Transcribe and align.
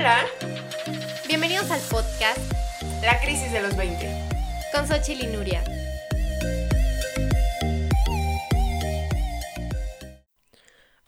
Hola, 0.00 0.24
Bienvenidos 1.28 1.70
al 1.70 1.80
podcast 1.90 2.38
la 3.02 3.20
crisis 3.20 3.52
de 3.52 3.60
los 3.60 3.76
20. 3.76 4.08
con 4.72 4.88
Xochitl 4.88 5.24
y 5.24 5.26
Nuria. 5.26 5.62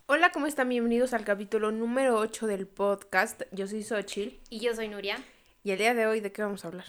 Hola, 0.04 0.30
¿cómo 0.30 0.46
están? 0.46 0.68
Bienvenidos 0.68 1.14
al 1.14 1.24
capítulo 1.24 1.72
número 1.72 2.18
8 2.18 2.46
del 2.46 2.66
podcast. 2.66 3.44
Yo 3.50 3.66
soy 3.66 3.82
Xochitl 3.82 4.38
Y 4.50 4.60
yo 4.60 4.74
soy 4.74 4.88
Nuria. 4.88 5.16
y 5.64 5.70
el 5.70 5.78
día 5.78 5.94
de 5.94 6.06
hoy, 6.06 6.20
¿de 6.20 6.30
qué 6.30 6.42
vamos 6.42 6.66
a 6.66 6.68
hablar? 6.68 6.84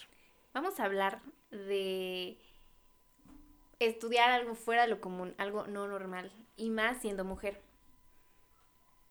Vamos 0.54 0.82
a 0.82 0.84
hablar 0.84 1.22
de 1.52 2.38
estudiar 3.80 4.30
algo 4.30 4.56
fuera 4.56 4.82
de 4.82 4.90
lo 4.90 5.00
común, 5.00 5.36
algo 5.38 5.68
no 5.68 5.88
normal, 5.88 6.34
y 6.58 6.70
más 6.70 7.00
siendo 7.00 7.24
mujer. 7.24 7.62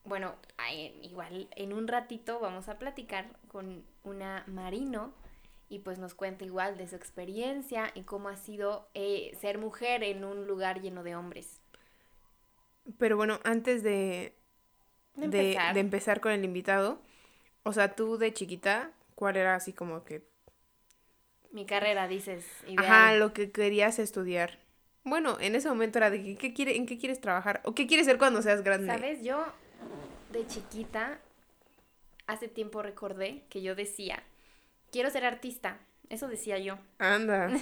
Bueno, 0.05 0.35
igual 1.01 1.47
en 1.55 1.73
un 1.73 1.87
ratito 1.87 2.39
vamos 2.39 2.67
a 2.69 2.77
platicar 2.77 3.25
con 3.47 3.83
una 4.03 4.43
marino 4.47 5.13
y 5.69 5.79
pues 5.79 5.97
nos 5.97 6.13
cuenta 6.13 6.43
igual 6.45 6.77
de 6.77 6.87
su 6.87 6.95
experiencia 6.95 7.91
y 7.95 8.03
cómo 8.03 8.29
ha 8.29 8.35
sido 8.37 8.87
eh, 8.93 9.35
ser 9.39 9.57
mujer 9.57 10.03
en 10.03 10.25
un 10.25 10.45
lugar 10.45 10.81
lleno 10.81 11.03
de 11.03 11.15
hombres. 11.15 11.61
Pero 12.97 13.17
bueno, 13.17 13.39
antes 13.43 13.83
de, 13.83 14.35
De 15.15 15.23
de- 15.23 15.25
empezar. 15.25 15.75
de 15.75 15.79
empezar 15.81 16.21
con 16.21 16.31
el 16.33 16.45
invitado, 16.45 17.01
o 17.63 17.73
sea, 17.73 17.95
tú 17.95 18.17
de 18.17 18.33
chiquita, 18.33 18.91
¿cuál 19.15 19.37
era 19.37 19.55
así 19.55 19.73
como 19.73 20.03
que... 20.05 20.23
Mi 21.53 21.65
carrera, 21.65 22.07
dices, 22.09 22.45
ideal. 22.67 23.05
Ajá, 23.05 23.15
lo 23.15 23.33
que 23.33 23.51
querías 23.51 23.97
estudiar? 23.99 24.59
Bueno, 25.03 25.37
en 25.39 25.55
ese 25.55 25.69
momento 25.69 25.97
era 25.99 26.09
de 26.11 26.21
que, 26.23 26.37
¿qué 26.37 26.53
quiere, 26.53 26.75
¿en 26.77 26.85
qué 26.85 26.97
quieres 26.99 27.19
trabajar? 27.21 27.61
¿O 27.65 27.73
qué 27.75 27.87
quieres 27.87 28.05
ser 28.05 28.17
cuando 28.19 28.41
seas 28.43 28.63
grande? 28.63 29.03
¿Sabes? 29.03 29.23
Yo 29.23 29.45
de 30.31 30.47
chiquita, 30.47 31.19
hace 32.27 32.47
tiempo 32.47 32.81
recordé 32.81 33.43
que 33.49 33.61
yo 33.61 33.75
decía, 33.75 34.23
quiero 34.91 35.09
ser 35.09 35.25
artista. 35.25 35.79
Eso 36.09 36.27
decía 36.27 36.57
yo. 36.59 36.77
Anda. 36.99 37.49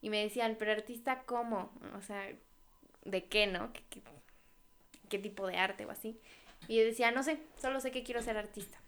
Y 0.00 0.10
me 0.10 0.22
decían, 0.22 0.56
pero 0.58 0.70
artista 0.70 1.22
cómo? 1.24 1.72
O 1.96 2.02
sea, 2.02 2.28
¿de 3.06 3.24
qué, 3.24 3.46
no? 3.46 3.72
¿Qué, 3.72 3.80
qué, 3.88 4.02
qué 5.08 5.18
tipo 5.18 5.46
de 5.46 5.56
arte 5.56 5.86
o 5.86 5.90
así? 5.90 6.20
Y 6.68 6.76
yo 6.76 6.84
decía, 6.84 7.10
no 7.10 7.22
sé, 7.22 7.38
solo 7.56 7.80
sé 7.80 7.90
que 7.90 8.02
quiero 8.02 8.20
ser 8.20 8.36
artista. 8.36 8.78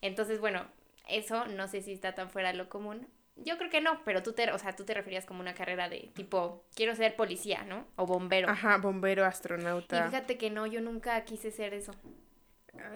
Entonces, 0.00 0.40
bueno, 0.40 0.64
eso 1.10 1.44
no 1.44 1.68
sé 1.68 1.82
si 1.82 1.92
está 1.92 2.14
tan 2.14 2.30
fuera 2.30 2.52
de 2.52 2.56
lo 2.56 2.70
común. 2.70 3.06
Yo 3.36 3.58
creo 3.58 3.68
que 3.68 3.82
no, 3.82 4.02
pero 4.04 4.22
tú 4.22 4.32
te, 4.32 4.50
o 4.50 4.58
sea, 4.58 4.74
tú 4.74 4.84
te 4.84 4.94
referías 4.94 5.26
como 5.26 5.40
una 5.40 5.52
carrera 5.52 5.90
de 5.90 6.10
tipo, 6.14 6.64
quiero 6.74 6.94
ser 6.94 7.16
policía, 7.16 7.64
¿no? 7.64 7.86
O 7.96 8.06
bombero. 8.06 8.48
Ajá, 8.48 8.78
bombero, 8.78 9.24
Y 9.24 9.26
astronauta. 9.26 10.06
fíjate 10.06 10.38
que 10.38 10.48
no, 10.48 10.66
yo 10.66 10.80
nunca 10.80 11.22
quise 11.26 11.50
ser 11.50 11.74
eso. 11.74 11.92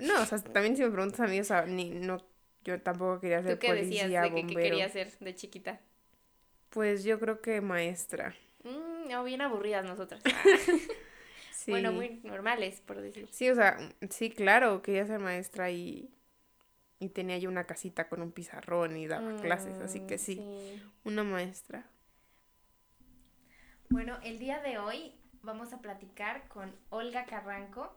No, 0.00 0.22
o 0.22 0.27
sea, 0.27 0.38
también 0.38 0.77
si 0.77 0.82
me 0.84 0.91
preguntas 0.91 1.20
a 1.20 1.27
mí, 1.27 1.41
o 1.41 1.44
sea, 1.44 1.66
ni, 1.66 1.91
no, 1.91 2.19
yo 2.64 2.80
tampoco 2.82 3.20
quería 3.20 3.42
ser 3.42 3.55
¿Tú 3.55 3.60
qué 3.60 3.69
policía, 3.69 4.05
decías 4.05 4.22
de 4.22 4.30
que, 4.34 4.34
bombero. 4.34 4.56
que 4.58 4.62
querías 4.70 4.92
ser 4.92 5.19
de 5.19 5.34
chiquita? 5.34 5.80
Pues 6.70 7.02
yo 7.05 7.19
creo 7.19 7.41
que 7.41 7.60
maestra. 7.60 8.34
Mm, 8.64 9.08
no, 9.10 9.24
bien 9.24 9.41
aburridas 9.41 9.84
nosotras. 9.84 10.20
Sí. 11.50 11.72
Bueno, 11.72 11.92
muy 11.92 12.20
normales, 12.22 12.80
por 12.80 13.00
decirlo. 13.00 13.28
Sí, 13.30 13.50
o 13.50 13.54
sea, 13.54 13.78
sí, 14.10 14.30
claro, 14.30 14.82
quería 14.82 15.06
ser 15.06 15.19
maestra 15.20 15.70
y, 15.70 16.10
y 17.00 17.10
tenía 17.10 17.38
yo 17.38 17.50
una 17.50 17.66
casita 17.66 18.08
con 18.08 18.22
un 18.22 18.32
pizarrón 18.32 18.97
y 18.97 19.06
daba 19.08 19.34
clases, 19.34 19.80
así 19.80 20.00
que 20.02 20.19
Mm, 20.19 20.19
sí, 20.19 20.47
una 21.04 21.24
maestra. 21.24 21.86
Bueno, 23.88 24.19
el 24.22 24.38
día 24.38 24.60
de 24.60 24.78
hoy 24.78 25.12
vamos 25.42 25.72
a 25.72 25.80
platicar 25.80 26.48
con 26.48 26.74
Olga 26.91 27.24
Carranco. 27.27 27.94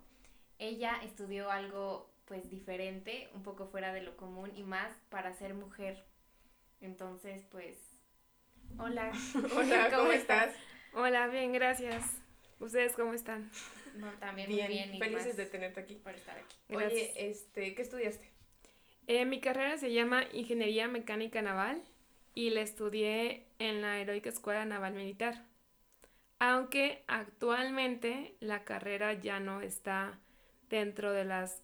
Ella 0.59 0.99
estudió 1.03 1.49
algo 1.49 2.09
pues 2.25 2.49
diferente, 2.49 3.29
un 3.33 3.41
poco 3.43 3.65
fuera 3.67 3.91
de 3.91 4.01
lo 4.01 4.15
común 4.15 4.51
y 4.55 4.61
más 4.63 4.95
para 5.09 5.33
ser 5.33 5.55
mujer. 5.55 6.05
Entonces, 6.81 7.43
pues, 7.49 7.77
hola. 8.77 9.11
Hola, 9.55 9.89
¿cómo 9.89 10.11
estás? 10.11 10.53
Hola, 10.93 11.27
bien, 11.27 11.53
gracias. 11.53 12.03
¿Ustedes 12.59 12.93
cómo 12.93 13.13
están? 13.13 13.49
No, 13.95 14.11
también 14.19 14.49
Bien, 14.49 14.67
muy 14.67 14.75
bien 14.75 14.95
y 14.95 14.99
felices 14.99 15.27
más 15.27 15.37
de 15.37 15.45
tenerte 15.45 15.79
aquí. 15.79 15.95
por 15.95 16.13
estar 16.13 16.37
aquí. 16.37 16.55
Gracias. 16.67 16.91
Oye, 16.91 17.29
este, 17.29 17.73
¿qué 17.73 17.81
estudiaste? 17.81 18.29
Eh, 19.07 19.25
mi 19.25 19.39
carrera 19.39 19.77
se 19.77 19.91
llama 19.91 20.23
Ingeniería 20.33 20.87
Mecánica 20.87 21.41
Naval 21.41 21.81
y 22.35 22.51
la 22.51 22.61
estudié 22.61 23.47
en 23.57 23.81
la 23.81 23.99
Heroica 23.99 24.29
Escuela 24.29 24.65
Naval 24.65 24.93
Militar. 24.93 25.45
Aunque 26.37 27.03
actualmente 27.07 28.35
la 28.39 28.63
carrera 28.65 29.13
ya 29.13 29.39
no 29.39 29.61
está 29.61 30.19
dentro 30.69 31.11
de 31.11 31.25
las 31.25 31.61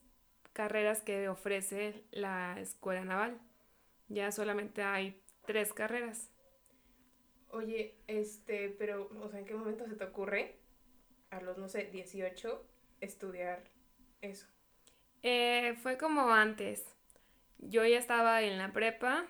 carreras 0.53 1.01
que 1.01 1.29
ofrece 1.29 2.03
la 2.11 2.59
Escuela 2.59 3.03
Naval. 3.03 3.39
Ya 4.07 4.31
solamente 4.31 4.83
hay 4.83 5.21
tres 5.45 5.73
carreras. 5.73 6.29
Oye, 7.49 7.95
este, 8.07 8.69
pero, 8.69 9.09
o 9.21 9.29
sea, 9.29 9.39
¿en 9.39 9.45
qué 9.45 9.53
momento 9.53 9.88
se 9.88 9.95
te 9.95 10.03
ocurre 10.03 10.59
a 11.29 11.41
los, 11.41 11.57
no 11.57 11.67
sé, 11.69 11.85
18 11.85 12.66
estudiar 13.01 13.63
eso? 14.21 14.47
Eh, 15.23 15.75
fue 15.81 15.97
como 15.97 16.31
antes. 16.31 16.85
Yo 17.57 17.85
ya 17.85 17.97
estaba 17.97 18.41
en 18.41 18.57
la 18.57 18.73
prepa 18.73 19.25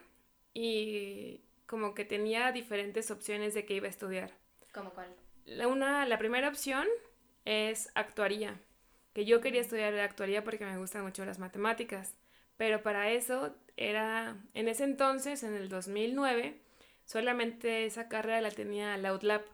y 0.53 1.41
como 1.65 1.93
que 1.93 2.05
tenía 2.05 2.51
diferentes 2.51 3.11
opciones 3.11 3.53
de 3.53 3.65
qué 3.65 3.75
iba 3.75 3.87
a 3.87 3.91
estudiar. 3.91 4.31
¿Cómo 4.73 4.91
cuál? 4.91 5.13
La, 5.45 5.67
una, 5.67 6.05
la 6.05 6.17
primera 6.17 6.49
opción 6.49 6.87
es 7.45 7.89
actuaría, 7.95 8.59
que 9.15 9.25
yo 9.25 9.39
quería 9.41 9.61
estudiar 9.61 9.97
actuaría 9.97 10.43
porque 10.43 10.65
me 10.65 10.77
gustan 10.77 11.03
mucho 11.03 11.25
las 11.25 11.39
matemáticas, 11.39 12.13
pero 12.57 12.83
para 12.83 13.09
eso 13.09 13.55
era, 13.77 14.35
en 14.53 14.67
ese 14.67 14.83
entonces, 14.83 15.41
en 15.43 15.55
el 15.55 15.69
2009, 15.69 16.59
solamente 17.05 17.85
esa 17.85 18.09
carrera 18.09 18.41
la 18.41 18.51
tenía 18.51 18.97
la 18.97 19.13
UTLAP. 19.13 19.45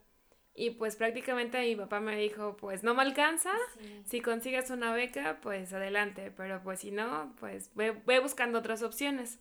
Y 0.55 0.71
pues 0.71 0.95
prácticamente 0.95 1.61
mi 1.61 1.75
papá 1.75 1.99
me 1.99 2.17
dijo, 2.17 2.57
pues 2.57 2.83
no 2.83 2.93
me 2.95 3.03
alcanza, 3.03 3.51
Sí. 3.79 4.01
si 4.05 4.19
consigues 4.21 4.69
una 4.71 4.93
beca, 4.93 5.39
pues 5.41 5.71
adelante, 5.73 6.31
pero 6.35 6.61
pues 6.63 6.79
si 6.79 6.89
no, 6.91 7.33
pues 7.39 7.69
ve, 7.75 7.91
ve 7.91 8.19
buscando 8.19 8.57
otras 8.59 8.81
opciones. 8.81 9.39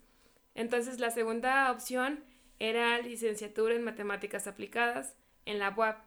Entonces 0.54 1.00
la 1.00 1.10
segunda 1.10 1.72
opción 1.72 2.22
era 2.58 2.98
licenciatura 2.98 3.74
en 3.74 3.82
matemáticas 3.82 4.46
aplicadas 4.46 5.16
en 5.46 5.58
la 5.58 5.70
UAP. 5.70 5.98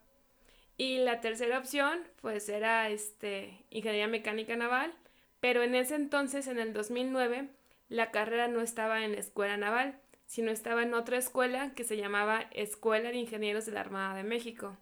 Y 0.78 0.98
la 1.00 1.22
tercera 1.22 1.60
opción, 1.60 2.00
pues 2.22 2.50
era 2.50 2.90
este, 2.90 3.64
ingeniería 3.70 4.08
mecánica 4.08 4.56
naval, 4.56 4.94
pero 5.40 5.64
en 5.64 5.76
ese 5.76 5.96
entonces, 5.96 6.48
en 6.48 6.60
el 6.60 6.74
2009, 6.74 7.50
la 7.90 8.12
carrera 8.12 8.48
no 8.48 8.62
estaba 8.62 9.04
en 9.04 9.14
la 9.14 9.20
escuela 9.20 9.58
naval, 9.58 10.00
sino 10.26 10.52
estaba 10.52 10.84
en 10.84 10.94
otra 10.94 11.18
escuela 11.18 11.74
que 11.74 11.84
se 11.84 11.98
llamaba 11.98 12.48
Escuela 12.52 13.10
de 13.10 13.18
Ingenieros 13.18 13.66
de 13.66 13.74
la 13.74 13.82
Armada 13.82 14.16
de 14.16 14.24
México 14.24 14.78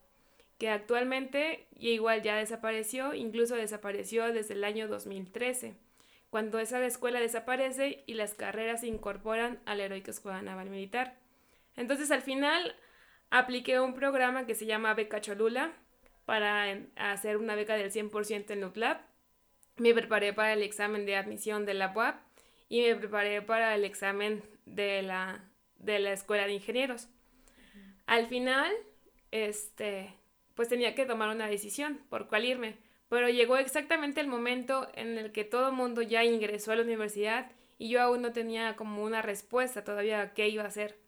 que 0.61 0.69
actualmente 0.69 1.65
igual 1.79 2.21
ya 2.21 2.35
desapareció, 2.35 3.15
incluso 3.15 3.55
desapareció 3.55 4.31
desde 4.31 4.53
el 4.53 4.63
año 4.63 4.87
2013, 4.87 5.73
cuando 6.29 6.59
esa 6.59 6.85
escuela 6.85 7.19
desaparece 7.19 8.03
y 8.05 8.13
las 8.13 8.35
carreras 8.35 8.81
se 8.81 8.87
incorporan 8.87 9.59
a 9.65 9.73
la 9.73 9.85
Heroica 9.85 10.11
Escuela 10.11 10.43
Naval 10.43 10.69
Militar. 10.69 11.15
Entonces 11.75 12.11
al 12.11 12.21
final 12.21 12.75
apliqué 13.31 13.79
un 13.79 13.95
programa 13.95 14.45
que 14.45 14.53
se 14.53 14.67
llama 14.67 14.93
Beca 14.93 15.21
Cholula 15.21 15.73
para 16.25 16.77
hacer 16.95 17.37
una 17.37 17.55
beca 17.55 17.75
del 17.75 17.91
100% 17.91 18.51
en 18.51 18.63
UTLAB. 18.63 19.01
Me 19.77 19.93
preparé 19.93 20.33
para 20.33 20.53
el 20.53 20.61
examen 20.61 21.05
de 21.05 21.15
admisión 21.15 21.65
de 21.65 21.73
la 21.73 21.91
UAP 21.95 22.21
y 22.69 22.81
me 22.81 22.95
preparé 22.95 23.41
para 23.41 23.73
el 23.73 23.83
examen 23.83 24.43
de 24.65 25.01
la, 25.01 25.49
de 25.77 25.99
la 25.99 26.13
Escuela 26.13 26.45
de 26.45 26.53
Ingenieros. 26.53 27.07
Al 28.05 28.27
final, 28.27 28.71
este, 29.31 30.13
pues 30.53 30.69
tenía 30.69 30.93
que 30.93 31.05
tomar 31.05 31.33
una 31.33 31.47
decisión 31.47 31.99
por 32.09 32.27
cuál 32.27 32.45
irme. 32.45 32.77
Pero 33.09 33.27
llegó 33.27 33.57
exactamente 33.57 34.21
el 34.21 34.27
momento 34.27 34.87
en 34.93 35.17
el 35.17 35.31
que 35.31 35.43
todo 35.43 35.69
el 35.69 35.75
mundo 35.75 36.01
ya 36.01 36.23
ingresó 36.23 36.71
a 36.71 36.75
la 36.75 36.83
universidad 36.83 37.51
y 37.77 37.89
yo 37.89 38.01
aún 38.01 38.21
no 38.21 38.31
tenía 38.31 38.75
como 38.75 39.03
una 39.03 39.21
respuesta 39.21 39.83
todavía 39.83 40.21
a 40.21 40.33
qué 40.33 40.47
iba 40.47 40.63
a 40.63 40.67
hacer. 40.67 41.00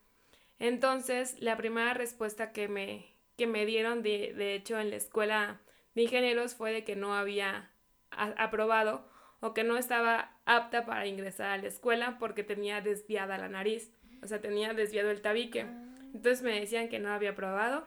Entonces, 0.63 1.35
la 1.41 1.57
primera 1.57 1.93
respuesta 1.93 2.53
que 2.53 2.69
me, 2.69 3.13
que 3.35 3.47
me 3.47 3.65
dieron, 3.65 4.01
de, 4.01 4.33
de 4.33 4.55
hecho, 4.55 4.79
en 4.79 4.91
la 4.91 4.95
escuela 4.95 5.59
de 5.93 6.03
ingenieros 6.03 6.55
fue 6.55 6.71
de 6.71 6.85
que 6.85 6.95
no 6.95 7.13
había 7.13 7.69
a- 8.11 8.33
aprobado 8.41 9.05
o 9.41 9.53
que 9.53 9.65
no 9.65 9.75
estaba 9.75 10.31
apta 10.45 10.85
para 10.85 11.05
ingresar 11.05 11.49
a 11.49 11.57
la 11.57 11.67
escuela 11.67 12.15
porque 12.17 12.45
tenía 12.45 12.79
desviada 12.79 13.37
la 13.37 13.49
nariz, 13.49 13.91
o 14.21 14.27
sea, 14.27 14.39
tenía 14.39 14.73
desviado 14.73 15.11
el 15.11 15.21
tabique. 15.21 15.65
Entonces 16.13 16.43
me 16.43 16.57
decían 16.57 16.87
que 16.87 16.99
no 16.99 17.11
había 17.11 17.31
aprobado. 17.31 17.85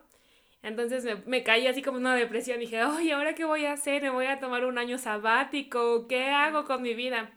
Entonces 0.63 1.03
me, 1.03 1.15
me 1.25 1.43
caí 1.43 1.67
así 1.69 1.81
como 1.81 1.97
una 1.97 2.15
depresión. 2.15 2.61
Dije, 2.61 2.79
ay, 2.81 3.11
¿ahora 3.11 3.35
qué 3.35 3.47
voy 3.47 3.65
a 3.65 3.73
hacer? 3.73 4.03
¿Me 4.03 4.11
voy 4.11 4.27
a 4.27 4.39
tomar 4.39 4.67
un 4.67 4.77
año 4.77 4.99
sabático? 4.99 6.07
¿Qué 6.09 6.29
hago 6.29 6.67
con 6.67 6.83
mi 6.83 6.93
vida? 6.93 7.31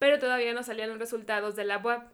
Pero 0.00 0.18
todavía 0.18 0.52
no 0.52 0.64
salían 0.64 0.88
los 0.88 0.98
resultados 0.98 1.54
de 1.54 1.62
la 1.64 1.78
UAP, 1.78 2.12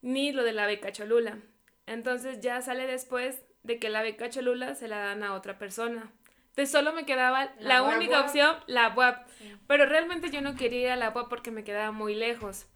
ni 0.00 0.30
lo 0.30 0.44
de 0.44 0.52
la 0.52 0.66
beca 0.66 0.92
Cholula. 0.92 1.40
Entonces 1.86 2.40
ya 2.40 2.60
sale 2.62 2.86
después 2.86 3.42
de 3.62 3.78
que 3.78 3.88
la 3.90 4.02
beca 4.02 4.30
Cholula 4.30 4.74
se 4.74 4.88
la 4.88 4.98
dan 4.98 5.22
a 5.22 5.34
otra 5.34 5.58
persona. 5.58 6.10
Entonces 6.50 6.70
solo 6.70 6.92
me 6.92 7.06
quedaba 7.06 7.46
la, 7.58 7.80
La 7.80 7.82
única 7.82 8.18
UAP. 8.18 8.24
opción, 8.26 8.56
la 8.66 8.92
UAP. 8.94 9.26
Sí. 9.38 9.56
Pero 9.66 9.86
realmente 9.86 10.30
yo 10.30 10.40
no 10.42 10.54
quería 10.54 10.80
ir 10.80 10.88
a 10.90 10.96
la 10.96 11.10
UAP 11.10 11.28
porque 11.28 11.50
me 11.50 11.64
quedaba 11.64 11.92
muy 11.92 12.14
lejos. 12.14 12.66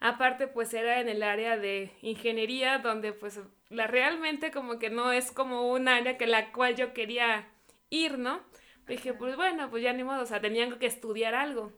Aparte, 0.00 0.46
pues 0.48 0.72
era 0.72 1.00
en 1.00 1.08
el 1.08 1.22
área 1.22 1.58
de 1.58 1.92
ingeniería, 2.00 2.78
donde 2.78 3.12
pues 3.12 3.38
la 3.68 3.86
realmente 3.86 4.50
como 4.50 4.78
que 4.78 4.88
no 4.90 5.12
es 5.12 5.30
como 5.30 5.70
un 5.70 5.88
área 5.88 6.16
que 6.16 6.26
la 6.26 6.52
cual 6.52 6.74
yo 6.74 6.94
quería 6.94 7.46
ir, 7.90 8.18
¿no? 8.18 8.40
Dije, 8.88 9.12
pues 9.12 9.36
bueno, 9.36 9.68
pues 9.70 9.82
ya 9.82 9.92
ni 9.92 10.02
modo, 10.02 10.22
o 10.22 10.26
sea, 10.26 10.40
tenían 10.40 10.78
que 10.78 10.86
estudiar 10.86 11.34
algo. 11.34 11.72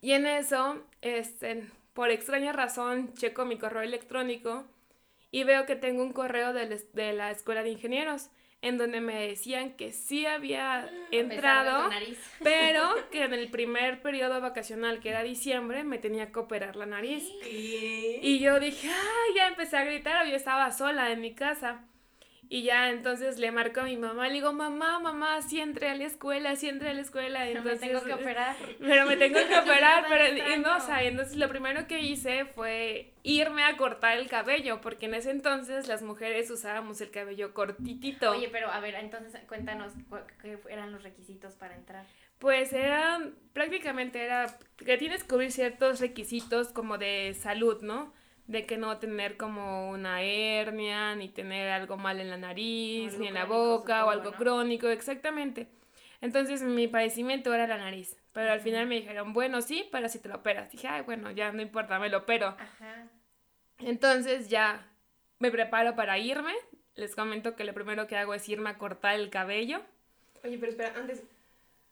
Y 0.00 0.12
en 0.12 0.26
eso, 0.26 0.82
este, 1.00 1.66
por 1.94 2.10
extraña 2.10 2.52
razón, 2.52 3.14
checo 3.14 3.44
mi 3.46 3.56
correo 3.56 3.82
electrónico 3.82 4.66
y 5.34 5.42
veo 5.42 5.66
que 5.66 5.74
tengo 5.74 6.04
un 6.04 6.12
correo 6.12 6.52
de, 6.52 6.80
de 6.92 7.12
la 7.12 7.32
Escuela 7.32 7.64
de 7.64 7.70
Ingenieros 7.70 8.30
en 8.62 8.78
donde 8.78 9.00
me 9.00 9.26
decían 9.26 9.72
que 9.72 9.92
sí 9.92 10.26
había 10.26 10.88
entrado, 11.10 11.90
pero 12.44 13.10
que 13.10 13.24
en 13.24 13.34
el 13.34 13.50
primer 13.50 14.00
periodo 14.00 14.40
vacacional, 14.40 15.00
que 15.00 15.08
era 15.08 15.24
diciembre, 15.24 15.82
me 15.82 15.98
tenía 15.98 16.30
que 16.30 16.38
operar 16.38 16.76
la 16.76 16.86
nariz. 16.86 17.28
Y 18.22 18.38
yo 18.38 18.60
dije, 18.60 18.88
ay, 18.88 19.34
ya 19.34 19.48
empecé 19.48 19.76
a 19.76 19.84
gritar, 19.84 20.24
yo 20.28 20.36
estaba 20.36 20.70
sola 20.70 21.10
en 21.10 21.20
mi 21.20 21.34
casa. 21.34 21.84
Y 22.54 22.62
ya 22.62 22.90
entonces 22.90 23.40
le 23.40 23.50
marco 23.50 23.80
a 23.80 23.82
mi 23.82 23.96
mamá, 23.96 24.28
le 24.28 24.34
digo, 24.34 24.52
mamá, 24.52 25.00
mamá, 25.00 25.42
sí 25.42 25.58
entré 25.58 25.88
a 25.88 25.96
la 25.96 26.04
escuela, 26.04 26.54
sí 26.54 26.68
entré 26.68 26.90
a 26.90 26.94
la 26.94 27.00
escuela. 27.00 27.40
Pero 27.42 27.64
me 27.64 27.74
tengo 27.74 28.04
que 28.04 28.12
operar. 28.12 28.54
Pero 28.78 29.06
me 29.06 29.16
tengo 29.16 29.40
que 29.48 29.58
operar, 29.58 30.04
pero 30.08 30.58
no, 30.60 30.76
o 30.76 30.80
sea, 30.80 31.02
entonces 31.02 31.36
lo 31.36 31.48
primero 31.48 31.88
que 31.88 31.98
hice 31.98 32.44
fue 32.44 33.12
irme 33.24 33.64
a 33.64 33.76
cortar 33.76 34.18
el 34.18 34.28
cabello, 34.28 34.80
porque 34.80 35.06
en 35.06 35.14
ese 35.14 35.32
entonces 35.32 35.88
las 35.88 36.02
mujeres 36.02 36.48
usábamos 36.48 37.00
el 37.00 37.10
cabello 37.10 37.52
cortitito. 37.54 38.30
Oye, 38.30 38.48
pero 38.52 38.70
a 38.70 38.78
ver, 38.78 38.94
entonces 38.94 39.36
cuéntanos 39.48 39.92
qué 40.40 40.56
eran 40.70 40.92
los 40.92 41.02
requisitos 41.02 41.54
para 41.54 41.74
entrar. 41.74 42.06
Pues 42.38 42.72
eran, 42.72 43.34
prácticamente 43.52 44.22
era 44.22 44.56
que 44.76 44.96
tienes 44.96 45.24
que 45.24 45.28
cubrir 45.28 45.50
ciertos 45.50 45.98
requisitos 45.98 46.68
como 46.68 46.98
de 46.98 47.34
salud, 47.34 47.82
¿no? 47.82 48.12
De 48.46 48.66
que 48.66 48.76
no 48.76 48.98
tener 48.98 49.36
como 49.36 49.90
una 49.90 50.22
hernia, 50.22 51.14
ni 51.14 51.28
tener 51.28 51.70
algo 51.70 51.96
mal 51.96 52.20
en 52.20 52.30
la 52.30 52.36
nariz, 52.36 53.18
ni 53.18 53.28
en 53.28 53.34
la 53.34 53.46
boca, 53.46 54.04
o 54.04 54.10
algo 54.10 54.32
crónico, 54.32 54.88
exactamente. 54.88 55.68
Entonces 56.20 56.62
mi 56.62 56.88
padecimiento 56.88 57.52
era 57.54 57.66
la 57.66 57.78
nariz, 57.78 58.16
pero 58.32 58.52
al 58.52 58.60
final 58.60 58.86
me 58.86 58.96
dijeron, 58.96 59.32
bueno, 59.32 59.62
sí, 59.62 59.88
pero 59.90 60.08
si 60.08 60.18
te 60.18 60.28
lo 60.28 60.36
operas. 60.36 60.70
Dije, 60.70 60.88
ay, 60.88 61.02
bueno, 61.02 61.30
ya 61.30 61.52
no 61.52 61.62
importa, 61.62 61.98
me 61.98 62.08
lo 62.08 62.18
opero. 62.18 62.48
Ajá. 62.48 63.08
Entonces 63.78 64.48
ya 64.48 64.86
me 65.38 65.50
preparo 65.50 65.94
para 65.94 66.18
irme. 66.18 66.54
Les 66.96 67.14
comento 67.14 67.56
que 67.56 67.64
lo 67.64 67.74
primero 67.74 68.06
que 68.06 68.16
hago 68.16 68.34
es 68.34 68.48
irme 68.48 68.70
a 68.70 68.78
cortar 68.78 69.16
el 69.16 69.28
cabello. 69.30 69.82
Oye, 70.44 70.58
pero 70.58 70.70
espera, 70.70 70.94
antes, 70.96 71.24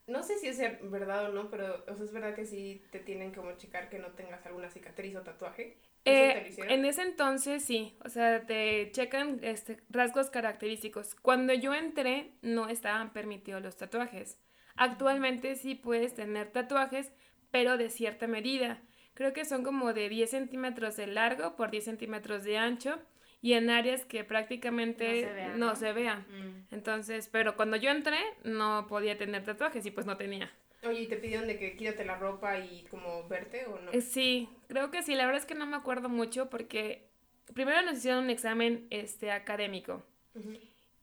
no 0.06 0.22
sé 0.22 0.38
si 0.38 0.48
es 0.48 0.58
verdad 0.90 1.30
o 1.30 1.32
no, 1.32 1.50
pero 1.50 1.84
o 1.88 1.94
sea, 1.94 2.04
es 2.04 2.12
verdad 2.12 2.34
que 2.34 2.46
sí 2.46 2.82
te 2.90 3.00
tienen 3.00 3.32
como 3.32 3.52
checar 3.52 3.88
que 3.88 3.98
no 3.98 4.08
tengas 4.08 4.44
alguna 4.46 4.70
cicatriz 4.70 5.16
o 5.16 5.22
tatuaje. 5.22 5.76
Eh, 6.04 6.54
en 6.68 6.84
ese 6.84 7.02
entonces 7.02 7.64
sí, 7.64 7.96
o 8.04 8.08
sea, 8.08 8.44
te 8.44 8.90
checan 8.90 9.38
este, 9.42 9.80
rasgos 9.88 10.30
característicos. 10.30 11.14
Cuando 11.14 11.54
yo 11.54 11.74
entré 11.74 12.32
no 12.42 12.68
estaban 12.68 13.12
permitidos 13.12 13.62
los 13.62 13.76
tatuajes. 13.76 14.38
Actualmente 14.74 15.54
sí 15.54 15.74
puedes 15.74 16.14
tener 16.14 16.50
tatuajes, 16.50 17.12
pero 17.50 17.76
de 17.76 17.90
cierta 17.90 18.26
medida. 18.26 18.82
Creo 19.14 19.32
que 19.32 19.44
son 19.44 19.62
como 19.62 19.92
de 19.92 20.08
10 20.08 20.30
centímetros 20.30 20.96
de 20.96 21.06
largo 21.06 21.54
por 21.54 21.70
10 21.70 21.84
centímetros 21.84 22.44
de 22.44 22.58
ancho 22.58 22.98
y 23.42 23.52
en 23.52 23.70
áreas 23.70 24.04
que 24.04 24.24
prácticamente 24.24 25.52
no 25.56 25.76
se 25.76 25.92
vean. 25.92 26.20
Mm. 26.30 26.74
Entonces, 26.74 27.28
pero 27.30 27.56
cuando 27.56 27.76
yo 27.76 27.90
entré 27.90 28.18
no 28.44 28.86
podía 28.88 29.18
tener 29.18 29.44
tatuajes 29.44 29.84
y 29.84 29.90
pues 29.90 30.06
no 30.06 30.16
tenía. 30.16 30.50
Oye, 30.84 31.02
¿y 31.02 31.06
te 31.06 31.16
pidieron 31.16 31.46
de 31.46 31.58
que 31.58 31.76
quítate 31.76 32.04
la 32.04 32.16
ropa 32.16 32.58
y 32.58 32.84
como 32.90 33.28
verte 33.28 33.66
o 33.66 33.78
no? 33.78 33.92
Eh, 33.92 34.00
sí, 34.00 34.48
creo 34.68 34.90
que 34.90 35.02
sí. 35.02 35.14
La 35.14 35.26
verdad 35.26 35.40
es 35.40 35.46
que 35.46 35.54
no 35.54 35.66
me 35.66 35.76
acuerdo 35.76 36.08
mucho 36.08 36.50
porque 36.50 37.08
primero 37.54 37.82
nos 37.82 37.98
hicieron 37.98 38.24
un 38.24 38.30
examen 38.30 38.86
este, 38.90 39.30
académico. 39.30 40.02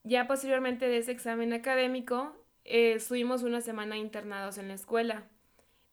Ya 0.03 0.27
posteriormente 0.27 0.87
de 0.87 0.97
ese 0.97 1.11
examen 1.11 1.53
académico, 1.53 2.35
eh, 2.65 2.93
estuvimos 2.93 3.43
una 3.43 3.61
semana 3.61 3.97
internados 3.97 4.57
en 4.57 4.67
la 4.67 4.73
escuela, 4.73 5.27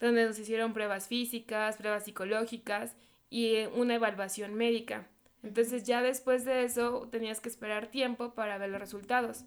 donde 0.01 0.25
nos 0.25 0.39
hicieron 0.39 0.73
pruebas 0.73 1.07
físicas, 1.07 1.77
pruebas 1.77 2.05
psicológicas 2.05 2.97
y 3.31 3.57
eh, 3.57 3.69
una 3.69 3.95
evaluación 3.95 4.55
médica. 4.55 5.07
Entonces 5.43 5.85
ya 5.85 6.03
después 6.03 6.45
de 6.45 6.65
eso 6.65 7.09
tenías 7.13 7.41
que 7.41 7.49
esperar 7.49 7.87
tiempo 7.87 8.35
para 8.35 8.59
ver 8.59 8.71
los 8.71 8.81
resultados. 8.81 9.45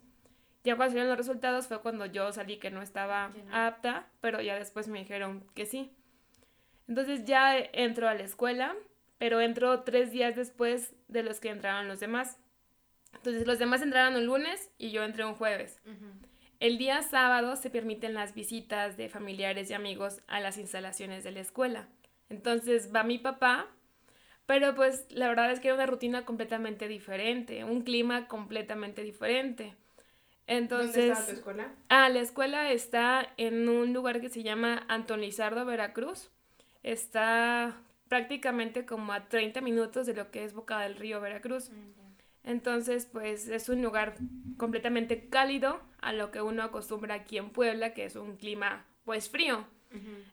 Ya 0.69 0.75
cuando 0.75 0.91
salieron 0.91 1.09
los 1.09 1.17
resultados 1.17 1.65
fue 1.65 1.81
cuando 1.81 2.05
yo 2.05 2.31
salí 2.31 2.57
que 2.57 2.69
no 2.69 2.83
estaba 2.83 3.33
apta, 3.51 4.07
pero 4.21 4.39
ya 4.39 4.53
después 4.53 4.87
me 4.87 4.99
dijeron 4.99 5.43
que 5.55 5.65
sí. 5.65 5.91
Entonces 6.87 7.25
ya 7.25 7.57
entro 7.57 8.07
a 8.07 8.13
la 8.13 8.21
escuela, 8.21 8.75
pero 9.17 9.41
entro 9.41 9.81
tres 9.81 10.11
días 10.11 10.35
después 10.35 10.93
de 11.07 11.23
los 11.23 11.39
que 11.39 11.49
entraron 11.49 11.87
los 11.87 11.99
demás. 11.99 12.37
Entonces 13.15 13.47
los 13.47 13.57
demás 13.57 13.81
entraron 13.81 14.15
un 14.15 14.27
lunes 14.27 14.69
y 14.77 14.91
yo 14.91 15.03
entré 15.03 15.25
un 15.25 15.33
jueves. 15.33 15.81
El 16.59 16.77
día 16.77 17.01
sábado 17.01 17.55
se 17.55 17.71
permiten 17.71 18.13
las 18.13 18.35
visitas 18.35 18.95
de 18.95 19.09
familiares 19.09 19.71
y 19.71 19.73
amigos 19.73 20.21
a 20.27 20.39
las 20.39 20.59
instalaciones 20.59 21.23
de 21.23 21.31
la 21.31 21.39
escuela. 21.39 21.87
Entonces 22.29 22.93
va 22.93 23.01
mi 23.03 23.17
papá, 23.17 23.65
pero 24.45 24.75
pues 24.75 25.07
la 25.09 25.29
verdad 25.29 25.51
es 25.51 25.61
que 25.61 25.69
era 25.69 25.75
una 25.77 25.87
rutina 25.87 26.25
completamente 26.25 26.87
diferente, 26.87 27.63
un 27.63 27.81
clima 27.81 28.27
completamente 28.27 29.01
diferente. 29.01 29.75
Entonces, 30.49 30.95
¿Dónde 30.95 31.11
está 31.11 31.25
tu 31.27 31.31
escuela? 31.33 31.71
Ah, 31.89 32.09
la 32.09 32.21
escuela 32.21 32.71
está 32.71 33.33
en 33.37 33.69
un 33.69 33.93
lugar 33.93 34.19
que 34.19 34.29
se 34.29 34.41
llama 34.41 34.83
Antonizardo, 34.87 35.63
Veracruz. 35.63 36.31
Está 36.81 37.77
prácticamente 38.07 38.83
como 38.83 39.13
a 39.13 39.29
30 39.29 39.61
minutos 39.61 40.07
de 40.07 40.15
lo 40.15 40.31
que 40.31 40.43
es 40.43 40.53
Boca 40.53 40.79
del 40.79 40.95
Río, 40.95 41.21
Veracruz. 41.21 41.69
Mm, 41.69 41.91
Entonces, 42.43 43.05
pues 43.05 43.47
es 43.47 43.69
un 43.69 43.83
lugar 43.83 44.15
completamente 44.57 45.29
cálido 45.29 45.81
a 46.01 46.13
lo 46.13 46.31
que 46.31 46.41
uno 46.41 46.63
acostumbra 46.63 47.13
aquí 47.13 47.37
en 47.37 47.51
Puebla, 47.51 47.93
que 47.93 48.05
es 48.05 48.15
un 48.15 48.35
clima 48.35 48.87
pues 49.05 49.29
frío. 49.29 49.67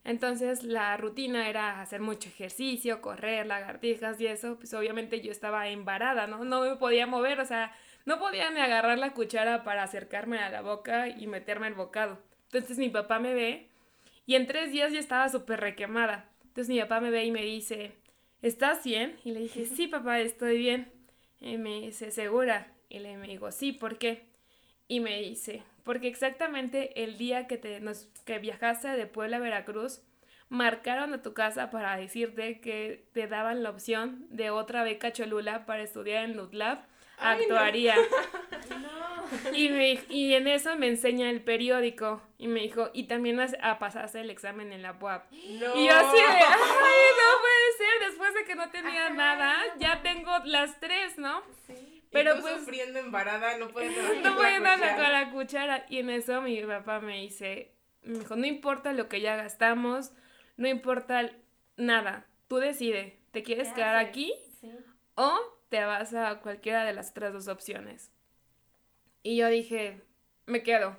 Entonces 0.04 0.64
la 0.64 0.96
rutina 0.98 1.48
era 1.48 1.80
hacer 1.80 2.00
mucho 2.00 2.28
ejercicio, 2.28 3.00
correr, 3.00 3.46
lagartijas 3.46 4.20
y 4.20 4.26
eso, 4.26 4.56
pues 4.56 4.74
obviamente 4.74 5.22
yo 5.22 5.32
estaba 5.32 5.68
embarada, 5.68 6.26
¿no? 6.26 6.44
No 6.44 6.60
me 6.60 6.76
podía 6.76 7.06
mover, 7.06 7.40
o 7.40 7.46
sea, 7.46 7.72
no 8.06 8.20
podía 8.20 8.50
ni 8.50 8.60
agarrar 8.60 8.98
la 8.98 9.12
cuchara 9.12 9.64
para 9.64 9.82
acercarme 9.82 10.38
a 10.38 10.48
la 10.48 10.62
boca 10.62 11.08
y 11.08 11.26
meterme 11.26 11.66
el 11.66 11.74
bocado. 11.74 12.18
Entonces 12.44 12.78
mi 12.78 12.88
papá 12.88 13.18
me 13.18 13.34
ve 13.34 13.68
y 14.24 14.36
en 14.36 14.46
tres 14.46 14.72
días 14.72 14.92
ya 14.92 15.00
estaba 15.00 15.28
súper 15.28 15.60
requemada. 15.60 16.30
Entonces 16.44 16.68
mi 16.72 16.80
papá 16.80 17.00
me 17.00 17.10
ve 17.10 17.24
y 17.24 17.32
me 17.32 17.42
dice, 17.42 17.92
¿estás 18.42 18.84
bien? 18.84 19.16
Y 19.24 19.32
le 19.32 19.40
dije, 19.40 19.66
sí, 19.66 19.88
papá, 19.88 20.20
estoy 20.20 20.56
bien. 20.56 20.90
Y 21.40 21.58
me 21.58 21.80
dice, 21.80 22.12
¿segura? 22.12 22.72
Y 22.88 23.00
le 23.00 23.18
digo, 23.18 23.50
sí, 23.50 23.72
¿por 23.72 23.98
qué? 23.98 24.24
Y 24.86 25.00
me 25.00 25.20
dice, 25.20 25.64
porque 25.82 26.06
exactamente 26.06 27.02
el 27.02 27.18
día 27.18 27.48
que, 27.48 27.58
te, 27.58 27.80
nos, 27.80 28.06
que 28.24 28.38
viajaste 28.38 28.88
de 28.88 29.06
Puebla 29.06 29.38
a 29.38 29.40
Veracruz, 29.40 30.00
marcaron 30.48 31.12
a 31.12 31.22
tu 31.22 31.34
casa 31.34 31.70
para 31.70 31.96
decirte 31.96 32.60
que 32.60 33.04
te 33.12 33.26
daban 33.26 33.64
la 33.64 33.70
opción 33.70 34.28
de 34.30 34.50
otra 34.50 34.84
beca 34.84 35.12
Cholula 35.12 35.66
para 35.66 35.82
estudiar 35.82 36.24
en 36.24 36.36
Lutlab 36.36 36.86
actuaría. 37.18 37.96
Y, 39.52 39.68
me, 39.70 39.98
y 40.08 40.34
en 40.34 40.46
eso 40.46 40.76
me 40.76 40.88
enseña 40.88 41.30
el 41.30 41.42
periódico 41.42 42.22
y 42.38 42.46
me 42.46 42.60
dijo, 42.60 42.90
y 42.92 43.04
también 43.04 43.40
a, 43.40 43.78
pasarse 43.78 44.20
el 44.20 44.30
examen 44.30 44.72
en 44.72 44.82
la 44.82 44.92
UAP. 44.92 45.32
Y 45.32 45.58
yo 45.58 45.64
así 45.64 46.16
de, 46.16 46.26
ay, 46.26 47.06
no 47.18 47.40
puede 47.40 47.72
ser, 47.78 48.08
después 48.08 48.34
de 48.34 48.44
que 48.44 48.54
no 48.54 48.70
tenía 48.70 49.10
nada, 49.10 49.56
ya 49.78 50.02
tengo 50.02 50.30
las 50.44 50.78
tres, 50.78 51.18
¿no? 51.18 51.42
Sí. 51.66 51.96
Pero 52.10 52.40
pues 52.40 52.60
sufriendo 52.60 52.98
embarada, 52.98 53.58
no 53.58 53.68
puede 53.68 53.90
No 54.22 54.36
puede 54.36 54.60
nada 54.60 54.96
con 54.96 55.12
la 55.12 55.30
cuchara. 55.30 55.86
Y 55.88 55.98
en 55.98 56.10
eso 56.10 56.40
mi 56.40 56.62
papá 56.62 57.00
me 57.00 57.20
dice, 57.20 57.74
me 58.02 58.20
dijo, 58.20 58.36
no 58.36 58.46
importa 58.46 58.92
lo 58.92 59.08
que 59.08 59.20
ya 59.20 59.36
gastamos, 59.36 60.12
no 60.56 60.68
importa 60.68 61.30
nada, 61.76 62.26
tú 62.48 62.56
decide, 62.56 63.18
¿te 63.32 63.42
quieres 63.42 63.68
quedar 63.72 63.96
aquí? 63.96 64.32
Sí. 64.60 64.70
O 65.14 65.55
te 65.68 65.84
vas 65.84 66.14
a 66.14 66.40
cualquiera 66.40 66.84
de 66.84 66.92
las 66.92 67.10
otras 67.10 67.32
dos 67.32 67.48
opciones. 67.48 68.10
Y 69.22 69.36
yo 69.36 69.48
dije, 69.48 70.02
me 70.46 70.62
quedo. 70.62 70.96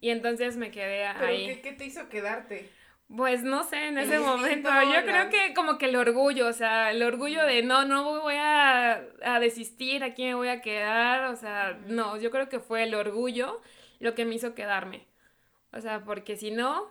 Y 0.00 0.10
entonces 0.10 0.56
me 0.56 0.70
quedé 0.70 1.04
ahí. 1.04 1.46
¿Qué, 1.46 1.60
qué 1.60 1.72
te 1.72 1.84
hizo 1.84 2.08
quedarte? 2.08 2.70
Pues 3.14 3.42
no 3.42 3.64
sé, 3.64 3.88
en 3.88 3.98
ese 3.98 4.20
momento. 4.20 4.70
Yo 4.70 5.04
creo 5.04 5.28
que 5.30 5.52
como 5.52 5.78
que 5.78 5.86
el 5.86 5.96
orgullo, 5.96 6.46
o 6.46 6.52
sea, 6.52 6.92
el 6.92 7.02
orgullo 7.02 7.44
de 7.44 7.62
no, 7.62 7.84
no 7.84 8.20
voy 8.20 8.36
a, 8.36 9.02
a 9.22 9.40
desistir, 9.40 10.04
aquí 10.04 10.22
me 10.24 10.34
voy 10.34 10.48
a 10.48 10.60
quedar, 10.60 11.24
o 11.24 11.36
sea, 11.36 11.76
no, 11.88 12.16
yo 12.18 12.30
creo 12.30 12.48
que 12.48 12.60
fue 12.60 12.84
el 12.84 12.94
orgullo 12.94 13.60
lo 13.98 14.14
que 14.14 14.24
me 14.24 14.36
hizo 14.36 14.54
quedarme. 14.54 15.08
O 15.72 15.80
sea, 15.80 16.04
porque 16.04 16.36
si 16.36 16.52
no, 16.52 16.88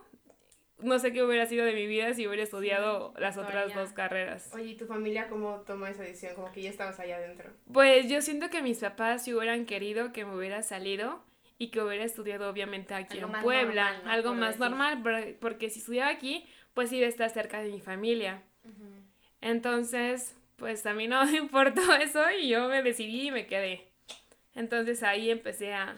no 0.82 0.98
sé 0.98 1.12
qué 1.12 1.22
hubiera 1.22 1.46
sido 1.46 1.64
de 1.64 1.74
mi 1.74 1.86
vida 1.86 2.14
si 2.14 2.26
hubiera 2.26 2.42
estudiado 2.42 3.14
las 3.18 3.36
otras 3.36 3.74
dos 3.74 3.92
carreras. 3.92 4.50
Oye, 4.54 4.70
¿y 4.70 4.74
tu 4.76 4.86
familia 4.86 5.28
cómo 5.28 5.62
toma 5.66 5.90
esa 5.90 6.02
decisión? 6.02 6.34
Como 6.34 6.52
que 6.52 6.62
ya 6.62 6.70
estabas 6.70 6.98
allá 7.00 7.16
adentro. 7.16 7.50
Pues 7.72 8.08
yo 8.08 8.22
siento 8.22 8.50
que 8.50 8.62
mis 8.62 8.78
papás 8.78 9.24
si 9.24 9.34
hubieran 9.34 9.66
querido 9.66 10.12
que 10.12 10.24
me 10.24 10.36
hubiera 10.36 10.62
salido 10.62 11.22
y 11.58 11.68
que 11.68 11.82
hubiera 11.82 12.04
estudiado 12.04 12.48
obviamente 12.48 12.94
aquí 12.94 13.18
en 13.18 13.30
Puebla, 13.42 14.00
algo 14.06 14.34
más 14.34 14.58
normal, 14.58 15.02
porque 15.40 15.68
si 15.68 15.80
estudiaba 15.80 16.10
aquí, 16.10 16.46
pues 16.72 16.90
iba 16.92 17.06
a 17.06 17.08
estar 17.10 17.28
cerca 17.28 17.62
de 17.62 17.70
mi 17.70 17.80
familia. 17.80 18.42
Entonces, 19.42 20.36
pues 20.56 20.84
a 20.86 20.94
mí 20.94 21.08
no 21.08 21.24
me 21.26 21.38
importó 21.38 21.94
eso 21.94 22.22
y 22.30 22.48
yo 22.48 22.68
me 22.68 22.82
decidí 22.82 23.28
y 23.28 23.30
me 23.30 23.46
quedé. 23.46 23.88
Entonces 24.54 25.02
ahí 25.02 25.30
empecé 25.30 25.72
a, 25.74 25.96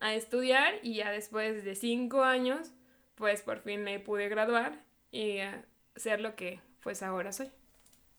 a 0.00 0.14
estudiar 0.14 0.74
y 0.82 0.94
ya 0.94 1.10
después 1.10 1.64
de 1.64 1.74
cinco 1.74 2.22
años, 2.22 2.72
pues 3.14 3.42
por 3.42 3.60
fin 3.60 3.82
me 3.82 4.00
pude 4.00 4.28
graduar 4.28 4.84
y 5.10 5.38
a 5.38 5.64
ser 5.96 6.20
lo 6.20 6.34
que 6.36 6.60
pues 6.82 7.02
ahora 7.02 7.32
soy. 7.32 7.50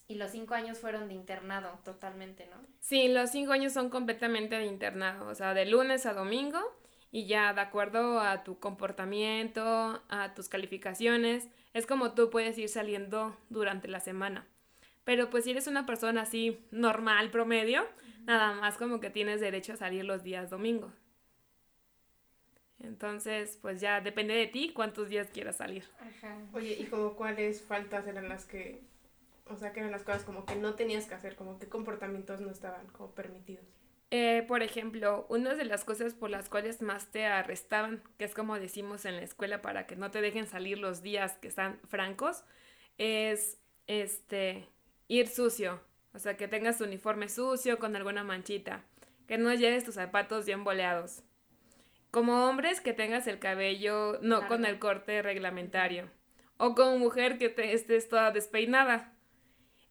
Y 0.07 0.15
los 0.15 0.31
cinco 0.31 0.53
años 0.53 0.77
fueron 0.77 1.07
de 1.07 1.15
internado 1.15 1.79
totalmente, 1.83 2.47
¿no? 2.47 2.57
Sí, 2.79 3.07
los 3.07 3.31
cinco 3.31 3.53
años 3.53 3.73
son 3.73 3.89
completamente 3.89 4.55
de 4.55 4.65
internado, 4.65 5.27
o 5.27 5.35
sea, 5.35 5.53
de 5.53 5.65
lunes 5.65 6.05
a 6.05 6.13
domingo 6.13 6.59
y 7.11 7.25
ya 7.25 7.53
de 7.53 7.61
acuerdo 7.61 8.19
a 8.19 8.43
tu 8.43 8.59
comportamiento, 8.59 10.03
a 10.09 10.33
tus 10.35 10.47
calificaciones, 10.47 11.49
es 11.73 11.87
como 11.87 12.13
tú 12.13 12.29
puedes 12.29 12.57
ir 12.57 12.69
saliendo 12.69 13.35
durante 13.49 13.87
la 13.87 13.99
semana. 13.99 14.47
Pero 15.05 15.29
pues 15.29 15.43
si 15.45 15.51
eres 15.51 15.67
una 15.67 15.85
persona 15.85 16.21
así 16.21 16.59
normal, 16.71 17.31
promedio, 17.31 17.87
nada 18.25 18.53
más 18.53 18.77
como 18.77 18.99
que 18.99 19.09
tienes 19.09 19.39
derecho 19.39 19.73
a 19.73 19.77
salir 19.77 20.03
los 20.03 20.23
días 20.23 20.49
domingos. 20.49 20.93
Entonces, 22.85 23.57
pues 23.61 23.81
ya 23.81 24.01
depende 24.01 24.33
de 24.33 24.47
ti 24.47 24.71
cuántos 24.73 25.09
días 25.09 25.27
quieras 25.33 25.57
salir. 25.57 25.83
Ajá. 25.99 26.37
Oye, 26.53 26.77
¿y 26.79 26.85
como 26.85 27.15
cuáles 27.15 27.61
faltas 27.61 28.07
eran 28.07 28.29
las 28.29 28.45
que, 28.45 28.81
o 29.47 29.55
sea, 29.57 29.73
que 29.73 29.79
eran 29.79 29.91
las 29.91 30.03
cosas 30.03 30.23
como 30.23 30.45
que 30.45 30.55
no 30.55 30.75
tenías 30.75 31.05
que 31.05 31.15
hacer, 31.15 31.35
como 31.35 31.59
qué 31.59 31.67
comportamientos 31.67 32.41
no 32.41 32.51
estaban 32.51 32.87
como 32.87 33.11
permitidos? 33.11 33.65
Eh, 34.11 34.45
por 34.47 34.61
ejemplo, 34.61 35.25
una 35.29 35.55
de 35.55 35.65
las 35.65 35.83
cosas 35.83 36.13
por 36.13 36.29
las 36.29 36.47
cuales 36.47 36.81
más 36.81 37.07
te 37.11 37.25
arrestaban, 37.25 38.03
que 38.17 38.25
es 38.25 38.33
como 38.33 38.59
decimos 38.59 39.05
en 39.05 39.15
la 39.15 39.23
escuela 39.23 39.61
para 39.61 39.87
que 39.87 39.95
no 39.95 40.11
te 40.11 40.21
dejen 40.21 40.47
salir 40.47 40.77
los 40.77 41.01
días 41.01 41.37
que 41.39 41.47
están 41.47 41.79
francos, 41.87 42.43
es 42.97 43.59
este 43.87 44.67
ir 45.07 45.27
sucio. 45.27 45.81
O 46.13 46.19
sea, 46.19 46.37
que 46.37 46.47
tengas 46.47 46.77
tu 46.77 46.85
uniforme 46.85 47.27
sucio 47.27 47.77
con 47.77 47.95
alguna 47.95 48.23
manchita. 48.23 48.83
Que 49.27 49.37
no 49.37 49.53
lleves 49.53 49.83
tus 49.83 49.95
zapatos 49.95 50.45
bien 50.45 50.63
boleados. 50.63 51.23
Como 52.15 52.47
hombres, 52.47 52.79
que 52.79 52.93
tengas 52.93 53.27
el 53.27 53.39
cabello 53.39 54.19
no 54.21 54.47
con 54.47 54.63
el 54.63 54.79
corte 54.79 55.21
reglamentario. 55.21 56.09
O 56.55 56.73
como 56.73 56.97
mujer, 56.97 57.37
que 57.37 57.49
te 57.49 57.73
estés 57.73 58.07
toda 58.07 58.31
despeinada. 58.31 59.11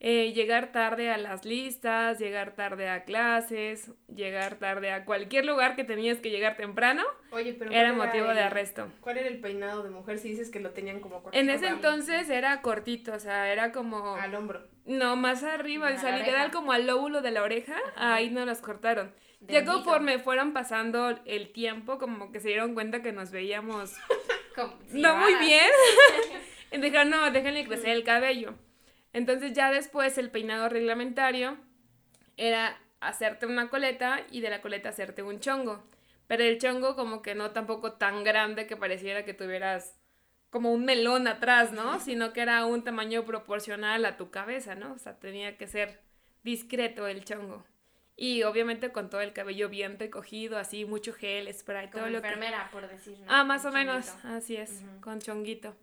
Eh, 0.00 0.32
llegar 0.32 0.72
tarde 0.72 1.10
a 1.10 1.18
las 1.18 1.44
listas, 1.44 2.18
llegar 2.18 2.54
tarde 2.54 2.88
a 2.88 3.04
clases, 3.04 3.90
llegar 4.08 4.54
tarde 4.54 4.90
a 4.90 5.04
cualquier 5.04 5.44
lugar 5.44 5.76
que 5.76 5.84
tenías 5.84 6.18
que 6.20 6.30
llegar 6.30 6.56
temprano, 6.56 7.02
Oye, 7.30 7.52
pero 7.52 7.70
era 7.70 7.94
¿cuál 7.94 8.06
motivo 8.06 8.28
de 8.28 8.40
arresto. 8.40 8.90
¿Cuál 9.02 9.18
era 9.18 9.28
el 9.28 9.40
peinado 9.40 9.82
de 9.82 9.90
mujer 9.90 10.18
si 10.18 10.30
dices 10.30 10.50
que 10.50 10.60
lo 10.60 10.70
tenían 10.70 11.00
como 11.00 11.22
corto? 11.22 11.38
En 11.38 11.50
ese 11.50 11.66
entonces 11.66 12.30
era 12.30 12.62
cortito, 12.62 13.12
o 13.12 13.18
sea, 13.18 13.52
era 13.52 13.70
como... 13.70 14.16
Al 14.16 14.34
hombro. 14.34 14.66
No, 14.86 15.16
más 15.16 15.42
arriba, 15.42 15.92
o 15.94 15.98
sea, 15.98 16.16
literal 16.16 16.50
como 16.50 16.72
al 16.72 16.86
lóbulo 16.86 17.20
de 17.20 17.32
la 17.32 17.42
oreja, 17.42 17.76
ahí 17.96 18.30
nos 18.30 18.46
las 18.46 18.62
cortaron. 18.62 19.12
De 19.46 19.54
Ya 19.54 19.64
conforme 19.64 20.18
fueron 20.18 20.52
pasando 20.52 21.20
el 21.26 21.52
tiempo, 21.52 21.98
como 21.98 22.32
que 22.32 22.40
se 22.40 22.48
dieron 22.48 22.74
cuenta 22.74 23.02
que 23.02 23.12
nos 23.12 23.30
veíamos 23.30 23.92
Como- 24.54 24.74
sí, 24.90 25.00
no 25.00 25.16
muy 25.16 25.34
bien. 25.36 25.70
Y 26.72 26.78
Dijeron, 26.78 27.10
no, 27.10 27.30
déjenle 27.30 27.64
crecer 27.66 27.90
el 27.90 28.02
cabello. 28.02 28.54
Entonces 29.12 29.52
ya 29.52 29.70
después 29.70 30.18
el 30.18 30.30
peinado 30.32 30.68
reglamentario 30.68 31.56
era 32.36 32.76
hacerte 32.98 33.46
una 33.46 33.68
coleta 33.68 34.22
y 34.32 34.40
de 34.40 34.50
la 34.50 34.60
coleta 34.60 34.88
hacerte 34.88 35.22
un 35.22 35.38
chongo. 35.38 35.84
Pero 36.26 36.42
el 36.42 36.58
chongo 36.58 36.96
como 36.96 37.22
que 37.22 37.36
no 37.36 37.52
tampoco 37.52 37.92
tan 37.92 38.24
grande 38.24 38.66
que 38.66 38.76
pareciera 38.76 39.24
que 39.24 39.34
tuvieras 39.34 39.96
como 40.50 40.72
un 40.72 40.84
melón 40.84 41.28
atrás, 41.28 41.70
¿no? 41.72 42.00
Sino 42.00 42.32
que 42.32 42.40
era 42.40 42.64
un 42.66 42.82
tamaño 42.82 43.24
proporcional 43.24 44.04
a 44.04 44.16
tu 44.16 44.30
cabeza, 44.30 44.74
¿no? 44.74 44.94
O 44.94 44.98
sea, 44.98 45.18
tenía 45.18 45.56
que 45.56 45.68
ser 45.68 46.00
discreto 46.42 47.06
el 47.06 47.24
chongo. 47.24 47.64
Y 48.16 48.44
obviamente 48.44 48.92
con 48.92 49.10
todo 49.10 49.20
el 49.22 49.32
cabello 49.32 49.68
bien 49.68 49.98
recogido, 49.98 50.56
así, 50.56 50.84
mucho 50.84 51.12
gel, 51.12 51.52
spray, 51.52 51.88
Como 51.90 52.04
todo 52.04 52.10
lo 52.10 52.20
que... 52.22 52.28
enfermera, 52.28 52.68
por 52.70 52.88
decir, 52.88 53.18
¿no? 53.18 53.26
Ah, 53.28 53.42
más 53.44 53.64
o 53.64 53.68
Un 53.68 53.74
menos, 53.74 54.06
chonguito. 54.06 54.28
así 54.28 54.56
es, 54.56 54.70
Ujú. 54.70 55.00
con 55.00 55.18
chonguito. 55.20 55.74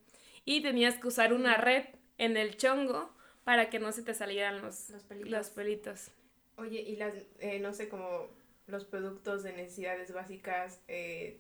Y 0.45 0.61
tenías 0.61 0.97
que 0.97 1.07
usar 1.07 1.33
una 1.33 1.55
red 1.57 1.85
en 2.17 2.37
el 2.37 2.55
chongo 2.55 3.13
para 3.43 3.69
que 3.69 3.79
no 3.79 3.91
se 3.91 4.01
te 4.03 4.13
salieran 4.13 4.61
los, 4.61 4.89
Los 4.91 5.03
pelitos. 5.03 5.31
los 5.31 5.49
pelitos. 5.49 6.11
Oye, 6.55 6.79
y 6.81 6.95
las, 6.95 7.13
eh, 7.39 7.59
no 7.59 7.73
sé, 7.73 7.89
como 7.89 8.29
los 8.67 8.85
productos 8.85 9.43
de 9.43 9.51
necesidades 9.53 10.13
básicas, 10.13 10.81
eh, 10.87 11.37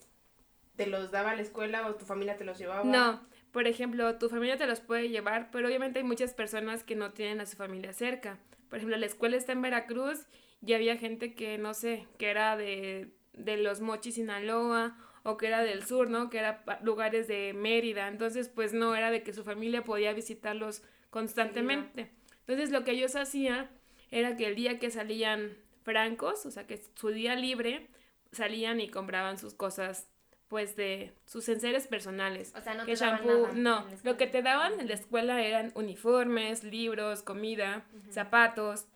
¿te 0.75 0.87
los 0.87 1.11
daba 1.11 1.35
la 1.35 1.41
escuela 1.41 1.87
o 1.87 1.95
tu 1.95 2.05
familia 2.05 2.35
te 2.37 2.43
los 2.43 2.57
llevaba? 2.57 2.83
No, 2.83 3.25
por 3.53 3.65
ejemplo, 3.67 4.17
tu 4.17 4.27
familia 4.29 4.57
te 4.57 4.65
los 4.67 4.81
puede 4.81 5.07
llevar, 5.09 5.51
pero 5.51 5.67
obviamente 5.67 5.99
hay 5.99 6.05
muchas 6.05 6.33
personas 6.33 6.83
que 6.83 6.95
no 6.95 7.11
tienen 7.13 7.39
a 7.39 7.45
su 7.45 7.55
familia 7.55 7.93
cerca. 7.93 8.39
Por 8.69 8.77
ejemplo, 8.77 8.97
la 8.97 9.05
escuela 9.05 9.37
está 9.37 9.51
en 9.53 9.61
Veracruz 9.61 10.25
y 10.65 10.73
había 10.73 10.97
gente 10.97 11.33
que, 11.33 11.57
no 11.57 11.73
sé, 11.73 12.07
que 12.17 12.29
era 12.29 12.55
de, 12.55 13.09
de 13.33 13.57
los 13.57 13.81
Mochis, 13.81 14.15
Sinaloa, 14.15 14.97
o 15.23 15.37
que 15.37 15.47
era 15.47 15.63
del 15.63 15.85
sur, 15.85 16.09
¿no? 16.09 16.29
Que 16.29 16.39
era 16.39 16.63
lugares 16.83 17.27
de 17.27 17.53
Mérida. 17.53 18.07
Entonces, 18.07 18.49
pues 18.49 18.73
no 18.73 18.95
era 18.95 19.11
de 19.11 19.23
que 19.23 19.33
su 19.33 19.43
familia 19.43 19.83
podía 19.83 20.13
visitarlos 20.13 20.83
constantemente. 21.09 22.11
Entonces, 22.39 22.71
lo 22.71 22.83
que 22.83 22.91
ellos 22.91 23.15
hacían 23.15 23.69
era 24.09 24.35
que 24.35 24.47
el 24.47 24.55
día 24.55 24.79
que 24.79 24.89
salían 24.89 25.55
francos, 25.83 26.45
o 26.45 26.51
sea, 26.51 26.67
que 26.67 26.81
su 26.95 27.09
día 27.09 27.35
libre, 27.35 27.87
salían 28.31 28.79
y 28.79 28.89
compraban 28.89 29.37
sus 29.37 29.53
cosas, 29.53 30.07
pues 30.47 30.75
de 30.75 31.13
sus 31.25 31.47
enseres 31.49 31.87
personales. 31.87 32.53
O 32.57 32.61
sea, 32.61 32.73
no 32.73 32.85
que 32.85 32.95
te 32.95 32.99
daban 32.99 33.25
nada 33.25 33.53
no, 33.53 33.85
lo 34.03 34.17
que 34.17 34.27
te 34.27 34.41
daban 34.41 34.79
en 34.79 34.87
la 34.87 34.95
escuela 34.95 35.41
eran 35.41 35.71
uniformes, 35.75 36.63
libros, 36.63 37.23
comida, 37.23 37.85
zapatos, 38.09 38.87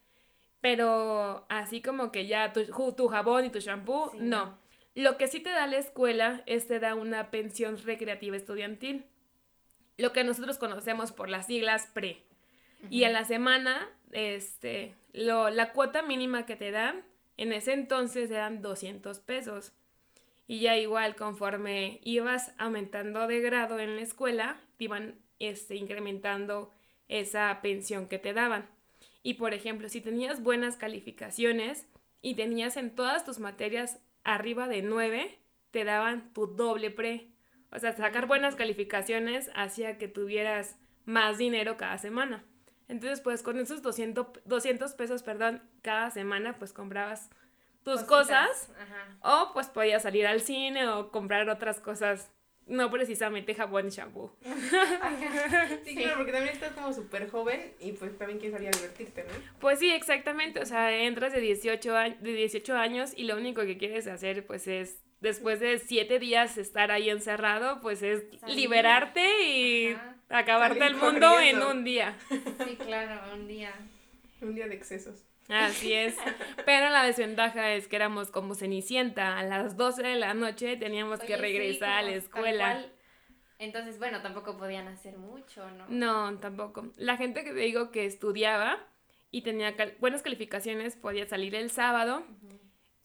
pero 0.65 1.45
así 1.47 1.79
como 1.79 2.11
que 2.11 2.25
ya 2.25 2.51
tu, 2.51 2.65
tu 2.93 3.07
jabón 3.07 3.45
y 3.45 3.51
tu 3.51 3.59
shampoo, 3.59 4.09
Sí, 4.09 4.17
no. 4.19 4.57
Lo 4.95 5.15
que 5.15 5.27
sí 5.27 5.39
te 5.39 5.51
da 5.51 5.67
la 5.67 5.77
escuela 5.77 6.41
es 6.47 6.65
te 6.65 6.79
da 6.79 6.95
una 6.95 7.29
pensión 7.29 7.77
recreativa 7.77 8.35
estudiantil, 8.35 9.05
lo 9.99 10.11
que 10.11 10.23
nosotros 10.23 10.57
conocemos 10.57 11.11
por 11.11 11.29
las 11.29 11.45
siglas 11.45 11.85
PRE. 11.93 12.23
Y 12.89 13.03
a 13.03 13.11
la 13.11 13.25
semana, 13.25 13.87
este, 14.11 14.95
lo, 15.13 15.51
la 15.51 15.71
cuota 15.71 16.01
mínima 16.01 16.47
que 16.47 16.55
te 16.55 16.71
dan, 16.71 17.05
en 17.37 17.53
ese 17.53 17.73
entonces 17.73 18.31
eran 18.31 18.63
200 18.63 19.19
pesos. 19.19 19.71
Y 20.47 20.61
ya 20.61 20.75
igual, 20.77 21.15
conforme 21.15 21.99
ibas 22.01 22.55
aumentando 22.57 23.27
de 23.27 23.39
grado 23.39 23.77
en 23.77 23.97
la 23.97 24.01
escuela, 24.01 24.59
te 24.77 24.85
iban 24.85 25.19
este, 25.37 25.75
incrementando 25.75 26.71
esa 27.07 27.59
pensión 27.61 28.07
que 28.07 28.17
te 28.17 28.33
daban. 28.33 28.67
Y 29.25 29.33
por 29.33 29.55
ejemplo, 29.55 29.89
si 29.89 30.01
tenías 30.01 30.43
buenas 30.43 30.77
calificaciones 30.77 31.87
y 32.21 32.35
tenías 32.35 32.77
en 32.77 32.93
todas 32.93 33.25
tus 33.25 33.39
materias 33.39 33.97
arriba 34.23 34.67
de 34.67 34.83
9, 34.83 35.39
te 35.71 35.83
daban 35.83 36.31
tu 36.31 36.45
doble 36.45 36.91
pre. 36.91 37.31
O 37.71 37.79
sea, 37.79 37.91
sacar 37.93 38.27
buenas 38.27 38.53
calificaciones 38.53 39.49
hacía 39.55 39.97
que 39.97 40.07
tuvieras 40.07 40.77
más 41.05 41.39
dinero 41.39 41.75
cada 41.75 41.97
semana. 41.97 42.43
Entonces, 42.87 43.19
pues 43.19 43.41
con 43.41 43.57
esos 43.57 43.81
200, 43.81 44.27
200 44.45 44.93
pesos, 44.93 45.23
perdón, 45.23 45.63
cada 45.81 46.11
semana, 46.11 46.59
pues 46.59 46.71
comprabas 46.71 47.31
tus 47.81 48.03
Cositas, 48.03 48.69
cosas 48.69 48.71
Ajá. 48.79 49.47
o 49.47 49.53
pues 49.53 49.69
podías 49.69 50.03
salir 50.03 50.27
al 50.27 50.41
cine 50.41 50.87
o 50.87 51.09
comprar 51.09 51.49
otras 51.49 51.79
cosas, 51.79 52.31
no 52.67 52.89
precisamente 52.89 53.53
jabón 53.55 53.87
y 53.87 53.91
shampoo. 53.91 54.35
Sí, 55.85 55.95
claro, 55.95 56.17
porque 56.17 56.31
también 56.31 56.53
estás 56.53 56.71
como 56.73 56.91
súper 56.93 57.29
joven 57.29 57.73
y 57.79 57.91
pues 57.93 58.17
también 58.17 58.39
quieres 58.39 58.55
salir 58.57 58.69
a 58.73 58.77
divertirte, 58.77 59.23
¿no? 59.23 59.33
Pues 59.59 59.79
sí, 59.79 59.91
exactamente, 59.91 60.59
o 60.59 60.65
sea, 60.65 60.91
entras 60.95 61.31
de 61.33 61.39
18, 61.41 61.95
a- 61.95 62.09
de 62.09 62.33
18 62.33 62.75
años 62.75 63.13
y 63.15 63.23
lo 63.25 63.35
único 63.37 63.61
que 63.63 63.77
quieres 63.77 64.07
hacer 64.07 64.45
pues 64.45 64.67
es, 64.67 64.99
después 65.21 65.59
de 65.59 65.77
7 65.79 66.19
días 66.19 66.57
estar 66.57 66.91
ahí 66.91 67.09
encerrado, 67.09 67.81
pues 67.81 68.01
es 68.01 68.23
Salir. 68.39 68.55
liberarte 68.55 69.43
y 69.47 69.93
Ajá. 69.93 70.15
acabarte 70.29 70.79
Salir 70.79 70.95
el 70.95 71.01
mundo 71.01 71.29
corriendo. 71.29 71.71
en 71.71 71.77
un 71.77 71.83
día. 71.83 72.17
Sí, 72.67 72.75
claro, 72.77 73.33
un 73.33 73.47
día. 73.47 73.73
Un 74.41 74.55
día 74.55 74.67
de 74.67 74.75
excesos. 74.75 75.23
Así 75.49 75.93
es. 75.93 76.15
Pero 76.65 76.89
la 76.89 77.03
desventaja 77.03 77.73
es 77.73 77.87
que 77.87 77.95
éramos 77.95 78.31
como 78.31 78.55
Cenicienta. 78.55 79.37
A 79.37 79.43
las 79.43 79.77
12 79.77 80.01
de 80.03 80.15
la 80.15 80.33
noche 80.33 80.75
teníamos 80.77 81.19
que 81.19 81.35
sí, 81.35 81.41
regresar 81.41 81.91
a 81.91 82.01
la 82.01 82.11
escuela. 82.15 82.85
Entonces, 83.59 83.99
bueno, 83.99 84.21
tampoco 84.21 84.57
podían 84.57 84.87
hacer 84.87 85.17
mucho, 85.17 85.69
¿no? 85.71 85.85
No, 85.87 86.39
tampoco. 86.39 86.87
La 86.97 87.15
gente 87.15 87.43
que 87.43 87.51
te 87.53 87.59
digo 87.59 87.91
que 87.91 88.05
estudiaba 88.05 88.79
y 89.31 89.43
tenía 89.43 89.75
cal- 89.75 89.95
buenas 89.99 90.21
calificaciones 90.23 90.95
podía 90.97 91.25
salir 91.27 91.55
el 91.55 91.69
sábado, 91.71 92.23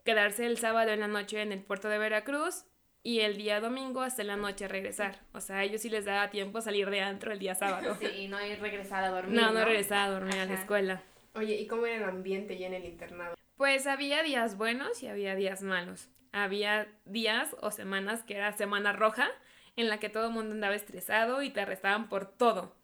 quedarse 0.04 0.46
el 0.46 0.58
sábado 0.58 0.90
en 0.90 1.00
la 1.00 1.08
noche 1.08 1.42
en 1.42 1.52
el 1.52 1.60
puerto 1.62 1.88
de 1.88 1.98
Veracruz 1.98 2.64
y 3.02 3.20
el 3.20 3.36
día 3.36 3.60
domingo 3.60 4.02
hasta 4.02 4.24
la 4.24 4.36
noche 4.36 4.66
regresar. 4.66 5.20
O 5.32 5.40
sea, 5.40 5.58
a 5.58 5.64
ellos 5.64 5.82
sí 5.82 5.88
les 5.90 6.04
daba 6.04 6.30
tiempo 6.30 6.60
salir 6.60 6.90
de 6.90 7.00
antro 7.00 7.32
el 7.32 7.38
día 7.38 7.54
sábado. 7.54 7.96
Sí, 8.00 8.06
y 8.24 8.28
no 8.28 8.44
ir 8.44 8.60
regresar 8.60 9.04
a 9.04 9.08
dormir. 9.10 9.40
No, 9.40 9.52
no 9.52 9.64
regresaba 9.64 10.04
a 10.04 10.10
dormir 10.10 10.36
a 10.38 10.46
la 10.46 10.54
escuela. 10.54 11.02
Oye, 11.34 11.54
¿y 11.60 11.66
cómo 11.66 11.86
era 11.86 11.96
el 11.96 12.04
ambiente 12.04 12.58
ya 12.58 12.66
en 12.66 12.74
el 12.74 12.84
internado? 12.84 13.34
Pues 13.56 13.86
había 13.86 14.22
días 14.22 14.56
buenos 14.56 15.02
y 15.02 15.06
había 15.06 15.34
días 15.34 15.62
malos. 15.62 16.08
Había 16.32 16.88
días 17.04 17.56
o 17.60 17.70
semanas 17.70 18.22
que 18.24 18.36
era 18.36 18.52
semana 18.52 18.92
roja, 18.92 19.28
en 19.76 19.88
la 19.88 19.98
que 19.98 20.08
todo 20.08 20.26
el 20.26 20.32
mundo 20.32 20.52
andaba 20.54 20.74
estresado 20.74 21.42
y 21.42 21.50
te 21.50 21.60
arrestaban 21.60 22.08
por 22.08 22.26
todo. 22.26 22.74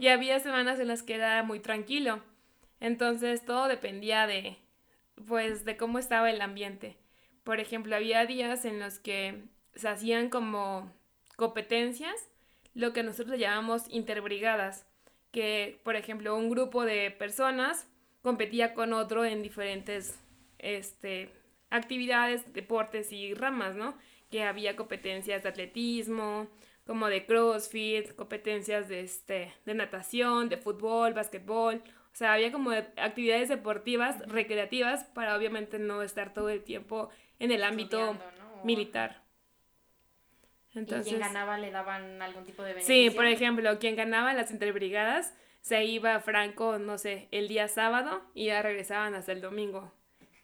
y 0.00 0.08
había 0.08 0.40
semanas 0.40 0.80
en 0.80 0.88
las 0.88 1.02
que 1.02 1.14
era 1.14 1.42
muy 1.42 1.60
tranquilo. 1.60 2.20
Entonces 2.80 3.44
todo 3.44 3.68
dependía 3.68 4.26
de, 4.26 4.56
pues, 5.26 5.64
de 5.64 5.76
cómo 5.76 5.98
estaba 5.98 6.30
el 6.30 6.40
ambiente. 6.40 6.96
Por 7.44 7.60
ejemplo, 7.60 7.94
había 7.94 8.26
días 8.26 8.64
en 8.64 8.80
los 8.80 8.98
que 8.98 9.44
se 9.74 9.88
hacían 9.88 10.28
como 10.28 10.92
competencias, 11.36 12.28
lo 12.74 12.92
que 12.92 13.04
nosotros 13.04 13.38
llamamos 13.38 13.84
interbrigadas, 13.88 14.86
que, 15.30 15.80
por 15.84 15.96
ejemplo, 15.96 16.36
un 16.36 16.50
grupo 16.50 16.84
de 16.84 17.10
personas 17.12 17.88
competía 18.22 18.74
con 18.74 18.92
otro 18.92 19.24
en 19.24 19.42
diferentes 19.42 20.18
este, 20.58 21.30
actividades, 21.70 22.52
deportes 22.52 23.12
y 23.12 23.34
ramas, 23.34 23.74
¿no? 23.74 23.96
Que 24.30 24.42
había 24.42 24.76
competencias 24.76 25.42
de 25.42 25.48
atletismo, 25.48 26.48
como 26.86 27.08
de 27.08 27.26
CrossFit, 27.26 28.14
competencias 28.14 28.88
de, 28.88 29.00
este, 29.00 29.52
de 29.64 29.74
natación, 29.74 30.48
de 30.48 30.56
fútbol, 30.56 31.14
básquetbol. 31.14 31.82
O 32.12 32.16
sea, 32.16 32.32
había 32.32 32.50
como 32.50 32.70
actividades 32.70 33.48
deportivas, 33.48 34.26
recreativas, 34.28 35.04
para 35.04 35.36
obviamente 35.36 35.78
no 35.78 36.02
estar 36.02 36.32
todo 36.32 36.48
el 36.48 36.62
tiempo 36.62 37.10
en 37.38 37.50
el 37.50 37.62
ámbito 37.62 38.16
militar. 38.64 39.22
Entonces, 40.74 41.06
¿Y 41.06 41.16
quien 41.16 41.20
ganaba 41.20 41.58
le 41.58 41.70
daban 41.70 42.22
algún 42.22 42.44
tipo 42.44 42.62
de 42.62 42.74
beneficio? 42.74 43.10
Sí, 43.10 43.16
por 43.16 43.26
ejemplo, 43.26 43.78
quien 43.78 43.96
ganaba 43.96 44.32
las 44.34 44.50
interbrigadas 44.50 45.34
se 45.66 45.84
iba 45.84 46.20
Franco, 46.20 46.78
no 46.78 46.96
sé, 46.96 47.26
el 47.32 47.48
día 47.48 47.66
sábado 47.66 48.22
y 48.34 48.46
ya 48.46 48.62
regresaban 48.62 49.16
hasta 49.16 49.32
el 49.32 49.40
domingo 49.40 49.92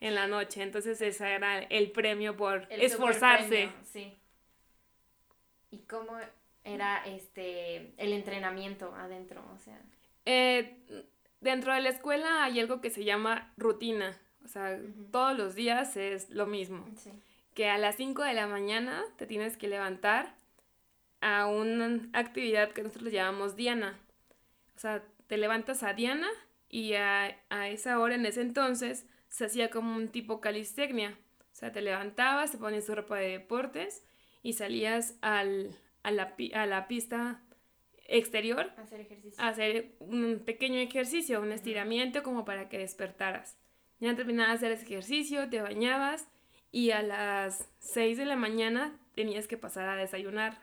en 0.00 0.16
la 0.16 0.26
noche. 0.26 0.64
Entonces 0.64 1.00
ese 1.00 1.32
era 1.32 1.60
el 1.60 1.92
premio 1.92 2.36
por 2.36 2.66
esforzarse. 2.70 3.70
sí. 3.84 4.18
¿Y 5.70 5.78
cómo 5.82 6.18
era 6.64 7.04
este 7.06 7.92
el 7.98 8.12
entrenamiento 8.12 8.92
adentro? 8.96 9.44
O 9.54 9.60
sea. 9.60 9.80
Eh, 10.26 10.76
dentro 11.40 11.72
de 11.72 11.82
la 11.82 11.90
escuela 11.90 12.42
hay 12.42 12.58
algo 12.58 12.80
que 12.80 12.90
se 12.90 13.04
llama 13.04 13.52
rutina. 13.56 14.20
O 14.44 14.48
sea, 14.48 14.76
todos 15.12 15.38
los 15.38 15.54
días 15.54 15.96
es 15.96 16.30
lo 16.30 16.46
mismo. 16.46 16.84
Que 17.54 17.68
a 17.68 17.78
las 17.78 17.94
5 17.94 18.24
de 18.24 18.34
la 18.34 18.48
mañana 18.48 19.04
te 19.18 19.28
tienes 19.28 19.56
que 19.56 19.68
levantar 19.68 20.34
a 21.20 21.46
una 21.46 22.00
actividad 22.12 22.72
que 22.72 22.82
nosotros 22.82 23.12
llamamos 23.12 23.54
Diana. 23.54 24.00
O 24.74 24.80
sea, 24.80 25.04
te 25.32 25.38
levantas 25.38 25.82
a 25.82 25.94
Diana 25.94 26.28
y 26.68 26.92
a, 26.92 27.38
a 27.48 27.70
esa 27.70 27.98
hora, 27.98 28.16
en 28.16 28.26
ese 28.26 28.42
entonces, 28.42 29.06
se 29.30 29.46
hacía 29.46 29.70
como 29.70 29.96
un 29.96 30.08
tipo 30.08 30.42
calistecnia. 30.42 31.18
O 31.40 31.54
sea, 31.54 31.72
te 31.72 31.80
levantabas, 31.80 32.50
te 32.52 32.58
ponías 32.58 32.84
tu 32.84 32.94
ropa 32.94 33.16
de 33.16 33.30
deportes 33.30 34.04
y 34.42 34.52
salías 34.52 35.16
al, 35.22 35.74
a, 36.02 36.10
la, 36.10 36.34
a 36.52 36.66
la 36.66 36.86
pista 36.86 37.42
exterior 38.08 38.72
a 38.76 38.82
hacer, 38.82 39.00
ejercicio. 39.00 39.42
hacer 39.42 39.94
un 40.00 40.42
pequeño 40.44 40.80
ejercicio, 40.80 41.40
un 41.40 41.52
estiramiento 41.52 42.22
como 42.22 42.44
para 42.44 42.68
que 42.68 42.76
despertaras. 42.76 43.56
Ya 44.00 44.14
terminabas 44.14 44.60
de 44.60 44.66
hacer 44.66 44.72
ese 44.72 44.84
ejercicio, 44.84 45.48
te 45.48 45.62
bañabas 45.62 46.28
y 46.70 46.90
a 46.90 47.00
las 47.00 47.70
6 47.78 48.18
de 48.18 48.26
la 48.26 48.36
mañana 48.36 49.00
tenías 49.14 49.48
que 49.48 49.56
pasar 49.56 49.88
a 49.88 49.96
desayunar. 49.96 50.58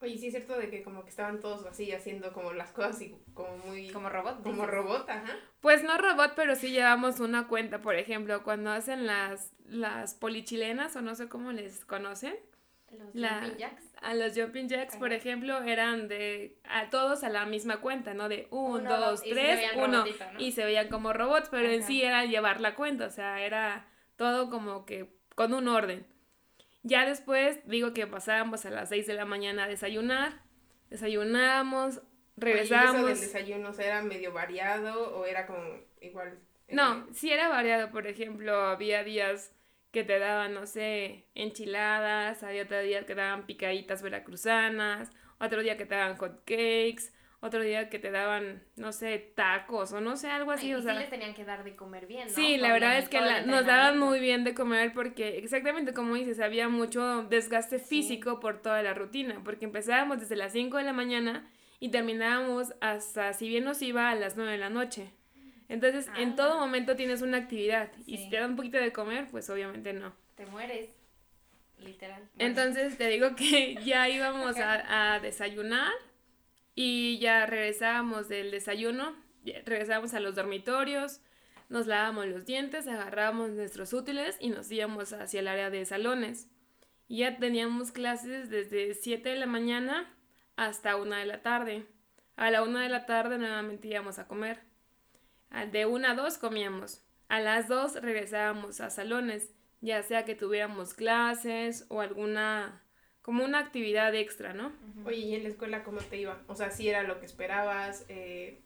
Oye, 0.00 0.18
sí 0.18 0.26
es 0.26 0.34
cierto 0.34 0.58
de 0.58 0.68
que 0.68 0.82
como 0.82 1.04
que 1.04 1.10
estaban 1.10 1.40
todos 1.40 1.64
así 1.64 1.90
haciendo 1.92 2.32
como 2.32 2.52
las 2.52 2.70
cosas 2.72 3.00
y 3.00 3.16
como 3.32 3.56
muy... 3.58 3.90
Como 3.90 4.10
robot. 4.10 4.42
Como 4.42 4.66
robot, 4.66 5.08
ajá. 5.08 5.36
Pues 5.60 5.82
no 5.84 5.96
robot, 5.96 6.32
pero 6.36 6.54
sí 6.54 6.70
llevamos 6.70 7.18
una 7.18 7.48
cuenta, 7.48 7.80
por 7.80 7.94
ejemplo, 7.94 8.42
cuando 8.42 8.70
hacen 8.70 9.06
las, 9.06 9.52
las 9.64 10.14
polichilenas 10.14 10.94
o 10.96 11.00
no 11.00 11.14
sé 11.14 11.28
cómo 11.28 11.50
les 11.52 11.84
conocen. 11.84 12.36
Los 13.14 13.30
jumping 13.30 13.56
jacks. 13.56 13.82
A 14.00 14.14
los 14.14 14.34
jumping 14.34 14.68
jacks, 14.68 14.96
por 14.96 15.12
ejemplo, 15.12 15.62
eran 15.62 16.08
de 16.08 16.58
a 16.64 16.88
todos 16.90 17.24
a 17.24 17.30
la 17.30 17.44
misma 17.46 17.78
cuenta, 17.78 18.14
¿no? 18.14 18.28
De 18.28 18.46
un, 18.50 18.84
dos, 18.84 19.22
tres, 19.22 19.70
uno. 19.76 20.04
Y 20.38 20.52
se 20.52 20.64
veían 20.64 20.88
como 20.88 21.12
robots, 21.12 21.48
pero 21.50 21.68
en 21.68 21.82
sí 21.82 22.02
era 22.02 22.24
llevar 22.24 22.60
la 22.60 22.74
cuenta, 22.74 23.06
o 23.06 23.10
sea, 23.10 23.40
era 23.40 23.88
todo 24.16 24.50
como 24.50 24.84
que 24.84 25.18
con 25.34 25.52
un 25.52 25.68
orden. 25.68 26.06
Ya 26.86 27.04
después 27.04 27.58
digo 27.66 27.92
que 27.92 28.06
pasábamos 28.06 28.64
a 28.64 28.70
las 28.70 28.90
6 28.90 29.08
de 29.08 29.14
la 29.14 29.24
mañana 29.24 29.64
a 29.64 29.68
desayunar, 29.68 30.40
desayunábamos, 30.88 32.00
regresábamos. 32.36 33.18
¿Y 33.18 33.22
desayuno 33.22 33.72
era 33.76 34.02
medio 34.02 34.32
variado 34.32 35.16
o 35.16 35.26
era 35.26 35.48
como 35.48 35.80
igual? 36.00 36.38
No, 36.68 37.04
sí 37.12 37.32
era 37.32 37.48
variado, 37.48 37.90
por 37.90 38.06
ejemplo, 38.06 38.54
había 38.66 39.02
días 39.02 39.52
que 39.90 40.04
te 40.04 40.20
daban, 40.20 40.54
no 40.54 40.64
sé, 40.66 41.26
enchiladas, 41.34 42.44
había 42.44 42.62
otro 42.62 42.80
día 42.80 43.00
que 43.00 43.06
te 43.06 43.14
daban 43.16 43.46
picaditas 43.46 44.00
veracruzanas, 44.02 45.10
otro 45.40 45.62
día 45.62 45.76
que 45.76 45.86
te 45.86 45.96
daban 45.96 46.16
hot 46.18 46.44
cakes, 46.44 47.12
otro 47.46 47.62
día 47.62 47.88
que 47.88 47.98
te 47.98 48.10
daban, 48.10 48.62
no 48.76 48.92
sé, 48.92 49.18
tacos 49.34 49.92
o 49.92 50.00
no 50.00 50.16
sé, 50.16 50.28
algo 50.28 50.50
así, 50.50 50.74
o 50.74 50.82
sea. 50.82 50.94
Sí 50.94 51.00
les 51.00 51.10
tenían 51.10 51.34
que 51.34 51.44
dar 51.44 51.64
de 51.64 51.74
comer 51.74 52.06
bien, 52.06 52.28
¿no? 52.28 52.34
Sí, 52.34 52.56
la 52.56 52.72
verdad 52.72 52.98
es 52.98 53.08
que 53.08 53.20
nos 53.46 53.64
daban 53.66 53.98
muy 53.98 54.20
bien 54.20 54.44
de 54.44 54.54
comer 54.54 54.92
porque 54.92 55.38
exactamente 55.38 55.94
como 55.94 56.14
dices, 56.14 56.40
había 56.40 56.68
mucho 56.68 57.24
desgaste 57.24 57.78
físico 57.78 58.40
por 58.40 58.60
toda 58.62 58.82
la 58.82 58.94
rutina, 58.94 59.40
porque 59.44 59.64
empezábamos 59.64 60.20
desde 60.20 60.36
las 60.36 60.52
5 60.52 60.76
de 60.76 60.84
la 60.84 60.92
mañana 60.92 61.50
y 61.80 61.90
terminábamos 61.90 62.74
hasta, 62.80 63.32
si 63.32 63.48
bien 63.48 63.64
nos 63.64 63.82
iba, 63.82 64.10
a 64.10 64.14
las 64.14 64.36
9 64.36 64.52
de 64.52 64.58
la 64.58 64.70
noche. 64.70 65.12
Entonces, 65.68 66.08
en 66.16 66.30
ah. 66.30 66.36
todo 66.36 66.58
momento 66.58 66.96
tienes 66.96 67.22
una 67.22 67.38
actividad 67.38 67.90
y 68.06 68.18
si 68.18 68.30
te 68.30 68.36
dan 68.36 68.50
un 68.50 68.56
poquito 68.56 68.78
de 68.78 68.92
comer, 68.92 69.28
pues 69.30 69.50
obviamente 69.50 69.92
no. 69.92 70.14
Te 70.36 70.46
mueres. 70.46 70.90
Literal. 71.78 72.22
Entonces 72.38 72.96
te 72.96 73.08
digo 73.08 73.36
que 73.36 73.74
ya 73.84 74.08
íbamos 74.08 74.56
a, 74.60 75.14
a 75.14 75.20
desayunar 75.20 75.92
y 76.76 77.18
ya 77.18 77.46
regresábamos 77.46 78.28
del 78.28 78.52
desayuno, 78.52 79.16
regresábamos 79.64 80.12
a 80.12 80.20
los 80.20 80.34
dormitorios, 80.34 81.20
nos 81.70 81.86
lavábamos 81.86 82.26
los 82.26 82.44
dientes, 82.44 82.86
agarrábamos 82.86 83.50
nuestros 83.50 83.92
útiles 83.94 84.36
y 84.40 84.50
nos 84.50 84.70
íbamos 84.70 85.12
hacia 85.14 85.40
el 85.40 85.48
área 85.48 85.70
de 85.70 85.84
salones. 85.86 86.48
Y 87.08 87.18
ya 87.18 87.38
teníamos 87.38 87.92
clases 87.92 88.50
desde 88.50 88.94
7 88.94 89.30
de 89.30 89.36
la 89.36 89.46
mañana 89.46 90.14
hasta 90.56 90.96
1 90.96 91.16
de 91.16 91.24
la 91.24 91.42
tarde. 91.42 91.86
A 92.36 92.50
la 92.50 92.62
1 92.62 92.78
de 92.78 92.88
la 92.90 93.06
tarde 93.06 93.38
nuevamente 93.38 93.88
íbamos 93.88 94.18
a 94.18 94.28
comer. 94.28 94.60
De 95.72 95.86
1 95.86 96.08
a 96.08 96.14
2 96.14 96.38
comíamos. 96.38 97.02
A 97.28 97.40
las 97.40 97.68
2 97.68 98.02
regresábamos 98.02 98.80
a 98.80 98.90
salones, 98.90 99.50
ya 99.80 100.02
sea 100.02 100.26
que 100.26 100.34
tuviéramos 100.34 100.92
clases 100.92 101.86
o 101.88 102.02
alguna 102.02 102.85
como 103.26 103.44
una 103.44 103.58
actividad 103.58 104.14
extra, 104.14 104.52
¿no? 104.52 104.72
Oye, 105.04 105.16
¿y 105.16 105.34
en 105.34 105.42
la 105.42 105.48
escuela 105.48 105.82
cómo 105.82 105.98
te 105.98 106.16
iba? 106.16 106.40
O 106.46 106.54
sea, 106.54 106.70
si 106.70 106.88
era 106.88 107.02
lo 107.02 107.18
que 107.18 107.26
esperabas, 107.26 108.06
eh, 108.08 108.60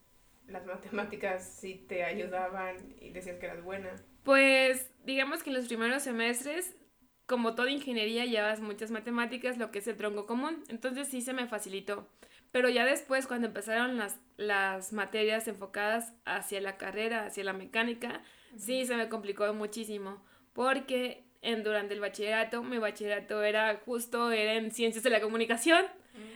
las 0.49 0.67
matemáticas 0.67 1.57
sí 1.59 1.83
te 1.89 2.05
ayudaban 2.05 2.77
y 3.01 3.09
decías 3.09 3.39
que 3.39 3.47
eras 3.47 3.65
buena. 3.65 3.89
Pues 4.23 4.91
digamos 5.07 5.43
que 5.43 5.49
en 5.49 5.57
los 5.57 5.67
primeros 5.67 6.03
semestres, 6.03 6.77
como 7.25 7.55
toda 7.55 7.71
ingeniería, 7.71 8.27
llevas 8.27 8.61
muchas 8.61 8.91
matemáticas, 8.91 9.57
lo 9.57 9.71
que 9.71 9.79
es 9.79 9.87
el 9.87 9.97
tronco 9.97 10.27
común, 10.27 10.63
entonces 10.69 11.09
sí 11.09 11.23
se 11.23 11.33
me 11.33 11.47
facilitó. 11.47 12.07
Pero 12.53 12.69
ya 12.69 12.85
después, 12.85 13.27
cuando 13.27 13.47
empezaron 13.47 13.97
las, 13.97 14.21
las 14.37 14.93
materias 14.93 15.49
enfocadas 15.49 16.13
hacia 16.27 16.61
la 16.61 16.77
carrera, 16.77 17.25
hacia 17.25 17.45
la 17.45 17.55
mecánica, 17.55 18.21
sí 18.59 18.85
se 18.85 18.95
me 18.95 19.09
complicó 19.09 19.55
muchísimo, 19.55 20.23
porque 20.53 21.25
en, 21.43 21.63
durante 21.63 21.95
el 21.95 22.01
bachillerato. 22.01 22.63
Mi 22.63 22.79
bachillerato 22.79 23.43
era 23.43 23.81
justo, 23.85 24.31
era 24.31 24.55
en 24.55 24.71
ciencias 24.71 25.05
de 25.05 25.11
la 25.11 25.21
comunicación. 25.21 25.85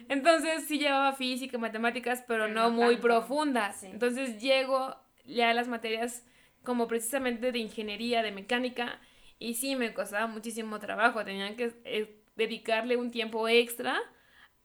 Entonces 0.09 0.65
sí 0.67 0.79
llevaba 0.79 1.13
física, 1.15 1.59
matemáticas, 1.59 2.25
pero, 2.27 2.49
no, 2.49 2.71
muy 2.71 2.97
profundas. 2.97 3.83
Entonces 3.83 4.41
llego 4.41 4.97
ya 5.25 5.51
a 5.51 5.55
las 5.55 5.69
materias 5.69 6.25
como 6.63 6.89
precisamente 6.89 7.53
de 7.53 7.59
ingeniería, 7.59 8.23
de 8.23 8.33
mecánica, 8.33 9.01
y 9.39 9.55
sí 9.55 9.77
me 9.77 9.93
costaba 9.93 10.27
muchísimo 10.27 10.79
trabajo. 10.79 11.25
Tenía 11.25 11.57
que 11.57 11.75
eh, 11.85 12.23
dedicarle 12.37 12.97
un 12.97 13.11
tiempo 13.11 13.49
extra 13.49 14.01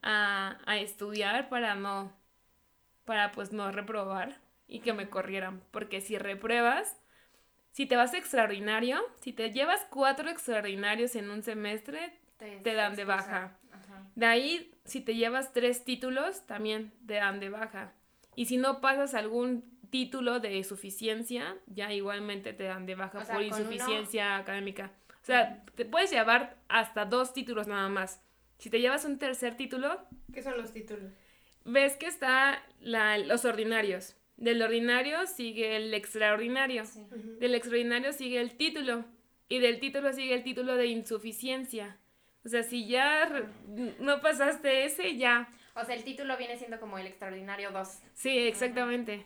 a, 0.02 0.60
a 0.65 0.78
estudiar 0.78 1.49
para 1.49 1.75
no, 1.75 2.13
para 3.06 3.32
pues 3.32 3.52
no 3.52 3.71
reprobar 3.71 4.39
y 4.67 4.80
que 4.80 4.93
me 4.93 5.10
corrieran. 5.10 5.62
Porque 5.71 5.99
si 5.99 6.17
repruebas, 6.17 6.98
si 7.71 7.86
te 7.86 7.95
vas 7.95 8.13
extraordinario, 8.13 8.99
si 9.21 9.34
te 9.34 9.51
llevas 9.51 9.86
cuatro 9.89 10.29
extraordinarios 10.29 11.15
en 11.15 11.29
un 11.29 11.43
semestre, 11.43 12.13
te, 12.38 12.73
dan 12.73 12.95
de 12.95 13.05
baja. 13.05 13.58
De 14.15 14.25
ahí, 14.25 14.71
si 14.86 15.01
te 15.01 15.15
llevas 15.15 15.53
tres 15.53 15.84
títulos, 15.84 16.45
también 16.45 16.91
te 17.05 17.15
dan 17.15 17.39
de 17.39 17.49
baja. 17.49 17.93
Y 18.36 18.45
si 18.45 18.58
no 18.58 18.82
pasas 18.82 19.13
algún 19.13 19.63
título 19.89 20.39
de 20.39 20.63
suficiencia, 20.63 21.58
ya 21.67 21.91
igualmente 21.93 22.53
te 22.53 22.63
dan 22.63 22.86
de 22.86 22.95
baja 22.95 23.25
por 23.25 23.41
insuficiencia 23.41 24.38
académica. 24.38 24.91
O 25.21 25.25
sea, 25.25 25.63
te 25.75 25.86
puedes 25.86 26.12
llevar 26.12 26.58
hasta 26.69 27.05
dos 27.05 27.34
títulos 27.34 27.67
nada 27.67 27.89
más. 27.89 28.21
Si 28.58 28.69
te 28.69 28.79
llevas 28.82 29.05
un 29.05 29.19
tercer 29.19 29.55
título... 29.55 30.05
¿Qué 30.34 30.41
son 30.41 30.58
los 30.58 30.73
títulos? 30.73 31.12
Ves 31.65 31.97
que 31.97 32.08
está 32.08 32.63
la, 32.79 33.17
los 33.17 33.45
ordinarios. 33.45 34.15
Del 34.39 34.62
ordinario 34.62 35.28
sigue 35.28 35.75
el 35.75 35.93
extraordinario. 35.93 36.84
Del 37.39 37.56
extraordinario 37.56 38.13
sigue 38.13 38.39
el 38.39 38.56
título. 38.56 39.04
Y 39.49 39.60
del 39.60 39.82
título 39.82 40.13
sigue 40.13 40.34
el 40.34 40.43
título 40.43 40.78
de 40.78 40.88
insuficiencia. 40.88 41.97
O 42.45 42.49
sea, 42.49 42.63
si 42.63 42.88
ya 42.88 43.30
no 43.99 44.21
pasaste 44.21 44.86
ese, 44.86 45.17
ya 45.17 45.49
O 45.75 45.84
sea, 45.84 45.93
el 45.93 46.06
título 46.06 46.38
viene 46.38 46.58
siendo 46.58 46.80
como 46.80 46.97
el 46.97 47.08
extraordinario 47.08 47.71
2. 47.71 47.88
Sí, 48.13 48.38
exactamente. 48.38 49.25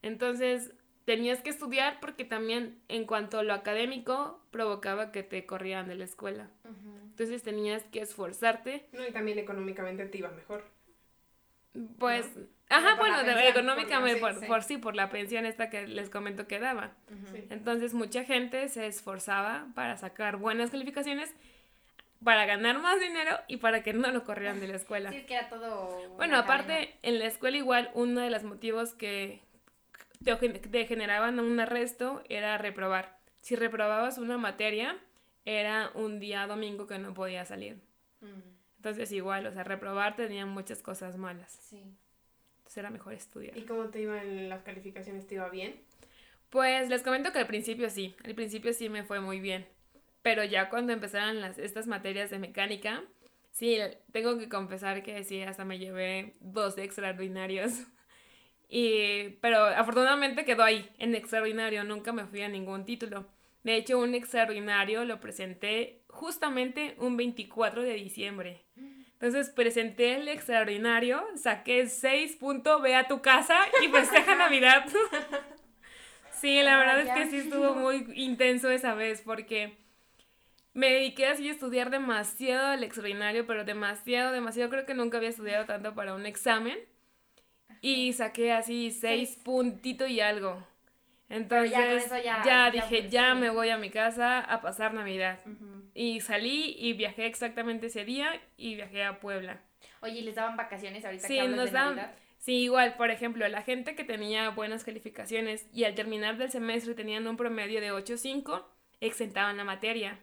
Entonces, 0.00 0.72
tenías 1.04 1.42
que 1.42 1.50
estudiar 1.50 2.00
porque 2.00 2.24
también 2.24 2.80
en 2.88 3.04
cuanto 3.04 3.38
a 3.38 3.42
lo 3.42 3.52
académico 3.52 4.42
provocaba 4.50 5.12
que 5.12 5.22
te 5.22 5.44
corrieran 5.44 5.88
de 5.88 5.96
la 5.96 6.04
escuela. 6.04 6.50
Entonces 7.10 7.42
tenías 7.42 7.84
que 7.84 8.00
esforzarte. 8.00 8.86
No, 8.92 9.06
y 9.06 9.12
también 9.12 9.38
económicamente 9.38 10.06
te 10.06 10.18
iba 10.18 10.30
mejor. 10.30 10.64
Pues, 11.98 12.34
¿No? 12.34 12.57
Ajá, 12.68 12.94
bueno, 12.96 13.20
económicamente, 13.20 14.20
por 14.20 14.32
por, 14.34 14.42
la- 14.42 14.46
por, 14.48 14.62
sí. 14.62 14.68
sí, 14.74 14.78
por 14.78 14.94
la 14.96 15.08
pensión 15.10 15.46
esta 15.46 15.70
que 15.70 15.86
les 15.86 16.10
comento 16.10 16.46
que 16.46 16.58
daba. 16.58 16.92
Sí. 17.32 17.46
Entonces 17.50 17.94
mucha 17.94 18.24
gente 18.24 18.68
se 18.68 18.86
esforzaba 18.86 19.66
para 19.74 19.96
sacar 19.96 20.36
buenas 20.36 20.70
calificaciones, 20.70 21.34
para 22.24 22.46
ganar 22.46 22.78
más 22.80 23.00
dinero 23.00 23.38
y 23.46 23.58
para 23.58 23.82
que 23.82 23.92
no 23.92 24.10
lo 24.10 24.24
corrieran 24.24 24.60
de 24.60 24.68
la 24.68 24.76
escuela. 24.76 25.10
Sí, 25.12 25.18
es 25.18 25.24
que 25.26 25.34
era 25.34 25.48
todo. 25.48 26.08
Bueno, 26.16 26.36
aparte, 26.36 26.72
cadena. 26.72 26.92
en 27.02 27.18
la 27.20 27.26
escuela 27.26 27.56
igual 27.56 27.90
uno 27.94 28.20
de 28.20 28.30
los 28.30 28.42
motivos 28.44 28.92
que 28.94 29.40
te, 30.24 30.34
te 30.36 30.86
generaban 30.86 31.38
un 31.40 31.60
arresto 31.60 32.22
era 32.28 32.58
reprobar. 32.58 33.16
Si 33.40 33.54
reprobabas 33.56 34.18
una 34.18 34.36
materia, 34.36 34.96
era 35.44 35.90
un 35.94 36.18
día 36.18 36.46
domingo 36.46 36.86
que 36.88 36.98
no 36.98 37.14
podía 37.14 37.44
salir. 37.44 37.80
Entonces 38.76 39.10
igual, 39.12 39.46
o 39.46 39.52
sea, 39.52 39.64
reprobar 39.64 40.16
tenía 40.16 40.44
muchas 40.44 40.82
cosas 40.82 41.16
malas. 41.16 41.52
sí. 41.70 41.84
Entonces 42.68 42.76
era 42.76 42.90
mejor 42.90 43.14
estudiar. 43.14 43.56
¿Y 43.56 43.62
cómo 43.62 43.84
te 43.84 44.02
iban 44.02 44.50
las 44.50 44.62
calificaciones? 44.62 45.26
¿Te 45.26 45.36
iba 45.36 45.48
bien? 45.48 45.80
Pues 46.50 46.90
les 46.90 47.02
comento 47.02 47.32
que 47.32 47.38
al 47.38 47.46
principio 47.46 47.88
sí, 47.88 48.14
al 48.26 48.34
principio 48.34 48.74
sí 48.74 48.90
me 48.90 49.04
fue 49.04 49.20
muy 49.20 49.40
bien. 49.40 49.66
Pero 50.20 50.44
ya 50.44 50.68
cuando 50.68 50.92
empezaron 50.92 51.40
las, 51.40 51.58
estas 51.58 51.86
materias 51.86 52.28
de 52.28 52.38
mecánica, 52.38 53.02
sí, 53.52 53.78
tengo 54.12 54.36
que 54.36 54.50
confesar 54.50 55.02
que 55.02 55.24
sí, 55.24 55.40
hasta 55.40 55.64
me 55.64 55.78
llevé 55.78 56.34
dos 56.40 56.76
extraordinarios. 56.78 57.72
Y, 58.70 59.30
pero 59.40 59.64
afortunadamente 59.64 60.44
quedó 60.44 60.62
ahí, 60.62 60.90
en 60.98 61.14
extraordinario, 61.14 61.84
nunca 61.84 62.12
me 62.12 62.26
fui 62.26 62.42
a 62.42 62.50
ningún 62.50 62.84
título. 62.84 63.26
De 63.62 63.76
hecho, 63.76 63.98
un 63.98 64.14
extraordinario 64.14 65.06
lo 65.06 65.20
presenté 65.20 66.02
justamente 66.08 66.94
un 66.98 67.16
24 67.16 67.82
de 67.82 67.94
diciembre. 67.94 68.66
Entonces 69.20 69.50
presenté 69.50 70.14
el 70.14 70.28
extraordinario, 70.28 71.24
saqué 71.36 71.88
6 71.88 72.36
puntos, 72.36 72.80
ve 72.82 72.94
a 72.94 73.08
tu 73.08 73.20
casa 73.20 73.58
y 73.82 73.88
festeja 73.88 74.34
Navidad. 74.36 74.86
Sí, 76.30 76.62
la 76.62 76.78
verdad 76.78 77.00
es 77.00 77.10
que 77.10 77.26
sí 77.26 77.36
estuvo 77.38 77.74
muy 77.74 78.06
intenso 78.14 78.70
esa 78.70 78.94
vez 78.94 79.22
porque 79.22 79.76
me 80.74 80.92
dediqué 80.92 81.26
así 81.26 81.48
a 81.48 81.52
estudiar 81.52 81.90
demasiado 81.90 82.72
el 82.74 82.84
extraordinario, 82.84 83.46
pero 83.46 83.64
demasiado, 83.64 84.32
demasiado. 84.32 84.70
Creo 84.70 84.86
que 84.86 84.94
nunca 84.94 85.18
había 85.18 85.30
estudiado 85.30 85.66
tanto 85.66 85.94
para 85.94 86.14
un 86.14 86.26
examen 86.26 86.78
y 87.80 88.12
saqué 88.12 88.52
así 88.52 88.90
seis 88.92 89.30
Seis. 89.30 89.38
puntitos 89.42 90.08
y 90.10 90.20
algo. 90.20 90.64
Entonces 91.28 91.70
ya 91.72 91.86
con 91.86 91.98
eso 91.98 92.18
ya- 92.18 92.42
ya 92.44 92.70
dije, 92.70 93.08
ya 93.10 93.34
me 93.34 93.50
voy 93.50 93.68
a 93.70 93.76
mi 93.78 93.90
casa 93.90 94.40
a 94.40 94.60
pasar 94.60 94.94
Navidad. 94.94 95.38
Y 95.94 96.20
salí 96.20 96.74
y 96.78 96.92
viajé 96.94 97.26
exactamente 97.26 97.86
ese 97.86 98.04
día 98.04 98.40
y 98.56 98.74
viajé 98.76 99.04
a 99.04 99.20
Puebla. 99.20 99.60
Oye, 100.00 100.20
¿y 100.20 100.22
les 100.22 100.34
daban 100.36 100.56
vacaciones 100.56 101.04
ahorita 101.04 101.26
Sí, 101.26 101.34
que 101.34 101.40
hablas 101.40 101.56
nos 101.56 101.66
de 101.66 101.78
daban- 101.78 101.96
Navidad? 101.96 102.14
Sí, 102.38 102.54
igual, 102.62 102.94
por 102.94 103.10
ejemplo, 103.10 103.46
la 103.48 103.62
gente 103.62 103.94
que 103.96 104.04
tenía 104.04 104.50
buenas 104.50 104.84
calificaciones 104.84 105.66
y 105.72 105.84
al 105.84 105.94
terminar 105.96 106.36
del 106.38 106.50
semestre 106.50 106.94
tenían 106.94 107.26
un 107.26 107.36
promedio 107.36 107.80
de 107.80 107.90
8.5, 107.92 108.64
exentaban 109.00 109.56
la 109.56 109.64
materia. 109.64 110.20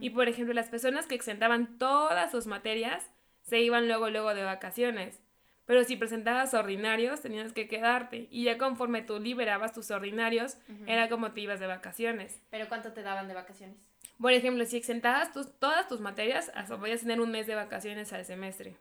Y 0.00 0.10
por 0.10 0.28
ejemplo, 0.28 0.52
las 0.52 0.68
personas 0.68 1.06
que 1.06 1.14
exentaban 1.14 1.78
todas 1.78 2.30
sus 2.32 2.46
materias 2.46 3.08
se 3.42 3.60
iban 3.60 3.86
luego, 3.86 4.10
luego 4.10 4.34
de 4.34 4.42
vacaciones. 4.42 5.22
Pero 5.66 5.82
si 5.84 5.96
presentabas 5.96 6.54
ordinarios, 6.54 7.20
tenías 7.22 7.52
que 7.52 7.66
quedarte. 7.68 8.28
Y 8.30 8.44
ya 8.44 8.56
conforme 8.56 9.02
tú 9.02 9.18
liberabas 9.18 9.72
tus 9.72 9.90
ordinarios, 9.90 10.56
era 10.86 11.08
como 11.08 11.32
te 11.32 11.40
ibas 11.42 11.58
de 11.60 11.66
vacaciones. 11.66 12.40
¿Pero 12.50 12.68
cuánto 12.68 12.92
te 12.92 13.02
daban 13.02 13.26
de 13.28 13.34
vacaciones? 13.34 13.76
Por 14.20 14.32
ejemplo, 14.32 14.64
si 14.64 14.76
exentabas 14.76 15.32
tus, 15.32 15.52
todas 15.58 15.88
tus 15.88 16.00
materias, 16.00 16.50
hasta 16.54 16.78
podías 16.78 17.00
tener 17.00 17.20
un 17.20 17.30
mes 17.32 17.46
de 17.46 17.54
vacaciones 17.56 18.12
al 18.12 18.24
semestre. 18.24 18.76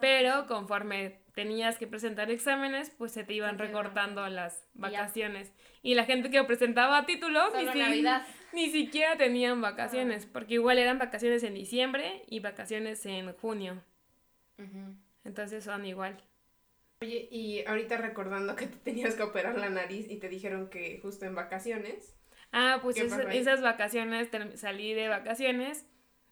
Pero 0.00 0.46
conforme 0.48 1.20
tenías 1.34 1.78
que 1.78 1.86
presentar 1.86 2.30
exámenes, 2.30 2.90
pues 2.90 3.12
se 3.12 3.22
te 3.22 3.32
iban 3.34 3.58
recortando 3.58 4.26
las 4.28 4.66
vacaciones. 4.74 5.52
Y 5.82 5.94
la 5.94 6.04
gente 6.04 6.30
que 6.30 6.42
presentaba 6.42 7.06
títulos 7.06 7.52
ni, 7.54 7.66
si- 7.72 7.78
ni 8.52 8.70
siquiera 8.70 9.16
tenían 9.16 9.60
vacaciones, 9.60 10.26
porque 10.26 10.54
igual 10.54 10.78
eran 10.78 10.98
vacaciones 10.98 11.42
en 11.44 11.54
diciembre 11.54 12.22
y 12.28 12.40
vacaciones 12.40 13.04
en 13.06 13.32
junio. 13.34 13.80
Entonces 15.24 15.64
son 15.64 15.84
igual. 15.86 16.22
Oye, 17.02 17.28
y 17.30 17.64
ahorita 17.66 17.96
recordando 17.98 18.56
que 18.56 18.66
te 18.66 18.76
tenías 18.76 19.14
que 19.14 19.22
operar 19.22 19.58
la 19.58 19.68
nariz 19.68 20.10
y 20.10 20.16
te 20.18 20.28
dijeron 20.28 20.68
que 20.70 21.00
justo 21.02 21.24
en 21.26 21.34
vacaciones. 21.34 22.16
Ah, 22.52 22.78
pues 22.82 22.96
¿Qué 22.96 23.02
esa- 23.02 23.16
pasó 23.18 23.28
ahí? 23.28 23.38
esas 23.38 23.62
vacaciones, 23.62 24.28
salí 24.56 24.94
de 24.94 25.08
vacaciones. 25.08 25.86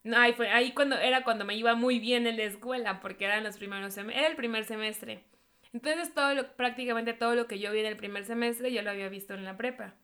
No, 0.05 0.17
ahí 0.19 0.33
fue, 0.33 0.49
ahí 0.49 0.73
cuando 0.73 0.97
era 0.99 1.25
cuando 1.25 1.45
me 1.45 1.55
iba 1.57 1.75
muy 1.75 1.99
bien 2.01 2.27
en 2.27 2.37
la 2.37 2.45
escuela, 2.45 3.01
porque 3.01 3.25
eran 3.25 3.45
los 3.45 3.57
primeros 3.57 3.97
era 3.97 4.27
el 4.27 4.37
primer 4.37 4.65
semestre. 4.65 5.25
Entonces 5.73 6.13
todo 6.15 6.35
lo, 6.35 6.53
prácticamente 6.57 7.13
todo 7.15 7.35
lo 7.35 7.47
que 7.47 7.59
yo 7.59 7.73
vi 7.73 7.81
en 7.81 7.87
el 7.87 7.97
primer 7.97 8.25
semestre 8.25 8.73
ya 8.73 8.83
lo 8.83 8.91
había 8.91 9.09
visto 9.09 9.35
en 9.35 9.45
la 9.45 9.57
prepa. 9.57 9.95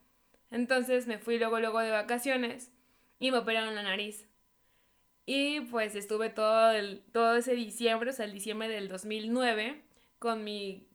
Entonces 0.50 1.06
me 1.06 1.18
fui 1.18 1.38
luego 1.38 1.60
luego 1.60 1.80
de 1.80 1.90
vacaciones 1.90 2.70
y 3.18 3.30
me 3.30 3.38
operaron 3.38 3.74
la 3.74 3.82
nariz. 3.82 4.27
Y 5.30 5.60
pues 5.60 5.94
estuve 5.94 6.30
todo 6.30 6.70
el, 6.70 7.02
todo 7.12 7.36
ese 7.36 7.54
diciembre, 7.54 8.08
o 8.08 8.12
sea, 8.14 8.24
el 8.24 8.32
diciembre 8.32 8.66
del 8.66 8.88
2009, 8.88 9.82
con 10.18 10.42
mi 10.42 10.88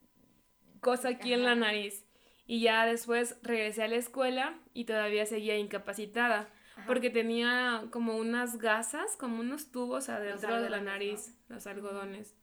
cosa 0.80 1.10
aquí 1.10 1.34
en 1.34 1.44
la 1.44 1.54
nariz. 1.54 2.04
Y 2.48 2.62
ya 2.62 2.84
después 2.88 3.38
regresé 3.44 3.84
a 3.84 3.88
la 3.88 3.98
escuela 3.98 4.60
y 4.74 4.86
todavía 4.86 5.28
seguía 5.28 5.60
incapacitada. 5.60 6.50
Ajá. 6.76 6.88
Porque 6.88 7.12
tenía 7.12 7.86
como 7.92 8.18
unas 8.18 8.58
gasas, 8.58 9.16
como 9.18 9.40
unos 9.40 9.72
tubos 9.72 10.10
adentro 10.10 10.60
de 10.64 10.70
la 10.72 10.82
nariz, 10.82 11.38
los 11.48 11.68
algodones. 11.68 12.34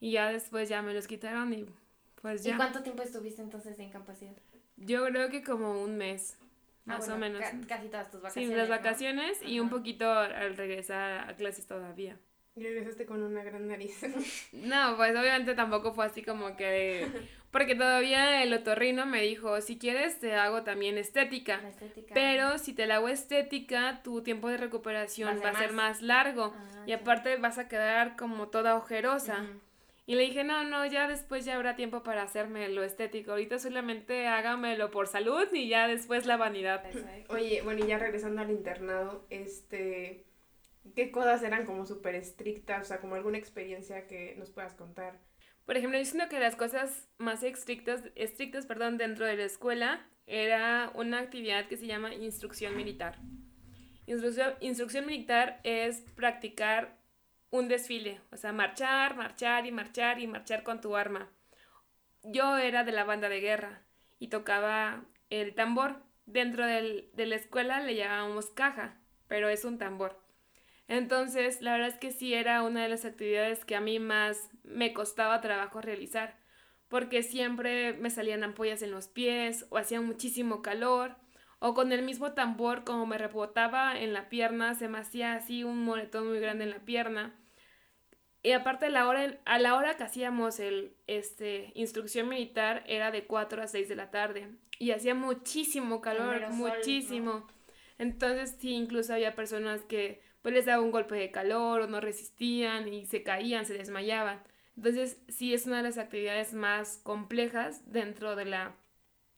Y 0.00 0.12
ya 0.12 0.32
después 0.32 0.70
ya 0.70 0.80
me 0.80 0.94
los 0.94 1.06
quitaron 1.06 1.52
y 1.52 1.66
pues 2.22 2.46
¿Y 2.46 2.48
ya. 2.48 2.56
cuánto 2.56 2.82
tiempo 2.82 3.02
estuviste 3.02 3.42
entonces 3.42 3.76
de 3.76 3.84
incapacidad? 3.84 4.38
Yo 4.78 5.04
creo 5.04 5.28
que 5.28 5.42
como 5.42 5.82
un 5.82 5.98
mes, 5.98 6.38
Ah, 6.94 6.98
más 6.98 7.08
bueno, 7.08 7.14
o 7.14 7.18
menos. 7.18 7.40
ca- 7.40 7.60
casi 7.68 7.88
todas 7.88 8.10
tus 8.10 8.20
Sí, 8.20 8.22
vacaciones. 8.24 8.56
las 8.56 8.68
¿no? 8.68 8.76
vacaciones 8.76 9.42
y 9.42 9.60
un 9.60 9.70
poquito 9.70 10.10
al 10.12 10.56
regresar 10.56 11.28
a 11.28 11.34
clases 11.36 11.66
todavía. 11.66 12.16
Y 12.56 12.62
regresaste 12.64 13.06
con 13.06 13.22
una 13.22 13.42
gran 13.44 13.68
nariz. 13.68 14.00
No, 14.52 14.96
pues 14.96 15.12
obviamente 15.16 15.54
tampoco 15.54 15.92
fue 15.94 16.06
así 16.06 16.22
como 16.22 16.56
que... 16.56 17.06
Porque 17.52 17.74
todavía 17.74 18.42
el 18.44 18.52
otorrino 18.52 19.06
me 19.06 19.22
dijo, 19.22 19.60
si 19.60 19.76
quieres 19.78 20.20
te 20.20 20.34
hago 20.36 20.62
también 20.62 20.98
estética. 20.98 21.60
La 21.62 21.68
estética. 21.70 22.14
Pero 22.14 22.58
si 22.58 22.72
te 22.74 22.86
la 22.86 22.96
hago 22.96 23.08
estética, 23.08 24.02
tu 24.04 24.22
tiempo 24.22 24.48
de 24.48 24.56
recuperación 24.56 25.40
Va 25.44 25.50
a 25.50 25.54
ser 25.58 25.72
más. 25.72 26.00
largo. 26.02 26.54
Ah, 26.56 26.82
Y 26.86 26.92
aparte 26.92 27.36
vas 27.36 27.58
a 27.58 27.66
quedar 27.68 28.16
como 28.16 28.48
toda 28.48 28.76
ojerosa. 28.76 29.42
Ujú. 29.42 29.60
Y 30.10 30.16
le 30.16 30.24
dije, 30.24 30.42
no, 30.42 30.64
no, 30.64 30.84
ya 30.86 31.06
después 31.06 31.44
ya 31.44 31.54
habrá 31.54 31.76
tiempo 31.76 32.02
para 32.02 32.24
hacerme 32.24 32.68
lo 32.68 32.82
estético. 32.82 33.30
Ahorita 33.30 33.60
solamente 33.60 34.26
hágamelo 34.26 34.90
por 34.90 35.06
salud 35.06 35.46
y 35.52 35.68
ya 35.68 35.86
después 35.86 36.26
la 36.26 36.36
vanidad. 36.36 36.82
Oye, 37.28 37.62
bueno, 37.62 37.84
y 37.84 37.86
ya 37.86 37.96
regresando 37.96 38.40
al 38.40 38.50
internado, 38.50 39.24
este, 39.30 40.26
¿qué 40.96 41.12
cosas 41.12 41.44
eran 41.44 41.64
como 41.64 41.86
súper 41.86 42.16
estrictas? 42.16 42.82
O 42.82 42.84
sea, 42.86 42.98
como 42.98 43.14
alguna 43.14 43.38
experiencia 43.38 44.08
que 44.08 44.34
nos 44.36 44.50
puedas 44.50 44.74
contar. 44.74 45.20
Por 45.64 45.76
ejemplo, 45.76 45.96
yo 45.96 46.04
siento 46.04 46.28
que 46.28 46.40
las 46.40 46.56
cosas 46.56 47.08
más 47.18 47.44
estrictas, 47.44 48.02
estrictas 48.16 48.66
perdón, 48.66 48.98
dentro 48.98 49.26
de 49.26 49.36
la 49.36 49.44
escuela 49.44 50.04
era 50.26 50.90
una 50.96 51.20
actividad 51.20 51.68
que 51.68 51.76
se 51.76 51.86
llama 51.86 52.12
instrucción 52.12 52.76
militar. 52.76 53.20
Instrucción, 54.06 54.54
instrucción 54.58 55.06
militar 55.06 55.60
es 55.62 56.00
practicar 56.16 56.99
un 57.50 57.68
desfile, 57.68 58.20
o 58.32 58.36
sea, 58.36 58.52
marchar, 58.52 59.16
marchar 59.16 59.66
y 59.66 59.72
marchar 59.72 60.20
y 60.20 60.26
marchar 60.26 60.62
con 60.62 60.80
tu 60.80 60.96
arma. 60.96 61.30
Yo 62.22 62.58
era 62.58 62.84
de 62.84 62.92
la 62.92 63.04
banda 63.04 63.28
de 63.28 63.40
guerra 63.40 63.82
y 64.18 64.28
tocaba 64.28 65.04
el 65.30 65.54
tambor. 65.54 66.02
Dentro 66.26 66.66
del- 66.66 67.10
de 67.14 67.26
la 67.26 67.36
escuela 67.36 67.80
le 67.80 67.96
llamábamos 67.96 68.50
caja, 68.50 69.00
pero 69.28 69.48
es 69.48 69.64
un 69.64 69.78
tambor. 69.78 70.20
Entonces, 70.88 71.62
la 71.62 71.72
verdad 71.72 71.88
es 71.88 71.98
que 71.98 72.12
sí 72.12 72.34
era 72.34 72.62
una 72.62 72.82
de 72.82 72.88
las 72.88 73.04
actividades 73.04 73.64
que 73.64 73.76
a 73.76 73.80
mí 73.80 73.98
más 74.00 74.50
me 74.64 74.92
costaba 74.92 75.40
trabajo 75.40 75.80
realizar, 75.80 76.38
porque 76.88 77.22
siempre 77.22 77.92
me 77.94 78.10
salían 78.10 78.44
ampollas 78.44 78.82
en 78.82 78.90
los 78.92 79.08
pies 79.08 79.66
o 79.70 79.78
hacía 79.78 80.00
muchísimo 80.00 80.62
calor, 80.62 81.16
o 81.60 81.74
con 81.74 81.92
el 81.92 82.02
mismo 82.02 82.32
tambor 82.34 82.84
como 82.84 83.06
me 83.06 83.18
rebotaba 83.18 83.98
en 84.00 84.12
la 84.12 84.28
pierna, 84.28 84.74
se 84.74 84.88
me 84.88 84.98
hacía 84.98 85.34
así 85.34 85.64
un 85.64 85.84
moretón 85.84 86.28
muy 86.28 86.40
grande 86.40 86.64
en 86.64 86.70
la 86.70 86.80
pierna. 86.80 87.34
Y 88.42 88.52
aparte 88.52 88.88
la 88.88 89.06
hora, 89.06 89.38
a 89.44 89.58
la 89.58 89.74
hora 89.74 89.96
que 89.96 90.04
hacíamos 90.04 90.60
el 90.60 90.94
este 91.06 91.72
instrucción 91.74 92.28
militar 92.28 92.84
era 92.86 93.10
de 93.10 93.26
4 93.26 93.62
a 93.62 93.66
6 93.66 93.88
de 93.88 93.96
la 93.96 94.10
tarde 94.10 94.48
y 94.78 94.92
hacía 94.92 95.14
muchísimo 95.14 96.00
calor, 96.00 96.34
mero 96.34 96.48
sol, 96.48 96.58
¿no? 96.58 96.66
muchísimo. 96.68 97.46
Entonces 97.98 98.56
sí, 98.58 98.70
incluso 98.70 99.12
había 99.12 99.34
personas 99.34 99.82
que 99.82 100.22
pues 100.42 100.54
les 100.54 100.66
daba 100.66 100.82
un 100.82 100.90
golpe 100.90 101.16
de 101.16 101.30
calor 101.30 101.82
o 101.82 101.86
no 101.86 102.00
resistían 102.00 102.88
y 102.88 103.04
se 103.06 103.22
caían, 103.22 103.66
se 103.66 103.74
desmayaban. 103.74 104.42
Entonces, 104.76 105.20
sí 105.28 105.52
es 105.52 105.66
una 105.66 105.78
de 105.78 105.82
las 105.82 105.98
actividades 105.98 106.54
más 106.54 106.98
complejas 107.02 107.82
dentro 107.92 108.36
de 108.36 108.46
la, 108.46 108.74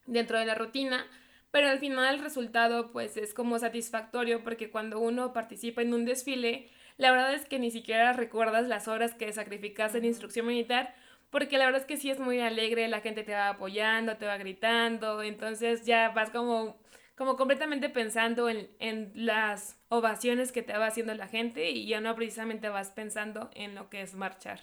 dentro 0.06 0.38
de 0.38 0.46
la 0.46 0.54
rutina, 0.54 1.04
pero 1.50 1.68
al 1.68 1.80
final 1.80 2.14
el 2.14 2.22
resultado 2.22 2.92
pues 2.92 3.16
es 3.16 3.34
como 3.34 3.58
satisfactorio 3.58 4.44
porque 4.44 4.70
cuando 4.70 5.00
uno 5.00 5.32
participa 5.32 5.82
en 5.82 5.94
un 5.94 6.04
desfile, 6.04 6.70
la 7.02 7.10
verdad 7.10 7.34
es 7.34 7.46
que 7.46 7.58
ni 7.58 7.70
siquiera 7.72 8.12
recuerdas 8.12 8.68
las 8.68 8.86
horas 8.86 9.12
que 9.14 9.30
sacrificaste 9.32 9.98
en 9.98 10.04
instrucción 10.04 10.46
militar, 10.46 10.94
porque 11.30 11.58
la 11.58 11.64
verdad 11.64 11.80
es 11.80 11.86
que 11.86 11.96
sí 11.96 12.10
es 12.10 12.20
muy 12.20 12.38
alegre, 12.40 12.86
la 12.86 13.00
gente 13.00 13.24
te 13.24 13.32
va 13.32 13.48
apoyando, 13.48 14.16
te 14.16 14.26
va 14.26 14.38
gritando, 14.38 15.22
entonces 15.22 15.84
ya 15.84 16.10
vas 16.10 16.30
como, 16.30 16.80
como 17.16 17.36
completamente 17.36 17.88
pensando 17.88 18.48
en, 18.48 18.70
en 18.78 19.10
las 19.14 19.80
ovaciones 19.88 20.52
que 20.52 20.62
te 20.62 20.74
va 20.74 20.86
haciendo 20.86 21.12
la 21.14 21.26
gente 21.26 21.70
y 21.70 21.86
ya 21.86 22.00
no 22.00 22.14
precisamente 22.14 22.68
vas 22.68 22.90
pensando 22.90 23.50
en 23.54 23.74
lo 23.74 23.90
que 23.90 24.02
es 24.02 24.14
marchar. 24.14 24.60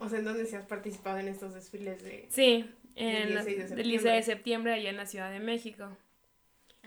O 0.00 0.08
sea, 0.08 0.18
¿en 0.18 0.24
dónde 0.24 0.46
se 0.46 0.56
has 0.56 0.66
participado 0.66 1.18
en 1.18 1.28
estos 1.28 1.54
desfiles 1.54 2.02
de...? 2.02 2.26
Sí, 2.28 2.68
en 2.96 3.38
el 3.38 3.44
16 3.44 4.02
de 4.02 4.22
septiembre 4.22 4.72
allá 4.72 4.90
en 4.90 4.96
la 4.96 5.06
Ciudad 5.06 5.30
de 5.30 5.38
México. 5.38 5.96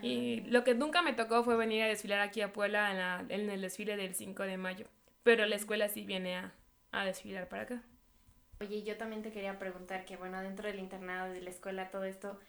Y 0.02 0.42
lo 0.42 0.64
que 0.64 0.76
nunca 0.76 1.02
me 1.02 1.14
tocó 1.14 1.44
fue 1.44 1.56
venir 1.56 1.84
a 1.84 1.88
desfilar 1.88 2.20
aquí 2.20 2.42
a 2.42 2.52
Puebla 2.52 2.92
en, 2.92 2.98
la, 2.98 3.26
en 3.30 3.50
el 3.50 3.62
desfile 3.62 3.96
del 3.96 4.14
5 4.14 4.44
de 4.44 4.58
mayo. 4.58 4.88
Pero 5.24 5.46
la 5.46 5.56
escuela 5.56 5.88
sí 5.88 6.04
viene 6.04 6.36
a, 6.36 6.54
a 6.92 7.06
desfilar 7.06 7.48
para 7.48 7.64
acá. 7.64 7.84
Oye, 8.62 8.84
yo 8.84 8.98
también 8.98 9.22
te 9.22 9.32
quería 9.32 9.60
preguntar 9.60 10.06
que, 10.06 10.16
bueno, 10.18 10.42
dentro 10.42 10.68
del 10.68 10.80
internado, 10.80 11.34
de 11.34 11.42
la 11.42 11.50
escuela, 11.50 11.90
todo 11.90 12.06
esto, 12.06 12.40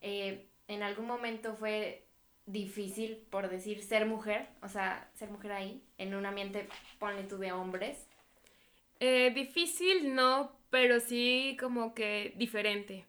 eh, 0.00 0.48
¿en 0.68 0.82
algún 0.82 1.06
momento 1.06 1.54
fue 1.54 2.06
difícil, 2.46 3.26
por 3.30 3.48
decir, 3.50 3.82
ser 3.82 4.06
mujer? 4.06 4.48
O 4.62 4.68
sea, 4.68 5.10
ser 5.14 5.30
mujer 5.30 5.52
ahí, 5.52 5.82
en 5.98 6.14
un 6.14 6.24
ambiente, 6.24 6.68
ponle 6.98 7.24
tú, 7.24 7.38
de 7.38 7.52
hombres. 7.52 8.08
Eh, 9.00 9.30
difícil 9.34 10.14
no, 10.14 10.59
pero 10.70 11.00
sí 11.00 11.56
como 11.60 11.94
que 11.94 12.32
diferente. 12.36 13.06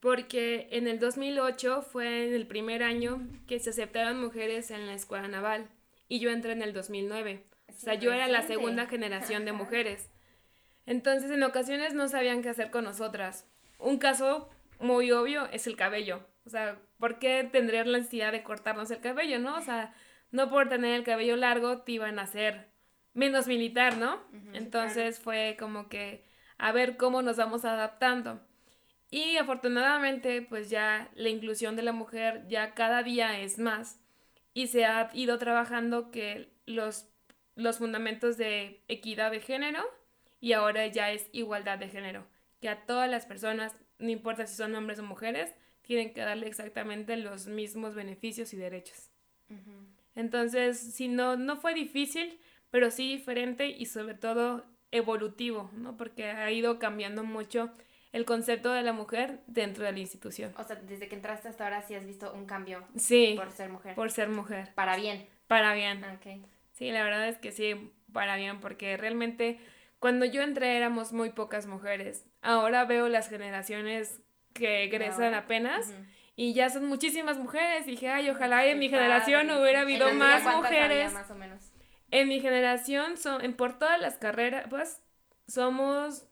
Porque 0.00 0.68
en 0.70 0.86
el 0.86 0.98
2008 0.98 1.82
fue 1.82 2.28
en 2.28 2.34
el 2.34 2.46
primer 2.46 2.82
año 2.82 3.20
que 3.46 3.58
se 3.58 3.70
aceptaron 3.70 4.20
mujeres 4.20 4.70
en 4.70 4.86
la 4.86 4.94
escuela 4.94 5.28
naval 5.28 5.68
y 6.08 6.20
yo 6.20 6.30
entré 6.30 6.52
en 6.52 6.62
el 6.62 6.72
2009. 6.72 7.44
o 7.68 7.72
sea, 7.72 7.94
yo 7.94 8.12
era 8.12 8.28
la 8.28 8.42
segunda 8.42 8.86
generación 8.86 9.44
de 9.44 9.52
mujeres. 9.52 10.08
Entonces, 10.86 11.30
en 11.30 11.42
ocasiones 11.42 11.94
no 11.94 12.08
sabían 12.08 12.42
qué 12.42 12.48
hacer 12.48 12.70
con 12.70 12.84
nosotras. 12.84 13.46
Un 13.78 13.98
caso 13.98 14.48
muy 14.78 15.12
obvio 15.12 15.46
es 15.52 15.66
el 15.66 15.76
cabello. 15.76 16.26
O 16.46 16.50
sea, 16.50 16.80
¿por 16.98 17.18
qué 17.18 17.48
tendrías 17.50 17.86
la 17.86 17.98
necesidad 17.98 18.32
de 18.32 18.42
cortarnos 18.42 18.90
el 18.90 19.00
cabello, 19.00 19.38
no? 19.38 19.56
O 19.56 19.60
sea, 19.60 19.94
no 20.30 20.48
por 20.50 20.68
tener 20.68 20.94
el 20.94 21.04
cabello 21.04 21.36
largo 21.36 21.82
te 21.82 21.92
iban 21.92 22.18
a 22.18 22.22
hacer 22.22 22.70
menos 23.12 23.46
militar, 23.46 23.98
¿no? 23.98 24.20
Entonces 24.52 25.18
fue 25.18 25.56
como 25.58 25.88
que 25.88 26.24
a 26.60 26.72
ver 26.72 26.98
cómo 26.98 27.22
nos 27.22 27.38
vamos 27.38 27.64
adaptando. 27.64 28.38
Y 29.10 29.38
afortunadamente, 29.38 30.42
pues 30.42 30.68
ya 30.68 31.10
la 31.14 31.30
inclusión 31.30 31.74
de 31.74 31.82
la 31.82 31.92
mujer 31.92 32.46
ya 32.48 32.74
cada 32.74 33.02
día 33.02 33.40
es 33.40 33.58
más 33.58 33.98
y 34.52 34.66
se 34.66 34.84
ha 34.84 35.10
ido 35.14 35.38
trabajando 35.38 36.10
que 36.10 36.52
los, 36.66 37.08
los 37.56 37.78
fundamentos 37.78 38.36
de 38.36 38.82
equidad 38.88 39.30
de 39.30 39.40
género 39.40 39.82
y 40.38 40.52
ahora 40.52 40.86
ya 40.86 41.10
es 41.10 41.28
igualdad 41.32 41.78
de 41.78 41.88
género, 41.88 42.26
que 42.60 42.68
a 42.68 42.84
todas 42.84 43.10
las 43.10 43.24
personas, 43.24 43.74
no 43.98 44.10
importa 44.10 44.46
si 44.46 44.54
son 44.54 44.74
hombres 44.74 44.98
o 44.98 45.02
mujeres, 45.02 45.54
tienen 45.80 46.12
que 46.12 46.20
darle 46.20 46.46
exactamente 46.46 47.16
los 47.16 47.46
mismos 47.46 47.94
beneficios 47.94 48.52
y 48.52 48.58
derechos. 48.58 49.08
Entonces, 50.14 50.78
si 50.78 51.08
no, 51.08 51.36
no 51.36 51.56
fue 51.56 51.74
difícil, 51.74 52.38
pero 52.70 52.90
sí 52.90 53.08
diferente 53.08 53.68
y 53.68 53.86
sobre 53.86 54.14
todo 54.14 54.64
evolutivo, 54.92 55.70
¿no? 55.74 55.96
Porque 55.96 56.30
ha 56.30 56.50
ido 56.50 56.78
cambiando 56.78 57.24
mucho 57.24 57.70
el 58.12 58.24
concepto 58.24 58.72
de 58.72 58.82
la 58.82 58.92
mujer 58.92 59.40
dentro 59.46 59.84
de 59.84 59.92
la 59.92 59.98
institución. 59.98 60.52
O 60.58 60.64
sea, 60.64 60.76
desde 60.76 61.08
que 61.08 61.14
entraste 61.14 61.48
hasta 61.48 61.64
ahora 61.64 61.82
sí 61.82 61.94
has 61.94 62.04
visto 62.04 62.32
un 62.32 62.46
cambio. 62.46 62.84
Sí. 62.96 63.34
Por 63.36 63.50
ser 63.52 63.70
mujer. 63.70 63.94
Por 63.94 64.10
ser 64.10 64.28
mujer. 64.28 64.72
Para 64.74 64.96
bien. 64.96 65.26
Para 65.46 65.74
bien. 65.74 66.04
Okay. 66.18 66.44
Sí, 66.72 66.90
la 66.90 67.04
verdad 67.04 67.28
es 67.28 67.38
que 67.38 67.52
sí, 67.52 67.92
para 68.12 68.36
bien, 68.36 68.60
porque 68.60 68.96
realmente 68.96 69.60
cuando 69.98 70.24
yo 70.24 70.42
entré 70.42 70.76
éramos 70.76 71.12
muy 71.12 71.30
pocas 71.30 71.66
mujeres. 71.66 72.24
Ahora 72.42 72.84
veo 72.84 73.08
las 73.08 73.28
generaciones 73.28 74.20
que 74.54 74.84
egresan 74.84 75.34
apenas. 75.34 75.94
Y 76.36 76.54
ya 76.54 76.70
son 76.70 76.86
muchísimas 76.86 77.38
mujeres. 77.38 77.86
Y 77.86 77.92
dije, 77.92 78.08
ay, 78.08 78.30
ojalá 78.30 78.64
en 78.64 78.78
mi 78.78 78.88
generación 78.88 79.50
hubiera 79.50 79.82
habido 79.82 80.12
más 80.14 80.42
mujeres. 80.56 81.12
más 81.12 81.30
o 81.30 81.34
menos? 81.34 81.69
En 82.10 82.28
mi 82.28 82.40
generación, 82.40 83.16
son, 83.16 83.44
en, 83.44 83.54
por 83.54 83.78
todas 83.78 84.00
las 84.00 84.16
carreras, 84.16 84.66
pues 84.68 85.00
somos, 85.46 86.26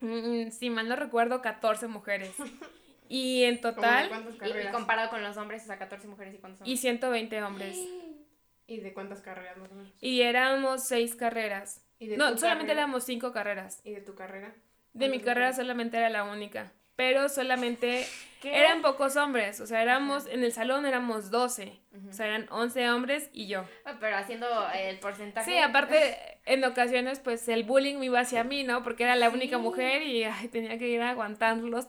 mm, 0.00 0.50
si 0.50 0.70
mal 0.70 0.88
no 0.88 0.96
recuerdo, 0.96 1.42
14 1.42 1.88
mujeres. 1.88 2.34
Y 3.12 3.42
en 3.42 3.60
total... 3.60 4.08
Y, 4.40 4.70
comparado 4.70 5.10
con 5.10 5.20
los 5.20 5.36
hombres, 5.36 5.64
o 5.64 5.66
sea, 5.66 5.78
14 5.80 6.06
mujeres 6.06 6.32
y 6.32 6.38
cuántos 6.38 6.60
hombres. 6.60 6.72
Y 6.72 6.80
120 6.80 7.42
hombres. 7.42 7.76
¿Y 8.68 8.78
de 8.78 8.94
cuántas 8.94 9.20
carreras 9.20 9.56
más 9.56 9.72
o 9.72 9.74
menos? 9.74 9.92
Y 10.00 10.20
éramos 10.20 10.84
seis 10.84 11.16
carreras. 11.16 11.84
no, 11.98 12.38
solamente 12.38 12.70
éramos 12.70 13.02
cinco 13.02 13.32
carreras. 13.32 13.80
¿Y 13.82 13.94
de 13.94 14.00
tu 14.00 14.14
carrera? 14.14 14.54
De 14.92 15.08
mi 15.08 15.18
carrera 15.18 15.52
solamente 15.52 15.96
era 15.96 16.08
la 16.08 16.22
única 16.22 16.72
pero 17.00 17.30
solamente 17.30 18.06
eran 18.42 18.82
pocos 18.82 19.16
hombres, 19.16 19.58
o 19.62 19.66
sea, 19.66 19.80
éramos, 19.80 20.26
en 20.26 20.44
el 20.44 20.52
salón 20.52 20.84
éramos 20.84 21.30
12, 21.30 21.80
o 22.10 22.12
sea, 22.12 22.26
eran 22.26 22.46
11 22.50 22.90
hombres 22.90 23.30
y 23.32 23.46
yo. 23.46 23.64
Ah, 23.86 23.96
pero 23.98 24.18
haciendo 24.18 24.46
el 24.74 24.98
porcentaje. 24.98 25.50
Sí, 25.50 25.56
aparte, 25.56 26.18
en 26.44 26.62
ocasiones, 26.62 27.18
pues 27.18 27.48
el 27.48 27.64
bullying 27.64 27.96
me 27.96 28.04
iba 28.04 28.20
hacia 28.20 28.44
mí, 28.44 28.64
¿no? 28.64 28.82
Porque 28.82 29.04
era 29.04 29.16
la 29.16 29.30
única 29.30 29.56
mujer 29.56 30.02
y 30.02 30.26
tenía 30.48 30.78
que 30.78 30.88
ir 30.88 31.00
aguantándolos 31.00 31.88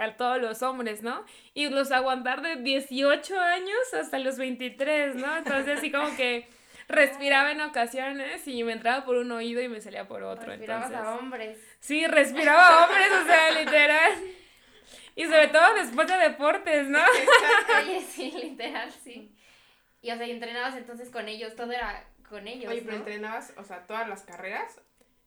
a 0.00 0.16
todos 0.16 0.40
los 0.40 0.62
hombres, 0.62 1.02
¿no? 1.02 1.22
Y 1.52 1.68
los 1.68 1.92
aguantar 1.92 2.40
de 2.40 2.56
18 2.56 3.38
años 3.38 3.92
hasta 3.92 4.18
los 4.18 4.38
23, 4.38 5.16
¿no? 5.16 5.36
Entonces, 5.36 5.76
así 5.76 5.92
como 5.92 6.16
que 6.16 6.48
respiraba 6.88 7.50
en 7.50 7.60
ocasiones 7.60 8.48
y 8.48 8.64
me 8.64 8.72
entraba 8.72 9.04
por 9.04 9.16
un 9.16 9.32
oído 9.32 9.60
y 9.60 9.68
me 9.68 9.82
salía 9.82 10.08
por 10.08 10.22
otro. 10.22 10.46
Respirabas 10.46 10.94
a 10.94 11.14
hombres. 11.14 11.58
Sí, 11.78 12.06
respiraba 12.06 12.68
a 12.68 12.86
hombres, 12.86 13.08
o 13.22 13.26
sea, 13.26 13.50
literal. 13.60 14.12
Y 15.16 15.24
sobre 15.24 15.48
todo 15.48 15.74
después 15.74 16.06
de 16.06 16.16
deportes, 16.16 16.88
¿no? 16.88 16.98
Oye, 17.82 18.00
sí, 18.02 18.30
literal, 18.30 18.92
sí. 19.02 19.34
Y 20.02 20.10
o 20.10 20.16
sea, 20.16 20.26
y 20.26 20.30
entrenabas 20.30 20.76
entonces 20.76 21.10
con 21.10 21.26
ellos, 21.26 21.56
todo 21.56 21.72
era 21.72 22.04
con 22.28 22.46
ellos. 22.46 22.70
Oye, 22.70 22.82
pero 22.82 22.98
entrenabas, 22.98 23.54
o 23.56 23.64
sea, 23.64 23.86
todas 23.86 24.06
las 24.08 24.22
carreras. 24.22 24.78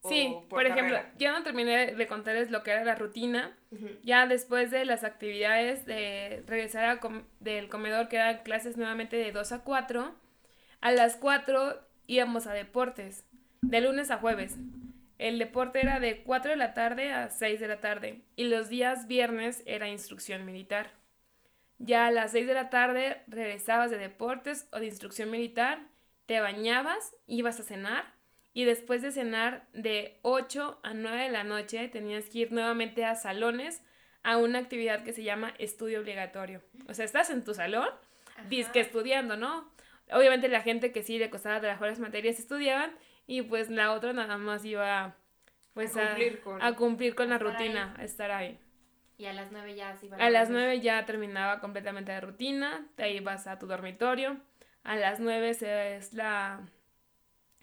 Sí, 0.08 0.34
por, 0.48 0.66
ejemplo, 0.66 0.98
ya 1.18 1.34
no 1.34 1.44
terminé 1.44 1.94
de 1.94 2.08
contarles 2.08 2.52
lo 2.52 2.64
que 2.64 2.72
era 2.72 2.86
la 2.86 2.96
rutina. 2.96 3.58
Ya 4.02 4.28
después 4.28 4.72
de 4.72 4.86
las 4.86 5.04
actividades 5.04 5.86
de 5.86 6.44
regresar 6.48 7.02
del 7.42 7.68
comedor, 7.68 8.08
que 8.08 8.16
eran 8.16 8.44
clases 8.44 8.78
nuevamente 8.78 9.18
de 9.18 9.34
2 9.34 9.52
a 9.52 9.60
4, 9.60 10.16
a 10.80 10.92
las 10.92 11.18
4 11.18 11.82
íbamos 12.08 12.48
a 12.48 12.54
deportes, 12.54 13.26
de 13.62 13.82
lunes 13.82 14.10
a 14.10 14.18
jueves. 14.18 14.56
El 15.20 15.38
deporte 15.38 15.82
era 15.82 16.00
de 16.00 16.24
4 16.24 16.52
de 16.52 16.58
la 16.58 16.74
tarde 16.74 17.12
a 17.12 17.30
6 17.30 17.60
de 17.60 17.68
la 17.68 17.82
tarde 17.82 18.22
y 18.38 18.46
los 18.46 18.70
días 18.70 19.06
viernes 19.06 19.62
era 19.66 19.90
instrucción 19.90 20.46
militar. 20.46 20.92
Ya 21.78 22.08
a 22.08 22.12
las 22.12 22.32
6 22.32 22.48
de 22.48 22.54
la 22.54 22.70
tarde 22.70 23.22
regresabas 23.28 23.92
de 23.92 23.98
deportes 23.98 24.70
o 24.72 24.80
de 24.80 24.86
instrucción 24.86 25.30
militar, 25.30 25.82
te 26.26 26.40
bañabas, 26.40 27.16
ibas 27.28 27.60
a 27.60 27.64
cenar 27.64 28.14
y 28.54 28.64
después 28.64 29.02
de 29.02 29.12
cenar 29.12 29.68
de 29.74 30.20
8 30.22 30.80
a 30.84 30.94
9 30.94 31.24
de 31.24 31.30
la 31.30 31.44
noche 31.44 31.90
tenías 31.90 32.30
que 32.30 32.40
ir 32.40 32.52
nuevamente 32.54 33.04
a 33.04 33.16
salones 33.16 33.84
a 34.24 34.38
una 34.38 34.60
actividad 34.60 35.04
que 35.04 35.12
se 35.12 35.24
llama 35.24 35.54
estudio 35.60 36.00
obligatorio. 36.00 36.62
O 36.88 36.94
sea, 36.94 37.04
estás 37.04 37.30
en 37.30 37.44
tu 37.44 37.54
salón, 37.54 37.90
que 38.50 38.80
estudiando, 38.80 39.36
¿no? 39.36 39.70
Obviamente 40.12 40.48
la 40.48 40.62
gente 40.62 40.94
que 40.94 41.04
sí 41.04 41.20
le 41.20 41.30
costaba 41.30 41.60
trabajar 41.60 41.90
las 41.90 42.00
materias 42.00 42.40
estudiaban 42.40 42.92
y 43.30 43.44
pues 43.44 43.70
la 43.70 43.92
otra 43.92 44.12
nada 44.12 44.40
más 44.40 44.66
iba 44.66 45.16
pues 45.76 45.96
a 45.96 46.08
cumplir 46.08 46.42
con, 46.42 46.62
a 46.64 46.76
cumplir 46.76 47.14
con 47.14 47.30
la 47.30 47.38
rutina, 47.38 47.94
a 48.00 48.04
estar 48.04 48.32
ahí. 48.32 48.58
Y 49.20 49.28
a 49.28 49.34
las 49.34 49.52
nueve 49.52 49.76
ya 49.76 49.96
se 49.98 50.10
A 50.16 50.32
las 50.32 50.50
nueve 50.50 50.82
ya 50.82 51.06
terminaba 51.06 51.60
completamente 51.60 52.12
la 52.12 52.22
rutina, 52.22 52.88
te 52.96 53.12
ibas 53.12 53.46
a 53.46 53.60
tu 53.60 53.68
dormitorio. 53.68 54.38
A 54.84 54.96
las 54.96 55.20
nueve 55.20 55.52
es 55.52 56.14
la, 56.14 56.68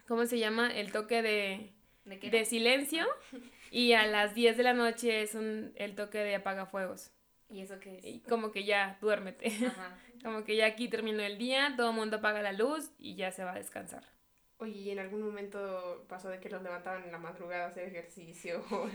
¿cómo 0.07 0.25
se 0.25 0.39
llama? 0.39 0.71
El 0.73 0.93
toque 0.93 1.21
de, 1.21 1.73
¿De, 2.05 2.45
silencio. 2.45 3.05
y 3.69 3.91
a 3.91 4.07
las 4.07 4.35
diez 4.35 4.55
de 4.55 4.63
la 4.63 4.73
noche 4.73 5.21
es 5.21 5.35
un, 5.35 5.73
el 5.75 5.95
toque 5.95 6.19
de 6.19 6.35
apagafuegos. 6.35 7.11
¿Y 7.49 7.59
eso 7.59 7.77
qué 7.81 7.99
es? 8.01 8.23
como 8.29 8.53
que 8.53 8.63
ya, 8.63 8.97
duérmete. 9.01 9.51
como 10.23 10.45
que 10.45 10.55
ya 10.55 10.67
aquí 10.67 10.87
terminó 10.87 11.23
el 11.23 11.37
día, 11.37 11.73
todo 11.75 11.89
el 11.89 11.95
mundo 11.97 12.17
apaga 12.17 12.41
la 12.41 12.53
luz 12.53 12.89
y 12.97 13.15
ya 13.15 13.33
se 13.33 13.43
va 13.43 13.51
a 13.51 13.55
descansar. 13.55 14.16
Oye, 14.59 14.71
¿y 14.79 14.89
en 14.89 14.99
algún 14.99 15.21
momento 15.21 16.05
pasó 16.09 16.29
de 16.29 16.39
que 16.39 16.49
los 16.49 16.63
levantaban 16.63 17.03
en 17.03 17.11
la 17.11 17.19
madrugada 17.19 17.65
a 17.65 17.67
hacer 17.67 17.85
ejercicio 17.87 18.63
o 18.71 18.89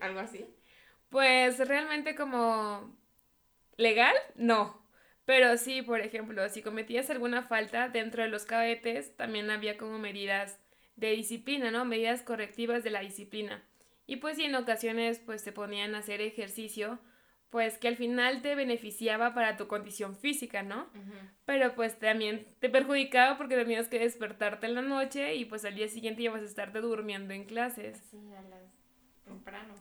algo, 0.00 0.20
así? 0.20 0.46
Pues 1.08 1.58
realmente 1.66 2.14
como 2.14 2.96
legal, 3.76 4.14
no. 4.36 4.80
Pero 5.24 5.56
sí, 5.56 5.82
por 5.82 6.00
ejemplo, 6.00 6.48
si 6.48 6.62
cometías 6.62 7.10
alguna 7.10 7.42
falta 7.42 7.88
dentro 7.88 8.22
de 8.22 8.28
los 8.28 8.44
cadetes, 8.46 9.16
también 9.16 9.50
había 9.50 9.76
como 9.76 9.98
medidas 9.98 10.60
de 10.96 11.10
disciplina, 11.12 11.70
¿no? 11.70 11.84
Medidas 11.84 12.22
correctivas 12.22 12.84
de 12.84 12.90
la 12.90 13.00
disciplina. 13.00 13.64
Y 14.06 14.16
pues 14.16 14.36
sí, 14.36 14.44
en 14.44 14.54
ocasiones 14.54 15.18
pues 15.20 15.42
te 15.44 15.52
ponían 15.52 15.94
a 15.94 15.98
hacer 15.98 16.20
ejercicio, 16.20 17.00
pues 17.50 17.78
que 17.78 17.88
al 17.88 17.96
final 17.96 18.42
te 18.42 18.54
beneficiaba 18.54 19.34
para 19.34 19.56
tu 19.56 19.66
condición 19.66 20.16
física, 20.16 20.62
¿no? 20.62 20.88
Pero 21.44 21.74
pues 21.74 21.98
también 21.98 22.46
te 22.60 22.70
perjudicaba 22.70 23.36
porque 23.36 23.56
tenías 23.56 23.88
que 23.88 23.98
despertarte 23.98 24.66
en 24.66 24.74
la 24.74 24.82
noche 24.82 25.34
y 25.34 25.44
pues 25.44 25.64
al 25.64 25.74
día 25.74 25.88
siguiente 25.88 26.22
ibas 26.22 26.42
a 26.42 26.46
estarte 26.46 26.80
durmiendo 26.80 27.34
en 27.34 27.44
clases. 27.44 28.00
Sí, 28.10 28.18
a 28.34 28.42
las 28.42 28.62
temprano. 29.24 29.74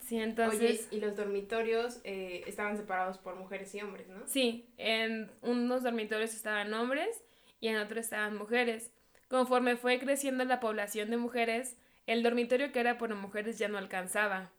Sí, 0.00 0.18
entonces... 0.18 0.86
Oye, 0.88 0.96
y 0.96 1.00
los 1.00 1.16
dormitorios 1.16 2.00
eh, 2.04 2.44
estaban 2.46 2.76
separados 2.76 3.18
por 3.18 3.34
mujeres 3.34 3.74
y 3.74 3.80
hombres, 3.80 4.06
¿no? 4.08 4.26
Sí, 4.26 4.68
en 4.76 5.30
unos 5.42 5.82
dormitorios 5.82 6.32
estaban 6.34 6.72
hombres 6.74 7.24
y 7.60 7.68
en 7.68 7.78
otros 7.78 8.04
estaban 8.04 8.36
mujeres. 8.36 8.92
Conforme 9.28 9.76
fue 9.76 9.98
creciendo 9.98 10.44
la 10.44 10.60
población 10.60 11.10
de 11.10 11.16
mujeres, 11.16 11.76
el 12.06 12.22
dormitorio 12.22 12.70
que 12.70 12.78
era 12.78 12.98
por 12.98 13.12
mujeres 13.16 13.58
ya 13.58 13.66
no 13.68 13.78
alcanzaba. 13.78 14.52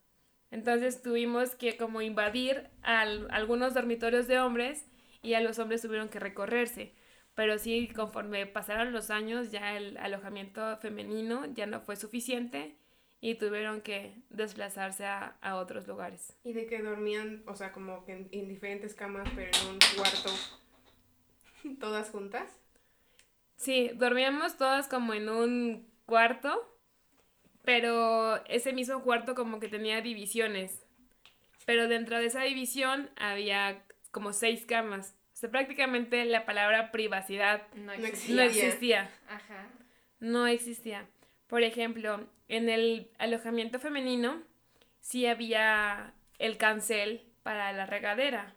Entonces 0.52 1.02
tuvimos 1.02 1.56
que 1.56 1.78
como 1.78 2.02
invadir 2.02 2.70
algunos 2.82 3.74
dormitorios 3.74 4.28
de 4.28 4.40
hombres 4.40 4.86
y 5.22 5.34
a 5.34 5.42
los 5.42 5.60
hombres 5.60 5.82
tuvieron 5.82 6.10
que 6.10 6.20
recorrerse. 6.20 6.94
Pero 7.36 7.60
sí, 7.60 7.90
conforme 7.96 8.48
pasaron 8.48 8.94
los 8.94 9.12
años, 9.12 9.52
ya 9.52 9.78
el 9.78 9.98
alojamiento 9.98 10.78
femenino 10.78 11.46
ya 11.54 11.68
no 11.68 11.82
fue 11.82 11.96
suficiente 11.96 12.78
y 13.20 13.36
tuvieron 13.36 13.82
que 13.82 14.22
desplazarse 14.30 15.06
a, 15.06 15.38
otros 15.56 15.88
lugares. 15.88 16.36
¿Y 16.44 16.54
de 16.54 16.66
que 16.66 16.82
dormían, 16.82 17.44
o 17.48 17.56
sea, 17.56 17.72
como 17.72 18.06
que 18.06 18.28
en, 18.32 18.48
diferentes 18.48 18.94
camas, 18.94 19.28
pero 19.36 19.52
en 19.62 19.74
un 19.74 19.80
cuarto, 19.96 20.30
todas 21.80 22.10
juntas? 22.10 22.50
Sí, 23.56 23.92
dormíamos 23.96 24.58
todas 24.58 24.88
como 24.88 25.14
en 25.14 25.30
un 25.30 25.88
cuarto, 26.06 26.77
pero 27.68 28.42
ese 28.46 28.72
mismo 28.72 29.04
cuarto 29.04 29.36
como 29.36 29.60
que 29.60 29.68
tenía 29.68 30.00
divisiones. 30.00 30.86
Pero 31.66 31.90
dentro 31.90 32.18
de 32.18 32.28
esa 32.28 32.44
división 32.44 33.10
había 33.18 33.84
como 34.12 34.32
seis 34.32 34.66
camas. 34.66 35.18
O 35.34 35.36
sea, 35.36 35.52
prácticamente 35.52 36.24
la 36.24 36.46
palabra 36.46 36.94
privacidad 36.94 37.68
no 37.76 37.92
existía. 37.92 38.36
No 38.36 38.42
existía. 38.42 39.12
Ajá. 39.28 39.68
No 40.22 40.48
existía. 40.48 41.10
Por 41.48 41.64
ejemplo, 41.64 42.30
en 42.48 42.70
el 42.70 43.12
alojamiento 43.18 43.80
femenino 43.80 44.44
sí 45.02 45.26
había 45.26 46.14
el 46.40 46.56
cancel 46.56 47.22
para 47.44 47.74
la 47.74 47.86
regadera. 47.86 48.56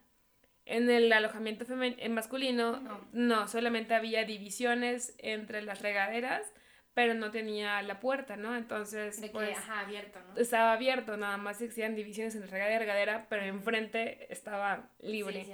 En 0.67 0.89
el 0.89 1.13
alojamiento 1.13 1.65
masculino 2.11 3.09
no. 3.13 3.49
solamente 3.49 3.93
había 3.93 4.25
divisiones 4.25 5.17
entre 5.19 5.63
las 5.63 5.83
regaderas, 5.83 6.53
pero 6.95 7.15
no 7.15 7.31
tenía 7.31 7.81
la 7.83 8.01
puerta, 8.01 8.37
¿no? 8.37 8.57
Entonces, 8.57 9.21
pues, 9.33 9.59
abierto, 9.69 10.19
¿no? 10.21 10.41
Estaba 10.41 10.73
abierto, 10.73 11.17
nada 11.17 11.37
más 11.37 11.61
existían 11.61 11.95
divisiones 11.95 12.35
entre 12.35 12.51
regadera 12.51 12.77
y 12.77 12.79
regadera, 12.81 13.27
pero 13.29 13.43
enfrente 13.43 14.33
estaba 14.33 14.91
libre. 15.01 15.47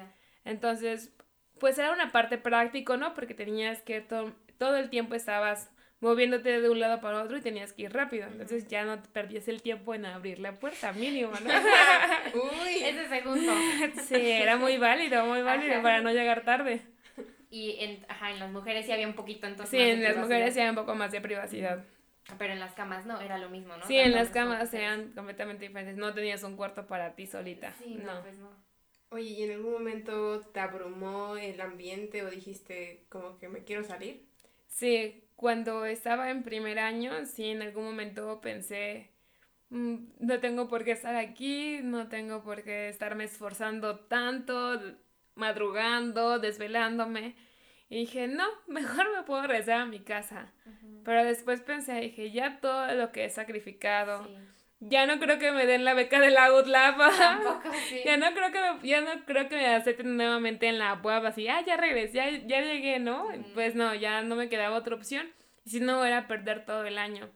Entonces, 0.44 1.12
pues 1.58 1.78
era 1.78 1.92
una 1.92 2.12
parte 2.12 2.38
práctico, 2.38 2.96
¿no? 2.96 3.14
Porque 3.14 3.34
tenías 3.34 3.82
que 3.82 4.00
todo 4.00 4.76
el 4.76 4.90
tiempo 4.90 5.14
estabas 5.14 5.70
moviéndote 6.00 6.60
de 6.60 6.68
un 6.68 6.78
lado 6.78 7.00
para 7.00 7.22
otro 7.22 7.36
y 7.38 7.40
tenías 7.40 7.72
que 7.72 7.82
ir 7.82 7.92
rápido. 7.92 8.26
Entonces 8.26 8.68
ya 8.68 8.84
no 8.84 9.02
perdías 9.12 9.48
el 9.48 9.62
tiempo 9.62 9.94
en 9.94 10.06
abrir 10.06 10.38
la 10.38 10.52
puerta, 10.52 10.92
mínimo, 10.92 11.32
¿no? 11.32 11.50
Uy, 12.34 12.74
ese 12.84 13.08
segundo. 13.08 13.52
sí, 14.06 14.30
era 14.30 14.56
muy 14.56 14.76
válido, 14.78 15.24
muy 15.24 15.42
válido 15.42 15.82
para 15.82 16.00
no 16.00 16.10
llegar 16.10 16.44
tarde. 16.44 16.82
Y 17.50 17.76
en, 17.78 18.04
ajá, 18.08 18.30
en 18.30 18.40
las 18.40 18.50
mujeres 18.50 18.86
sí 18.86 18.92
había 18.92 19.06
un 19.06 19.14
poquito 19.14 19.46
entonces. 19.46 19.70
Sí, 19.70 19.78
en 19.78 20.02
las 20.02 20.16
mujeres 20.16 20.54
sí 20.54 20.60
había 20.60 20.70
un 20.70 20.76
poco 20.76 20.94
más 20.94 21.12
de 21.12 21.20
privacidad. 21.20 21.84
Pero 22.38 22.52
en 22.52 22.60
las 22.60 22.72
camas 22.74 23.06
no, 23.06 23.20
era 23.20 23.38
lo 23.38 23.48
mismo, 23.48 23.76
¿no? 23.76 23.86
Sí, 23.86 23.96
en 23.96 24.12
las 24.12 24.30
camas 24.30 24.74
eran 24.74 25.12
completamente 25.12 25.66
diferentes. 25.66 25.96
No 25.96 26.12
tenías 26.12 26.42
un 26.42 26.56
cuarto 26.56 26.86
para 26.86 27.14
ti 27.14 27.26
solita. 27.26 27.72
Sí, 27.78 27.94
no, 27.94 28.20
pues 28.22 28.38
no. 28.38 28.50
Oye, 29.10 29.30
¿y 29.30 29.42
en 29.44 29.52
algún 29.52 29.72
momento 29.72 30.40
te 30.40 30.58
abrumó 30.58 31.36
el 31.36 31.60
ambiente 31.60 32.24
o 32.24 32.30
dijiste 32.30 33.06
como 33.08 33.38
que 33.38 33.48
me 33.48 33.62
quiero 33.62 33.84
salir? 33.84 34.26
Sí, 34.66 35.24
cuando 35.36 35.86
estaba 35.86 36.30
en 36.30 36.42
primer 36.42 36.80
año, 36.80 37.24
sí, 37.24 37.50
en 37.50 37.62
algún 37.62 37.84
momento 37.84 38.40
pensé, 38.40 39.12
mm, 39.70 39.96
no 40.18 40.40
tengo 40.40 40.68
por 40.68 40.84
qué 40.84 40.92
estar 40.92 41.14
aquí, 41.14 41.80
no 41.82 42.08
tengo 42.08 42.42
por 42.42 42.64
qué 42.64 42.88
estarme 42.88 43.24
esforzando 43.24 44.00
tanto, 44.00 44.80
madrugando, 45.36 46.38
desvelándome. 46.38 47.34
Y 47.88 48.00
dije, 48.00 48.26
no, 48.26 48.44
mejor 48.66 49.06
me 49.14 49.22
puedo 49.22 49.42
regresar 49.42 49.80
a 49.82 49.86
mi 49.86 50.00
casa. 50.00 50.52
Pero 51.04 51.24
después 51.24 51.60
pensé, 51.60 52.00
dije, 52.00 52.32
ya 52.32 52.58
todo 52.60 52.92
lo 52.94 53.12
que 53.12 53.24
he 53.24 53.30
sacrificado, 53.30 54.28
ya 54.80 55.06
no 55.06 55.18
creo 55.18 55.38
que 55.38 55.52
me 55.52 55.66
den 55.66 55.84
la 55.84 55.94
beca 55.94 56.20
de 56.20 56.30
la 56.30 56.52
UTLAP. 56.52 56.98
ya 58.04 58.16
no 58.16 58.26
creo 58.32 58.52
que 58.52 58.60
me, 58.60 58.88
ya 58.88 59.00
no 59.00 59.24
creo 59.24 59.48
que 59.48 59.54
me 59.54 59.66
acepten 59.66 60.16
nuevamente 60.16 60.66
en 60.66 60.78
la 60.78 60.94
web 60.94 61.24
así, 61.24 61.46
ah, 61.48 61.64
ya 61.64 61.76
regresé, 61.76 62.14
ya, 62.14 62.30
ya 62.30 62.60
llegué, 62.60 62.98
¿no? 62.98 63.28
Pues 63.54 63.74
no, 63.74 63.94
ya 63.94 64.22
no 64.22 64.34
me 64.34 64.48
quedaba 64.48 64.76
otra 64.76 64.96
opción. 64.96 65.28
Si 65.64 65.80
no, 65.80 66.04
era 66.04 66.28
perder 66.28 66.64
todo 66.64 66.84
el 66.84 66.98
año. 66.98 67.30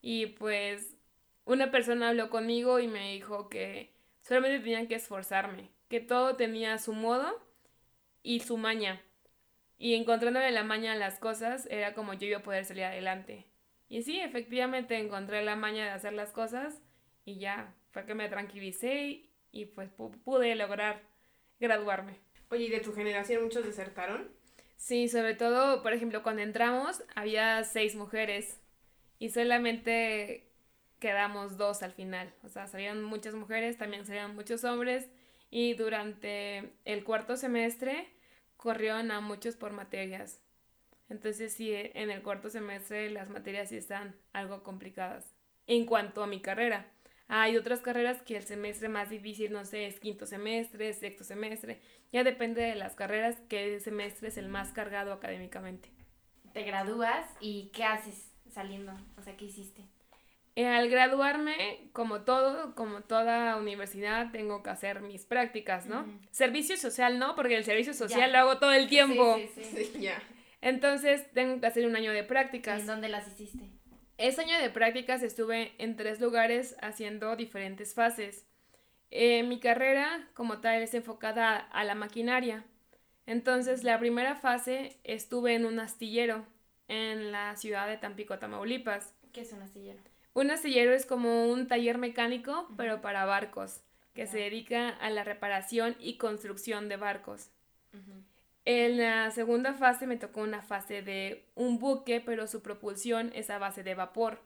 Y 0.00 0.26
pues 0.26 0.96
una 1.44 1.70
persona 1.70 2.10
habló 2.10 2.30
conmigo 2.30 2.78
y 2.78 2.88
me 2.88 3.12
dijo 3.12 3.48
que 3.48 3.94
solamente 4.20 4.60
tenía 4.60 4.86
que 4.86 4.94
esforzarme, 4.94 5.70
que 5.88 6.00
todo 6.00 6.36
tenía 6.36 6.78
su 6.78 6.92
modo 6.92 7.43
y 8.24 8.40
su 8.40 8.56
maña. 8.56 9.00
Y 9.78 9.94
encontrándole 9.94 10.50
la 10.50 10.64
maña 10.64 10.94
a 10.94 10.96
las 10.96 11.20
cosas 11.20 11.68
era 11.70 11.94
como 11.94 12.14
yo 12.14 12.26
iba 12.26 12.38
a 12.38 12.42
poder 12.42 12.64
salir 12.64 12.84
adelante. 12.84 13.46
Y 13.88 14.02
sí, 14.02 14.18
efectivamente 14.18 14.98
encontré 14.98 15.44
la 15.44 15.54
maña 15.54 15.84
de 15.84 15.90
hacer 15.90 16.14
las 16.14 16.32
cosas 16.32 16.80
y 17.24 17.38
ya 17.38 17.72
fue 17.92 18.06
que 18.06 18.14
me 18.14 18.28
tranquilicé 18.28 19.28
y, 19.52 19.66
pues 19.66 19.90
pude 19.90 20.56
lograr 20.56 21.02
graduarme. 21.60 22.18
Oye, 22.48 22.64
¿y 22.64 22.70
de 22.70 22.80
tu 22.80 22.92
generación 22.92 23.44
muchos 23.44 23.64
desertaron? 23.64 24.32
Sí, 24.76 25.08
sobre 25.08 25.34
todo, 25.34 25.82
por 25.82 25.92
ejemplo, 25.92 26.22
cuando 26.22 26.42
entramos 26.42 27.04
había 27.14 27.62
seis 27.62 27.94
mujeres 27.94 28.60
y 29.18 29.28
solamente 29.28 30.50
quedamos 30.98 31.56
dos 31.56 31.82
al 31.82 31.92
final. 31.92 32.34
O 32.42 32.48
sea, 32.48 32.66
salieron 32.66 33.02
muchas 33.04 33.34
mujeres, 33.34 33.76
también 33.76 34.06
salieron 34.06 34.34
muchos 34.34 34.64
hombres 34.64 35.08
y 35.54 35.74
durante 35.74 36.72
el 36.84 37.04
cuarto 37.04 37.36
semestre 37.36 38.08
corrieron 38.56 39.12
a 39.12 39.20
muchos 39.20 39.54
por 39.54 39.72
materias. 39.72 40.42
Entonces 41.08 41.52
sí, 41.52 41.70
en 41.72 42.10
el 42.10 42.22
cuarto 42.22 42.50
semestre 42.50 43.08
las 43.08 43.30
materias 43.30 43.68
sí 43.68 43.76
están 43.76 44.16
algo 44.32 44.64
complicadas 44.64 45.32
en 45.68 45.86
cuanto 45.86 46.24
a 46.24 46.26
mi 46.26 46.40
carrera. 46.40 46.90
Hay 47.28 47.56
otras 47.56 47.82
carreras 47.82 48.20
que 48.22 48.36
el 48.36 48.42
semestre 48.42 48.88
más 48.88 49.10
difícil, 49.10 49.52
no 49.52 49.64
sé, 49.64 49.86
es 49.86 50.00
quinto 50.00 50.26
semestre, 50.26 50.92
sexto 50.92 51.22
semestre. 51.22 51.80
Ya 52.10 52.24
depende 52.24 52.60
de 52.60 52.74
las 52.74 52.96
carreras 52.96 53.40
qué 53.48 53.78
semestre 53.78 54.30
es 54.30 54.36
el 54.38 54.48
más 54.48 54.72
cargado 54.72 55.12
académicamente. 55.12 55.88
Te 56.52 56.64
gradúas 56.64 57.30
y 57.38 57.70
¿qué 57.72 57.84
haces 57.84 58.32
saliendo? 58.50 58.92
O 59.16 59.22
sea, 59.22 59.36
¿qué 59.36 59.44
hiciste? 59.44 59.84
Eh, 60.56 60.66
al 60.66 60.88
graduarme, 60.88 61.88
como 61.92 62.20
todo, 62.20 62.76
como 62.76 63.00
toda 63.00 63.56
universidad, 63.56 64.30
tengo 64.30 64.62
que 64.62 64.70
hacer 64.70 65.00
mis 65.00 65.24
prácticas, 65.24 65.86
¿no? 65.86 66.06
Servicio 66.30 66.76
social 66.76 67.18
no, 67.18 67.34
porque 67.34 67.56
el 67.56 67.64
servicio 67.64 67.92
social 67.92 68.32
lo 68.32 68.38
hago 68.38 68.58
todo 68.58 68.72
el 68.72 68.88
tiempo. 68.88 69.36
Sí, 69.36 69.64
sí, 69.64 69.84
sí. 69.84 70.00
ya. 70.00 70.22
Entonces 70.60 71.30
tengo 71.32 71.60
que 71.60 71.66
hacer 71.66 71.86
un 71.86 71.96
año 71.96 72.12
de 72.12 72.22
prácticas. 72.22 72.80
¿En 72.80 72.86
dónde 72.86 73.08
las 73.08 73.26
hiciste? 73.26 73.68
Ese 74.16 74.42
año 74.42 74.58
de 74.60 74.70
prácticas 74.70 75.24
estuve 75.24 75.74
en 75.78 75.96
tres 75.96 76.20
lugares 76.20 76.76
haciendo 76.80 77.34
diferentes 77.34 77.92
fases. 77.92 78.46
Eh, 79.10 79.42
mi 79.42 79.58
carrera 79.58 80.28
como 80.34 80.60
tal 80.60 80.80
es 80.82 80.94
enfocada 80.94 81.56
a 81.56 81.82
la 81.82 81.96
maquinaria. 81.96 82.64
Entonces 83.26 83.82
la 83.82 83.98
primera 83.98 84.36
fase 84.36 85.00
estuve 85.02 85.54
en 85.54 85.66
un 85.66 85.80
astillero 85.80 86.46
en 86.86 87.32
la 87.32 87.56
ciudad 87.56 87.88
de 87.88 87.96
Tampico, 87.96 88.38
Tamaulipas. 88.38 89.14
¿Qué 89.32 89.40
es 89.40 89.52
un 89.52 89.62
astillero? 89.62 90.00
Un 90.34 90.50
astillero 90.50 90.92
es 90.92 91.06
como 91.06 91.46
un 91.46 91.68
taller 91.68 91.96
mecánico, 91.96 92.68
pero 92.76 93.00
para 93.00 93.24
barcos, 93.24 93.80
que 94.14 94.26
se 94.26 94.38
dedica 94.38 94.88
a 94.88 95.08
la 95.10 95.22
reparación 95.22 95.96
y 96.00 96.16
construcción 96.16 96.88
de 96.88 96.96
barcos. 96.96 97.50
En 98.64 98.98
la 98.98 99.30
segunda 99.30 99.74
fase 99.74 100.06
me 100.06 100.16
tocó 100.16 100.40
una 100.40 100.62
fase 100.62 101.02
de 101.02 101.44
un 101.54 101.78
buque, 101.78 102.20
pero 102.20 102.48
su 102.48 102.62
propulsión 102.62 103.30
es 103.34 103.48
a 103.50 103.58
base 103.58 103.84
de 103.84 103.94
vapor. 103.94 104.40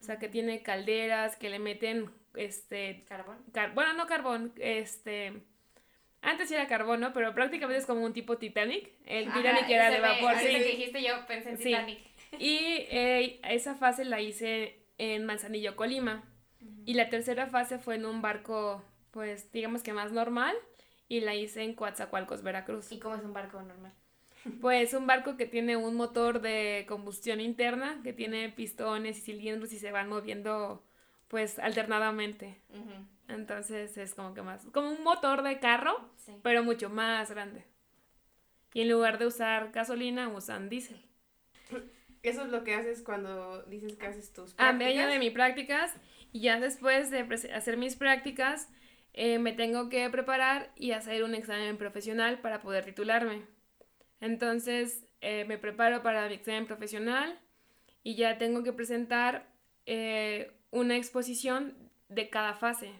O 0.00 0.04
sea, 0.04 0.20
que 0.20 0.28
tiene 0.28 0.62
calderas, 0.62 1.34
que 1.34 1.50
le 1.50 1.58
meten, 1.58 2.10
este... 2.36 3.04
¿Carbón? 3.08 3.38
bueno, 3.74 3.94
no 3.94 4.06
carbón, 4.06 4.52
este... 4.58 5.42
Antes 6.20 6.50
era 6.52 6.68
carbón, 6.68 7.00
¿no? 7.00 7.12
Pero 7.12 7.34
prácticamente 7.34 7.80
es 7.80 7.86
como 7.86 8.04
un 8.04 8.12
tipo 8.12 8.38
Titanic. 8.38 8.90
El 9.06 9.32
Titanic 9.32 9.68
era 9.68 9.90
de 9.90 10.00
vapor. 10.00 10.36
sí. 10.36 10.46
que 10.46 10.64
dijiste 10.64 11.02
yo 11.02 11.26
pensé 11.26 11.50
en 11.50 11.58
Titanic. 11.58 11.98
Y 12.38 12.58
eh, 12.90 13.40
esa 13.44 13.74
fase 13.74 14.04
la 14.04 14.20
hice 14.20 14.77
en 14.98 15.24
Manzanillo, 15.24 15.76
Colima. 15.76 16.24
Y 16.84 16.94
la 16.94 17.08
tercera 17.08 17.46
fase 17.46 17.78
fue 17.78 17.94
en 17.94 18.04
un 18.04 18.20
barco, 18.20 18.82
pues, 19.10 19.50
digamos 19.52 19.82
que 19.82 19.92
más 19.92 20.12
normal 20.12 20.56
y 21.08 21.20
la 21.20 21.34
hice 21.34 21.62
en 21.62 21.74
Coatzacoalcos, 21.74 22.42
Veracruz. 22.42 22.92
¿Y 22.92 22.98
cómo 22.98 23.14
es 23.14 23.22
un 23.22 23.32
barco 23.32 23.62
normal? 23.62 23.92
Pues 24.60 24.94
un 24.94 25.06
barco 25.06 25.36
que 25.36 25.46
tiene 25.46 25.76
un 25.76 25.96
motor 25.96 26.40
de 26.40 26.86
combustión 26.88 27.40
interna, 27.40 28.00
que 28.02 28.12
tiene 28.12 28.48
pistones 28.48 29.18
y 29.18 29.20
cilindros 29.20 29.72
y 29.72 29.78
se 29.78 29.90
van 29.90 30.08
moviendo 30.08 30.84
pues 31.26 31.58
alternadamente. 31.58 32.56
Entonces 33.28 33.98
es 33.98 34.14
como 34.14 34.32
que 34.34 34.42
más, 34.42 34.64
como 34.72 34.90
un 34.90 35.02
motor 35.02 35.42
de 35.42 35.58
carro, 35.58 36.10
pero 36.42 36.64
mucho 36.64 36.88
más 36.88 37.30
grande. 37.30 37.64
Y 38.72 38.82
en 38.82 38.90
lugar 38.90 39.18
de 39.18 39.26
usar 39.26 39.70
gasolina, 39.72 40.28
usan 40.28 40.68
diésel. 40.68 41.04
Eso 42.22 42.44
es 42.44 42.50
lo 42.50 42.64
que 42.64 42.74
haces 42.74 43.02
cuando 43.02 43.62
dices 43.64 43.96
que 43.96 44.06
haces 44.06 44.32
tus 44.32 44.54
prácticas. 44.54 44.94
Ah, 44.94 45.06
me 45.06 45.12
de 45.12 45.18
mis 45.18 45.32
prácticas 45.32 45.94
y 46.32 46.40
ya 46.40 46.58
después 46.58 47.10
de 47.10 47.20
hacer 47.54 47.76
mis 47.76 47.96
prácticas 47.96 48.68
eh, 49.14 49.38
me 49.38 49.52
tengo 49.52 49.88
que 49.88 50.08
preparar 50.10 50.72
y 50.76 50.92
hacer 50.92 51.24
un 51.24 51.34
examen 51.34 51.76
profesional 51.76 52.40
para 52.40 52.60
poder 52.60 52.84
titularme. 52.84 53.42
Entonces 54.20 55.06
eh, 55.20 55.44
me 55.44 55.58
preparo 55.58 56.02
para 56.02 56.28
mi 56.28 56.34
examen 56.34 56.66
profesional 56.66 57.38
y 58.02 58.16
ya 58.16 58.38
tengo 58.38 58.62
que 58.62 58.72
presentar 58.72 59.46
eh, 59.86 60.52
una 60.70 60.96
exposición 60.96 61.76
de 62.08 62.30
cada 62.30 62.54
fase. 62.54 62.90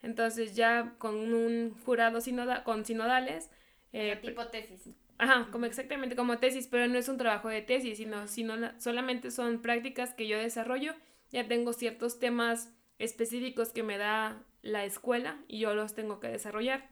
Entonces 0.00 0.54
ya 0.56 0.94
con 0.98 1.34
un 1.34 1.76
jurado 1.84 2.18
con 2.64 2.84
sinodales... 2.84 3.50
tipo 4.22 4.46
tesis. 4.48 4.94
Ajá, 5.18 5.48
como 5.50 5.66
exactamente 5.66 6.14
como 6.14 6.38
tesis, 6.38 6.68
pero 6.68 6.86
no 6.86 6.96
es 6.96 7.08
un 7.08 7.18
trabajo 7.18 7.48
de 7.48 7.60
tesis, 7.60 7.98
sino, 7.98 8.28
sino 8.28 8.54
solamente 8.80 9.32
son 9.32 9.60
prácticas 9.60 10.14
que 10.14 10.28
yo 10.28 10.38
desarrollo. 10.38 10.94
Ya 11.30 11.46
tengo 11.46 11.72
ciertos 11.72 12.20
temas 12.20 12.72
específicos 12.98 13.70
que 13.70 13.82
me 13.82 13.98
da 13.98 14.42
la 14.62 14.84
escuela 14.84 15.36
y 15.48 15.58
yo 15.58 15.74
los 15.74 15.94
tengo 15.94 16.20
que 16.20 16.28
desarrollar. 16.28 16.88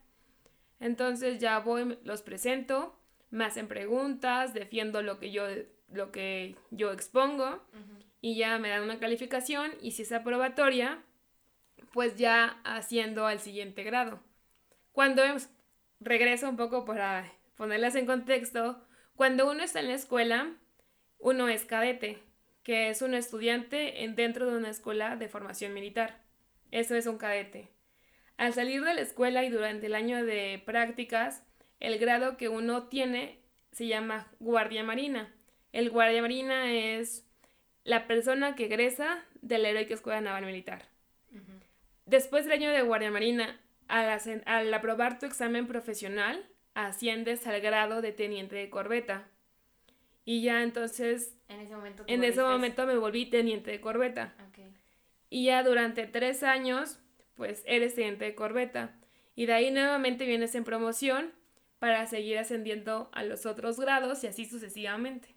Entonces 0.80 1.38
ya 1.38 1.58
voy, 1.60 1.98
los 2.02 2.22
presento, 2.22 2.98
me 3.30 3.44
hacen 3.44 3.68
preguntas, 3.68 4.54
defiendo 4.54 5.02
lo 5.02 5.18
que 5.18 5.30
yo, 5.30 5.44
lo 5.92 6.10
que 6.10 6.56
yo 6.70 6.92
expongo 6.92 7.62
y 8.20 8.36
ya 8.36 8.58
me 8.58 8.70
dan 8.70 8.82
una 8.82 8.98
calificación 8.98 9.72
y 9.80 9.92
si 9.92 10.02
es 10.02 10.12
aprobatoria, 10.12 11.02
pues 11.92 12.16
ya 12.16 12.60
haciendo 12.64 13.26
al 13.26 13.38
siguiente 13.38 13.84
grado. 13.84 14.20
Cuando 14.92 15.22
regreso 16.00 16.48
un 16.48 16.56
poco 16.56 16.84
para 16.84 17.32
ponerlas 17.56 17.94
en 17.94 18.06
contexto, 18.06 18.82
cuando 19.14 19.50
uno 19.50 19.62
está 19.62 19.80
en 19.80 19.88
la 19.88 19.94
escuela, 19.94 20.52
uno 21.18 21.48
es 21.48 21.64
cadete, 21.64 22.18
que 22.62 22.90
es 22.90 23.02
un 23.02 23.14
estudiante 23.14 23.94
dentro 24.14 24.50
de 24.50 24.56
una 24.58 24.70
escuela 24.70 25.16
de 25.16 25.28
formación 25.28 25.72
militar. 25.72 26.22
Eso 26.70 26.94
es 26.96 27.06
un 27.06 27.16
cadete. 27.18 27.70
Al 28.36 28.52
salir 28.52 28.84
de 28.84 28.92
la 28.92 29.00
escuela 29.00 29.44
y 29.44 29.50
durante 29.50 29.86
el 29.86 29.94
año 29.94 30.24
de 30.24 30.62
prácticas, 30.64 31.42
el 31.80 31.98
grado 31.98 32.36
que 32.36 32.48
uno 32.48 32.88
tiene 32.88 33.40
se 33.72 33.86
llama 33.86 34.30
guardia 34.40 34.82
marina. 34.82 35.32
El 35.72 35.90
guardia 35.90 36.22
marina 36.22 36.72
es 36.72 37.26
la 37.84 38.06
persona 38.06 38.54
que 38.54 38.66
egresa 38.66 39.24
de 39.42 39.58
la 39.58 39.68
heroica 39.68 39.94
escuela 39.94 40.20
naval 40.20 40.44
militar. 40.44 40.88
Después 42.04 42.44
del 42.44 42.54
año 42.54 42.70
de 42.70 42.82
guardia 42.82 43.10
marina, 43.10 43.60
al 43.88 44.74
aprobar 44.74 45.18
tu 45.18 45.26
examen 45.26 45.66
profesional, 45.66 46.48
asciendes 46.76 47.46
al 47.46 47.60
grado 47.60 48.02
de 48.02 48.12
teniente 48.12 48.54
de 48.54 48.70
corbeta. 48.70 49.28
Y 50.24 50.42
ya 50.42 50.62
entonces... 50.62 51.34
En 51.48 51.60
ese 51.60 51.74
momento, 51.74 52.04
en 52.06 52.22
ese 52.22 52.42
momento 52.42 52.86
me 52.86 52.96
volví 52.96 53.26
teniente 53.26 53.70
de 53.70 53.80
corbeta. 53.80 54.34
Y 55.30 55.46
ya 55.46 55.62
durante 55.62 56.06
tres 56.06 56.42
años, 56.42 57.00
pues 57.34 57.62
eres 57.66 57.94
teniente 57.94 58.26
de 58.26 58.34
corbeta. 58.34 58.94
Y 59.34 59.46
de 59.46 59.54
ahí 59.54 59.70
nuevamente 59.70 60.26
vienes 60.26 60.54
en 60.54 60.64
promoción 60.64 61.32
para 61.78 62.06
seguir 62.06 62.38
ascendiendo 62.38 63.10
a 63.12 63.22
los 63.22 63.46
otros 63.46 63.80
grados 63.80 64.22
y 64.24 64.26
así 64.26 64.44
sucesivamente. 64.44 65.34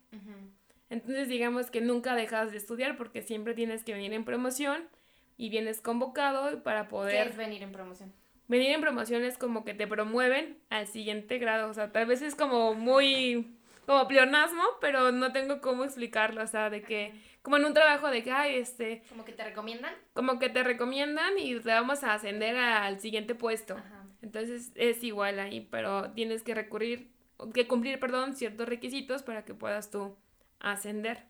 Entonces 0.90 1.30
digamos 1.30 1.72
que 1.72 1.82
nunca 1.82 2.16
dejas 2.16 2.52
de 2.52 2.58
estudiar 2.58 2.98
porque 2.98 3.22
siempre 3.22 3.54
tienes 3.54 3.84
que 3.84 3.94
venir 3.94 4.14
en 4.14 4.26
promoción 4.26 4.90
y 5.38 5.50
vienes 5.50 5.82
convocado 5.82 6.64
para 6.64 6.90
poder... 6.90 7.24
¿Qué 7.24 7.30
es 7.30 7.38
venir 7.38 7.64
en 7.64 7.72
promoción? 7.72 8.12
Venir 8.50 8.72
en 8.72 8.82
promociones 8.82 9.38
como 9.38 9.64
que 9.64 9.74
te 9.74 9.88
promueven 9.88 10.58
al 10.70 10.88
siguiente 10.88 11.38
grado. 11.38 11.70
O 11.70 11.74
sea, 11.74 11.94
tal 11.94 12.08
vez 12.08 12.22
es 12.22 12.36
como 12.36 12.74
muy 12.74 13.56
como 13.86 14.08
pleonasmo, 14.08 14.62
pero 14.82 15.12
no 15.12 15.32
tengo 15.32 15.62
cómo 15.62 15.84
explicarlo. 15.84 16.44
O 16.44 16.48
sea, 16.48 16.70
de 16.70 16.84
que, 16.84 17.14
como 17.42 17.58
en 17.58 17.66
un 17.66 17.74
trabajo 17.74 18.10
de 18.10 18.22
que, 18.22 18.32
ay, 18.32 18.58
este. 18.58 19.02
Como 19.10 19.26
que 19.26 19.32
te 19.32 19.44
recomiendan. 19.44 19.96
Como 20.14 20.38
que 20.38 20.50
te 20.50 20.64
recomiendan 20.64 21.40
y 21.40 21.60
te 21.60 21.70
vamos 21.70 22.04
a 22.04 22.14
ascender 22.14 22.56
al 22.56 23.00
siguiente 23.00 23.34
puesto. 23.34 23.78
Entonces 24.22 24.72
es 24.76 25.04
igual 25.04 25.40
ahí, 25.40 25.62
pero 25.72 26.12
tienes 26.12 26.44
que 26.44 26.54
recurrir, 26.54 27.10
que 27.54 27.68
cumplir, 27.68 28.00
perdón, 28.00 28.36
ciertos 28.36 28.68
requisitos 28.68 29.24
para 29.24 29.44
que 29.46 29.56
puedas 29.56 29.90
tú 29.90 30.18
ascender. 30.60 31.24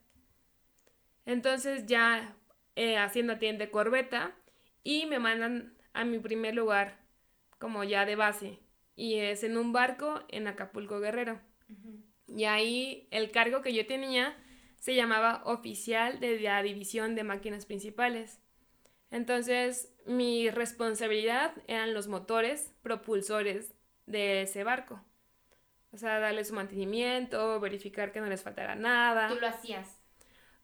Entonces 1.26 1.86
ya 1.86 2.36
eh, 2.76 2.97
haciendo 2.97 3.38
tienda 3.38 3.70
corbeta 3.70 4.36
y 4.84 5.05
me 5.05 5.20
mandan 5.20 5.76
a 5.93 6.03
mi 6.03 6.20
primer 6.20 6.55
lugar 6.55 6.99
como 7.60 7.84
ya 7.84 8.05
de 8.05 8.16
base. 8.16 8.60
Y 8.95 9.16
es 9.16 9.43
en 9.43 9.57
un 9.57 9.72
barco 9.72 10.22
en 10.30 10.47
Acapulco 10.47 10.99
Guerrero. 10.99 11.39
Y 12.28 12.45
ahí 12.45 13.07
el 13.12 13.32
cargo 13.32 13.62
que 13.62 13.74
yo 13.74 13.86
tenía 13.86 14.36
se 14.78 14.95
llamaba 14.95 15.41
oficial 15.45 16.20
de 16.20 16.39
la 16.39 16.64
división 16.64 17.16
de 17.16 17.24
máquinas 17.24 17.66
principales. 17.66 18.41
Entonces 19.12 19.93
mi 20.05 20.49
responsabilidad 20.49 21.53
eran 21.68 21.93
los 21.93 22.07
motores 22.07 22.74
propulsores 22.82 23.74
de 24.05 24.41
ese 24.43 24.64
barco. 24.64 25.03
O 25.91 25.97
sea, 25.97 26.20
darle 26.20 26.45
su 26.45 26.53
mantenimiento, 26.53 27.60
verificar 27.60 28.12
que 28.12 28.22
no 28.22 28.28
les 28.28 28.43
faltara 28.43 28.76
nada. 28.76 29.28
¿Tú 29.28 29.39
lo 29.39 29.47
hacías? 29.47 29.99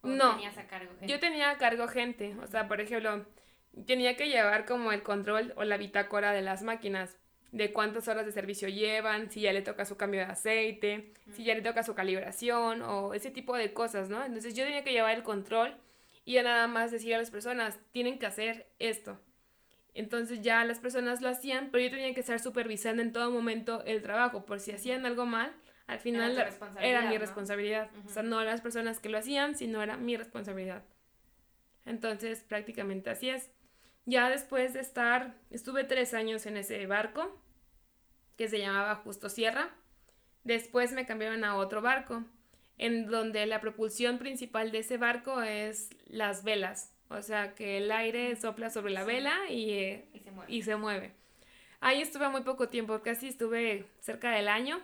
no. 0.04 0.36
Tenías 0.36 0.58
a 0.58 0.68
cargo 0.68 0.91
gente? 0.91 1.08
Yo 1.08 1.20
tenía 1.20 1.50
a 1.50 1.58
cargo 1.58 1.88
gente. 1.88 2.36
O 2.43 2.48
sea, 2.48 2.68
por 2.68 2.80
ejemplo, 2.80 3.26
tenía 3.86 4.16
que 4.16 4.30
llevar 4.30 4.66
como 4.66 4.92
el 4.92 5.04
control 5.04 5.54
o 5.56 5.64
la 5.64 5.78
bitácora 5.78 6.32
de 6.32 6.42
las 6.42 6.64
máquinas, 6.64 7.18
de 7.52 7.72
cuántas 7.72 8.08
horas 8.08 8.26
de 8.26 8.32
servicio 8.32 8.68
llevan, 8.68 9.32
si 9.32 9.42
ya 9.42 9.54
le 9.54 9.62
toca 9.62 9.86
su 9.86 9.96
cambio 9.96 10.22
de 10.22 10.28
aceite, 10.28 11.14
si 11.32 11.46
ya 11.46 11.56
le 11.56 11.62
toca 11.62 11.84
su 11.84 11.96
calibración 11.96 12.82
o 12.82 13.14
ese 13.14 13.32
tipo 13.32 13.56
de 13.56 13.74
cosas, 13.74 14.10
¿no? 14.10 14.24
Entonces 14.26 14.56
yo 14.56 14.66
tenía 14.66 14.84
que 14.84 14.92
llevar 14.92 15.16
el 15.16 15.24
control 15.24 15.76
y 16.26 16.34
ya 16.34 16.44
nada 16.44 16.68
más 16.68 16.92
decir 16.92 17.16
a 17.16 17.18
las 17.18 17.32
personas, 17.32 17.80
tienen 17.92 18.20
que 18.20 18.26
hacer 18.26 18.68
esto. 18.80 19.20
Entonces 19.94 20.42
ya 20.42 20.66
las 20.66 20.80
personas 20.80 21.22
lo 21.22 21.30
hacían, 21.30 21.70
pero 21.72 21.86
yo 21.86 21.92
tenía 21.92 22.14
que 22.14 22.20
estar 22.20 22.40
supervisando 22.40 23.02
en 23.02 23.14
todo 23.14 23.32
momento 23.32 23.84
el 23.86 24.02
trabajo, 24.02 24.46
por 24.46 24.60
si 24.60 24.72
hacían 24.72 25.06
algo 25.06 25.26
mal, 25.26 25.54
al 25.88 26.00
final 26.00 26.32
era, 26.82 27.04
mi 27.04 27.18
responsabilidad. 27.18 27.90
O 28.06 28.10
sea, 28.10 28.24
no 28.24 28.44
las 28.44 28.60
personas 28.60 29.00
que 29.00 29.08
lo 29.08 29.20
hacían, 29.20 29.56
sino 29.56 29.82
era 29.82 29.98
mi 29.98 30.18
responsabilidad. 30.18 30.84
Entonces 31.86 32.44
prácticamente 32.44 33.10
así 33.12 33.30
es. 33.30 33.52
Ya 34.06 34.30
después 34.30 34.74
de 34.74 34.82
estar, 34.82 35.34
estuve 35.49 35.84
tres 35.84 36.14
años 36.14 36.45
en 36.45 36.58
ese 36.58 36.86
barco, 36.86 37.41
que 38.38 38.47
se 38.47 38.60
llamaba 38.60 38.95
Justo 38.95 39.30
Sierra. 39.30 39.72
Después 40.43 40.91
me 40.91 41.08
cambiaron 41.08 41.43
a 41.43 41.56
otro 41.56 41.82
barco, 41.82 42.24
en 42.78 43.08
donde 43.08 43.45
la 43.47 43.62
propulsión 43.62 44.20
principal 44.20 44.72
de 44.72 44.80
ese 44.80 44.97
barco 44.97 45.41
es 45.41 45.89
las 46.06 46.43
velas. 46.43 46.91
O 47.10 47.22
sea, 47.24 47.56
que 47.56 47.78
el 47.78 47.91
aire 47.91 48.36
sopla 48.36 48.70
sobre 48.70 48.93
la 48.93 49.03
vela 49.03 49.49
y, 49.49 49.72
eh, 49.72 50.06
y, 50.47 50.62
se 50.62 50.76
mueve. 50.76 51.14
Ahí 51.80 52.01
estuve 52.01 52.30
muy 52.30 52.41
poco 52.41 52.70
tiempo, 52.70 53.01
casi 53.01 53.28
estuve 53.28 53.86
cerca 54.01 54.32
del 54.32 54.47
año. 54.47 54.82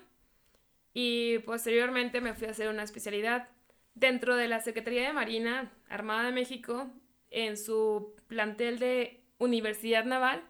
Y 0.93 1.39
posteriormente 1.39 2.21
me 2.21 2.33
fui 2.33 2.47
a 2.47 2.51
hacer 2.51 2.69
una 2.69 2.83
especialidad 2.83 3.49
dentro 3.93 4.35
de 4.35 4.47
la 4.47 4.61
Secretaría 4.61 5.07
de 5.07 5.13
Marina 5.13 5.71
Armada 5.89 6.23
de 6.23 6.31
México 6.31 6.89
en 7.31 7.57
su 7.57 8.13
plantel 8.27 8.77
de 8.79 9.21
Universidad 9.39 10.05
Naval, 10.05 10.43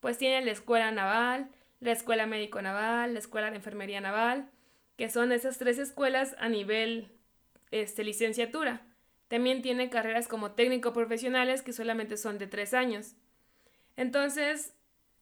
pues 0.00 0.18
tiene 0.18 0.44
la 0.44 0.50
Escuela 0.50 0.90
Naval, 0.90 1.50
la 1.80 1.92
Escuela 1.92 2.26
Médico 2.26 2.60
Naval, 2.60 3.12
la 3.12 3.20
Escuela 3.20 3.50
de 3.50 3.56
Enfermería 3.56 4.00
Naval, 4.00 4.50
que 4.96 5.08
son 5.08 5.32
esas 5.32 5.58
tres 5.58 5.78
escuelas 5.78 6.34
a 6.38 6.48
nivel 6.48 7.08
este, 7.70 8.04
licenciatura. 8.04 8.86
También 9.28 9.62
tiene 9.62 9.90
carreras 9.90 10.28
como 10.28 10.52
técnico 10.52 10.92
profesionales 10.92 11.62
que 11.62 11.72
solamente 11.72 12.16
son 12.16 12.38
de 12.38 12.46
tres 12.46 12.74
años. 12.74 13.14
Entonces, 13.96 14.74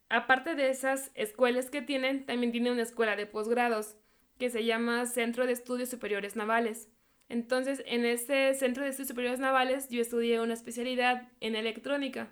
aparte 0.09 0.55
de 0.55 0.71
esas 0.71 1.11
escuelas 1.15 1.71
que 1.71 1.83
tienen, 1.83 2.27
también 2.27 2.53
tiene 2.53 2.73
una 2.73 2.83
escuela 2.83 3.17
de 3.17 3.27
posgrados 3.27 3.97
que 4.39 4.51
se 4.51 4.65
llama 4.65 5.07
Centro 5.07 5.47
de 5.47 5.53
Estudios 5.53 5.91
Superiores 5.91 6.35
Navales. 6.35 6.89
Entonces, 7.31 7.83
en 7.87 8.05
este 8.05 8.53
Centro 8.55 8.83
de 8.83 8.91
Estudios 8.91 9.09
Superiores 9.09 9.39
Navales 9.39 9.89
yo 9.89 10.03
estudié 10.03 10.41
una 10.41 10.53
especialidad 10.53 11.29
en 11.41 11.55
electrónica. 11.55 12.29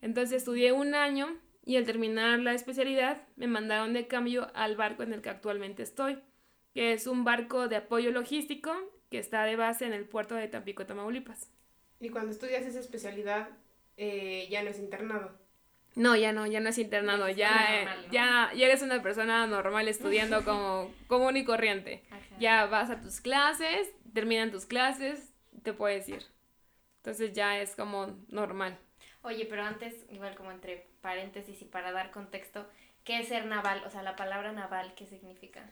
Entonces 0.00 0.38
estudié 0.38 0.72
un 0.72 0.94
año 0.94 1.38
y 1.66 1.76
al 1.76 1.84
terminar 1.84 2.38
la 2.38 2.54
especialidad 2.54 3.22
me 3.36 3.46
mandaron 3.46 3.92
de 3.92 4.06
cambio 4.06 4.50
al 4.54 4.74
barco 4.74 5.02
en 5.02 5.12
el 5.12 5.20
que 5.20 5.28
actualmente 5.28 5.82
estoy, 5.82 6.18
que 6.72 6.94
es 6.94 7.06
un 7.06 7.24
barco 7.24 7.68
de 7.68 7.76
apoyo 7.76 8.10
logístico 8.10 8.72
que 9.10 9.18
está 9.18 9.44
de 9.44 9.56
base 9.56 9.84
en 9.84 9.92
el 9.92 10.06
puerto 10.06 10.34
de 10.34 10.48
Tampico, 10.48 10.86
Tamaulipas. 10.86 11.50
Y 12.00 12.08
cuando 12.08 12.32
estudias 12.32 12.64
esa 12.64 12.80
especialidad, 12.80 13.50
eh, 13.98 14.48
ya 14.50 14.62
no 14.62 14.70
es 14.70 14.78
internado. 14.78 15.38
No, 15.94 16.16
ya 16.16 16.32
no, 16.32 16.46
ya 16.46 16.60
no 16.60 16.68
es 16.70 16.78
internado, 16.78 17.28
ya, 17.28 17.82
eh, 17.82 17.88
ya, 18.10 18.50
ya 18.54 18.66
eres 18.66 18.82
una 18.82 19.02
persona 19.02 19.46
normal 19.46 19.88
estudiando 19.88 20.44
como 20.44 20.90
común 21.06 21.36
y 21.36 21.44
corriente. 21.44 22.02
Ya 22.38 22.66
vas 22.66 22.90
a 22.90 23.00
tus 23.00 23.20
clases, 23.22 23.88
terminan 24.16 24.50
tus 24.50 24.64
clases, 24.64 25.30
te 25.62 25.74
puedes 25.74 26.08
ir. 26.08 26.24
Entonces 26.96 27.34
ya 27.34 27.60
es 27.60 27.76
como 27.76 28.16
normal. 28.28 28.78
Oye, 29.20 29.44
pero 29.44 29.62
antes, 29.62 29.94
igual 30.10 30.34
como 30.34 30.50
entre 30.52 30.88
paréntesis 31.02 31.60
y 31.60 31.66
para 31.66 31.92
dar 31.92 32.10
contexto, 32.10 32.66
¿qué 33.04 33.20
es 33.20 33.28
ser 33.28 33.44
naval? 33.44 33.82
O 33.86 33.90
sea, 33.90 34.02
la 34.02 34.16
palabra 34.16 34.52
naval, 34.52 34.94
¿qué 34.94 35.04
significa? 35.04 35.70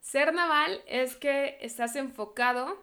Ser 0.00 0.34
naval 0.34 0.82
es 0.86 1.16
que 1.16 1.56
estás 1.62 1.96
enfocado 1.96 2.78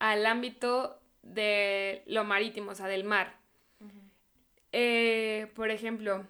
al 0.00 0.26
ámbito 0.26 1.00
de 1.22 2.02
lo 2.06 2.24
marítimo, 2.24 2.72
o 2.72 2.74
sea, 2.74 2.88
del 2.88 3.04
mar. 3.04 3.38
Eh, 4.72 5.52
por 5.54 5.70
ejemplo, 5.70 6.26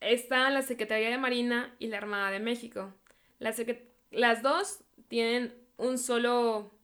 está 0.00 0.48
la 0.48 0.62
Secretaría 0.62 1.10
de 1.10 1.18
Marina 1.18 1.76
y 1.78 1.88
la 1.88 1.98
Armada 1.98 2.30
de 2.30 2.40
México. 2.40 2.94
las 3.38 4.42
dos 4.42 4.82
tienen 5.08 5.54
un 5.76 5.98
solo 5.98 6.75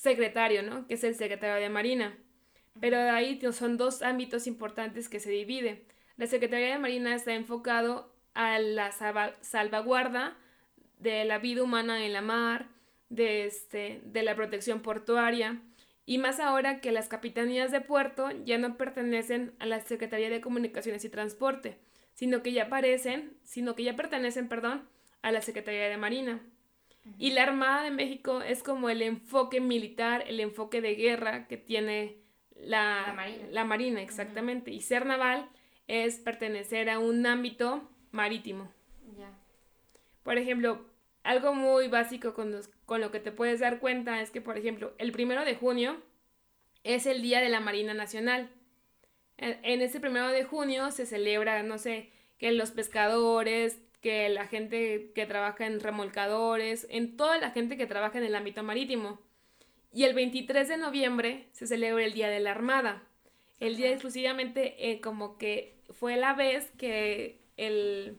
secretario, 0.00 0.62
¿no? 0.62 0.86
Que 0.86 0.94
es 0.94 1.04
el 1.04 1.14
secretario 1.14 1.56
de 1.56 1.68
Marina. 1.68 2.16
Pero 2.80 2.98
ahí 2.98 3.40
son 3.52 3.76
dos 3.76 4.02
ámbitos 4.02 4.46
importantes 4.46 5.08
que 5.08 5.18
se 5.18 5.30
dividen. 5.30 5.82
La 6.16 6.26
Secretaría 6.26 6.72
de 6.72 6.78
Marina 6.78 7.14
está 7.14 7.34
enfocado 7.34 8.12
a 8.34 8.58
la 8.58 8.92
salvaguarda 9.40 10.36
de 10.98 11.24
la 11.24 11.38
vida 11.38 11.62
humana 11.62 12.04
en 12.04 12.12
la 12.12 12.22
mar, 12.22 12.68
de, 13.08 13.46
este, 13.46 14.00
de 14.04 14.22
la 14.22 14.36
protección 14.36 14.80
portuaria, 14.80 15.60
y 16.06 16.18
más 16.18 16.40
ahora 16.40 16.80
que 16.80 16.92
las 16.92 17.08
capitanías 17.08 17.70
de 17.70 17.80
puerto 17.80 18.30
ya 18.44 18.58
no 18.58 18.76
pertenecen 18.76 19.54
a 19.58 19.66
la 19.66 19.80
Secretaría 19.80 20.30
de 20.30 20.40
Comunicaciones 20.40 21.04
y 21.04 21.08
Transporte, 21.08 21.78
sino 22.14 22.42
que 22.42 22.52
ya 22.52 22.64
aparecen, 22.64 23.36
sino 23.44 23.74
que 23.74 23.84
ya 23.84 23.96
pertenecen, 23.96 24.48
perdón, 24.48 24.88
a 25.22 25.32
la 25.32 25.42
Secretaría 25.42 25.88
de 25.88 25.96
Marina. 25.96 26.40
Y 27.18 27.30
la 27.30 27.44
Armada 27.44 27.82
de 27.82 27.90
México 27.90 28.42
es 28.42 28.62
como 28.62 28.90
el 28.90 29.02
enfoque 29.02 29.60
militar, 29.60 30.24
el 30.26 30.40
enfoque 30.40 30.80
de 30.80 30.94
guerra 30.94 31.46
que 31.48 31.56
tiene 31.56 32.18
la, 32.54 33.14
Marina. 33.64 34.02
exactamente. 34.02 34.70
Y 34.70 34.80
ser 34.82 35.06
naval 35.06 35.48
es 35.86 36.18
pertenecer 36.18 36.90
a 36.90 36.98
un 36.98 37.26
ámbito 37.26 37.88
marítimo. 38.10 38.70
Por 40.22 40.36
ejemplo, 40.36 40.84
algo 41.22 41.54
muy 41.54 41.88
básico 41.88 42.34
con, 42.34 42.54
con 42.84 43.00
lo 43.00 43.10
que 43.10 43.20
te 43.20 43.32
puedes 43.32 43.60
dar 43.60 43.80
cuenta 43.80 44.20
es 44.20 44.30
que, 44.30 44.42
por 44.42 44.58
ejemplo, 44.58 44.94
el 44.98 45.12
primero 45.12 45.44
de 45.44 45.54
junio 45.54 45.96
es 46.84 47.06
el 47.06 47.22
Día 47.22 47.40
de 47.40 47.48
la 47.48 47.60
Marina 47.60 47.94
Nacional. 47.94 48.50
En, 49.38 49.58
en 49.62 49.80
ese 49.80 50.00
primero 50.00 50.28
de 50.28 50.44
junio 50.44 50.90
se 50.90 51.06
celebra, 51.06 51.62
no 51.62 51.78
sé, 51.78 52.10
que 52.38 52.52
los 52.52 52.70
pescadores, 52.70 53.78
que 54.00 54.28
la 54.28 54.46
gente 54.46 55.12
que 55.14 55.26
trabaja 55.26 55.66
en 55.66 55.80
remolcadores, 55.80 56.86
en 56.90 57.16
toda 57.16 57.38
la 57.38 57.50
gente 57.50 57.76
que 57.76 57.86
trabaja 57.86 58.18
en 58.18 58.24
el 58.24 58.34
ámbito 58.34 58.62
marítimo. 58.62 59.20
Y 59.92 60.04
el 60.04 60.14
23 60.14 60.68
de 60.68 60.76
noviembre 60.76 61.48
se 61.52 61.66
celebra 61.66 62.04
el 62.04 62.12
Día 62.12 62.28
de 62.28 62.40
la 62.40 62.50
Armada. 62.50 63.02
El 63.58 63.76
día 63.76 63.90
exclusivamente 63.90 64.90
eh, 64.90 65.00
como 65.00 65.36
que 65.36 65.74
fue 65.90 66.16
la 66.16 66.34
vez 66.34 66.70
que 66.78 67.40
el 67.56 68.18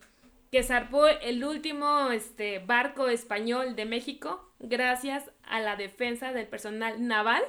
que 0.51 0.63
zarpó 0.63 1.07
el 1.07 1.43
último 1.43 2.11
este, 2.11 2.57
barco 2.59 3.07
español 3.07 3.75
de 3.75 3.85
México 3.85 4.51
gracias 4.57 5.29
a 5.43 5.59
la 5.59 5.75
defensa 5.75 6.33
del 6.33 6.47
personal 6.47 7.07
naval 7.07 7.43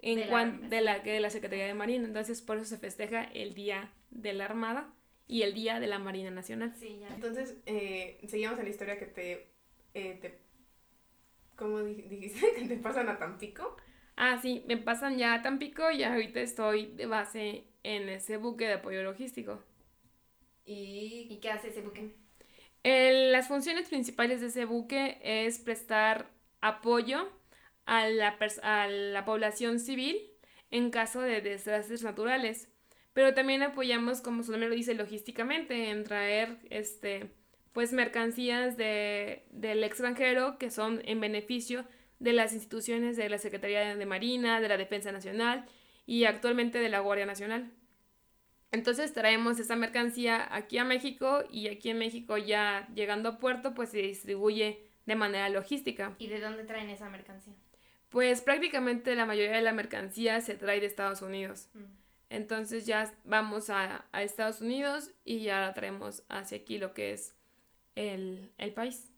en 0.00 0.20
de, 0.20 0.26
la, 0.26 0.46
de, 0.46 0.80
la, 0.80 0.98
de 1.00 1.18
la 1.18 1.30
Secretaría 1.30 1.66
de 1.66 1.74
Marina. 1.74 2.06
Entonces 2.06 2.40
por 2.40 2.56
eso 2.56 2.66
se 2.66 2.78
festeja 2.78 3.24
el 3.24 3.54
Día 3.54 3.90
de 4.10 4.32
la 4.32 4.44
Armada 4.44 4.94
y 5.26 5.42
el 5.42 5.54
Día 5.54 5.80
de 5.80 5.86
la 5.86 5.98
Marina 5.98 6.30
Nacional. 6.30 6.74
Sí, 6.78 6.98
ya. 7.00 7.08
Entonces, 7.14 7.56
eh, 7.66 8.18
seguimos 8.28 8.58
en 8.58 8.64
la 8.64 8.70
historia 8.70 8.98
que 8.98 9.06
te, 9.06 9.46
eh, 9.94 10.18
te 10.20 10.38
¿cómo 11.56 11.80
dijiste? 11.82 12.52
¿Que 12.56 12.66
te 12.68 12.76
pasan 12.76 13.08
a 13.08 13.18
Tampico? 13.18 13.76
Ah, 14.16 14.38
sí, 14.40 14.64
me 14.66 14.76
pasan 14.76 15.18
ya 15.18 15.34
a 15.34 15.42
Tampico 15.42 15.90
y 15.90 16.02
ahorita 16.04 16.40
estoy 16.40 16.86
de 16.86 17.06
base 17.06 17.64
en 17.82 18.08
ese 18.08 18.36
buque 18.38 18.66
de 18.66 18.74
apoyo 18.74 19.02
logístico. 19.02 19.62
¿Y, 20.66 21.26
¿Y 21.30 21.38
qué 21.40 21.50
hace 21.50 21.68
ese 21.68 21.82
buque? 21.82 22.10
las 22.84 23.48
funciones 23.48 23.88
principales 23.88 24.40
de 24.40 24.48
ese 24.48 24.64
buque 24.66 25.18
es 25.22 25.58
prestar 25.58 26.30
apoyo 26.60 27.30
a 27.86 28.08
la, 28.08 28.36
a 28.62 28.88
la 28.88 29.24
población 29.24 29.80
civil 29.80 30.16
en 30.70 30.90
caso 30.90 31.20
de 31.20 31.40
desastres 31.40 32.02
naturales 32.02 32.68
pero 33.14 33.32
también 33.32 33.62
apoyamos, 33.62 34.20
como 34.20 34.42
su 34.42 34.50
nombre 34.50 34.68
lo 34.68 34.74
dice, 34.74 34.94
logísticamente, 34.94 35.88
en 35.90 36.04
traer 36.04 36.58
este, 36.68 37.30
pues 37.72 37.92
mercancías 37.92 38.76
de, 38.76 39.46
del 39.50 39.82
extranjero 39.84 40.58
que 40.58 40.70
son 40.70 41.00
en 41.06 41.20
beneficio 41.20 41.86
de 42.18 42.32
las 42.32 42.52
instituciones 42.52 43.16
de 43.16 43.28
la 43.28 43.38
Secretaría 43.38 43.94
de 43.94 44.06
Marina, 44.06 44.60
de 44.60 44.68
la 44.68 44.76
Defensa 44.76 45.12
Nacional 45.12 45.64
y 46.06 46.24
actualmente 46.24 46.78
de 46.78 46.88
la 46.88 47.00
Guardia 47.00 47.24
Nacional. 47.24 47.70
Entonces 48.72 49.12
traemos 49.12 49.60
esa 49.60 49.76
mercancía 49.76 50.48
aquí 50.50 50.78
a 50.78 50.84
México 50.84 51.44
y 51.50 51.68
aquí 51.68 51.90
en 51.90 51.98
México 51.98 52.36
ya 52.36 52.88
llegando 52.94 53.28
a 53.28 53.38
puerto 53.38 53.74
pues 53.74 53.90
se 53.90 53.98
distribuye 53.98 54.88
de 55.06 55.14
manera 55.14 55.48
logística. 55.48 56.16
¿Y 56.18 56.26
de 56.26 56.40
dónde 56.40 56.64
traen 56.64 56.90
esa 56.90 57.08
mercancía? 57.08 57.54
Pues 58.08 58.40
prácticamente 58.40 59.14
la 59.14 59.26
mayoría 59.26 59.54
de 59.54 59.62
la 59.62 59.72
mercancía 59.72 60.40
se 60.40 60.54
trae 60.54 60.80
de 60.80 60.86
Estados 60.86 61.22
Unidos. 61.22 61.68
Mm. 61.74 62.03
Entonces 62.34 62.84
ya 62.84 63.14
vamos 63.24 63.70
a, 63.70 64.06
Estados 64.12 64.60
Unidos 64.60 65.12
y 65.24 65.40
ya 65.40 65.60
la 65.60 65.72
traemos 65.72 66.24
hacia 66.28 66.58
aquí, 66.58 66.78
lo 66.78 66.92
que 66.92 67.12
es 67.12 67.36
el, 67.94 68.50
país. 68.74 69.12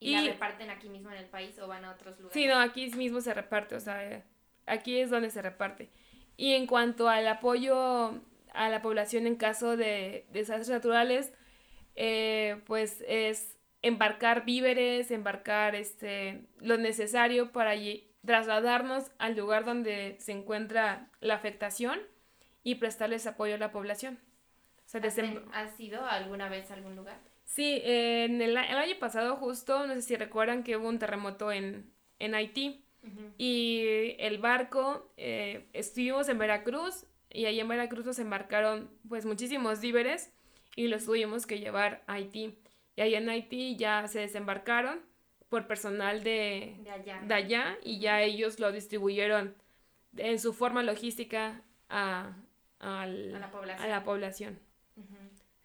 ¿Y, 0.00 0.16
la 0.16 0.32
reparten 0.32 0.68
aquí 0.70 0.88
mismo 0.88 1.12
en 1.12 1.18
el 1.18 1.26
país 1.26 1.56
o 1.60 1.68
van 1.68 1.84
a 1.84 1.92
otros 1.92 2.18
lugares? 2.18 2.32
Sí, 2.32 2.46
no, 2.48 2.58
aquí 2.58 2.90
mismo 2.90 3.20
se 3.20 3.32
reparte, 3.32 3.76
o 3.76 3.80
sea, 3.80 4.24
aquí 4.66 4.98
es 4.98 5.10
donde 5.10 5.30
se 5.30 5.42
reparte. 5.42 5.90
Y 6.36 6.54
en 6.54 6.66
cuanto 6.66 7.08
al 7.08 7.28
apoyo 7.28 8.20
a 8.52 8.68
la 8.68 8.82
población 8.82 9.28
en 9.28 9.36
caso 9.36 9.76
de 9.76 10.26
desastres 10.32 10.70
naturales, 10.70 11.32
eh, 11.94 12.60
pues 12.66 13.04
es 13.06 13.56
embarcar 13.80 14.44
víveres, 14.44 15.12
embarcar 15.12 15.76
este, 15.76 16.46
lo 16.58 16.78
necesario 16.78 17.52
para 17.52 17.70
trasladarnos 18.24 19.10
al 19.18 19.36
lugar 19.36 19.64
donde 19.64 20.16
se 20.20 20.32
encuentra 20.32 21.08
la 21.20 21.34
afectación 21.34 22.00
y 22.62 22.76
prestarles 22.76 23.26
apoyo 23.26 23.54
a 23.54 23.58
la 23.58 23.72
población. 23.72 24.18
¿Has, 25.52 25.80
ido 25.80 26.04
alguna 26.04 26.48
vez 26.48 26.70
a 26.70 26.74
algún 26.74 26.96
lugar? 26.96 27.18
Sí, 27.44 27.80
en 27.84 28.42
el, 28.42 28.56
año 28.56 28.98
pasado 28.98 29.36
justo, 29.36 29.86
no 29.86 29.94
sé 29.94 30.02
si 30.02 30.16
recuerdan 30.16 30.62
que 30.62 30.76
hubo 30.76 30.88
un 30.88 30.98
terremoto 30.98 31.50
en, 31.50 31.90
en 32.18 32.34
Haití 32.34 32.84
y 33.36 34.14
el 34.18 34.38
barco, 34.38 35.12
eh, 35.16 35.68
estuvimos 35.72 36.28
en 36.28 36.38
Veracruz 36.38 37.06
y 37.30 37.46
ahí 37.46 37.58
en 37.58 37.66
Veracruz 37.66 38.06
nos 38.06 38.18
embarcaron 38.18 38.90
pues 39.08 39.24
muchísimos 39.24 39.80
víveres 39.80 40.32
y 40.76 40.88
los 40.88 41.04
tuvimos 41.04 41.46
que 41.46 41.58
llevar 41.58 42.04
a 42.06 42.14
Haití. 42.14 42.58
Y 42.94 43.00
ahí 43.00 43.14
en 43.14 43.28
Haití 43.28 43.76
ya 43.76 44.06
se 44.06 44.20
desembarcaron 44.20 45.00
por 45.52 45.66
personal 45.66 46.24
de, 46.24 46.76
allá. 47.28 47.76
y 47.84 47.98
ya 47.98 48.22
ellos 48.22 48.58
lo 48.58 48.72
distribuyeron 48.72 49.54
en 50.16 50.38
su 50.38 50.54
forma 50.54 50.82
logística 50.82 51.60
a, 51.90 52.32
la 52.80 54.02
población. 54.02 54.58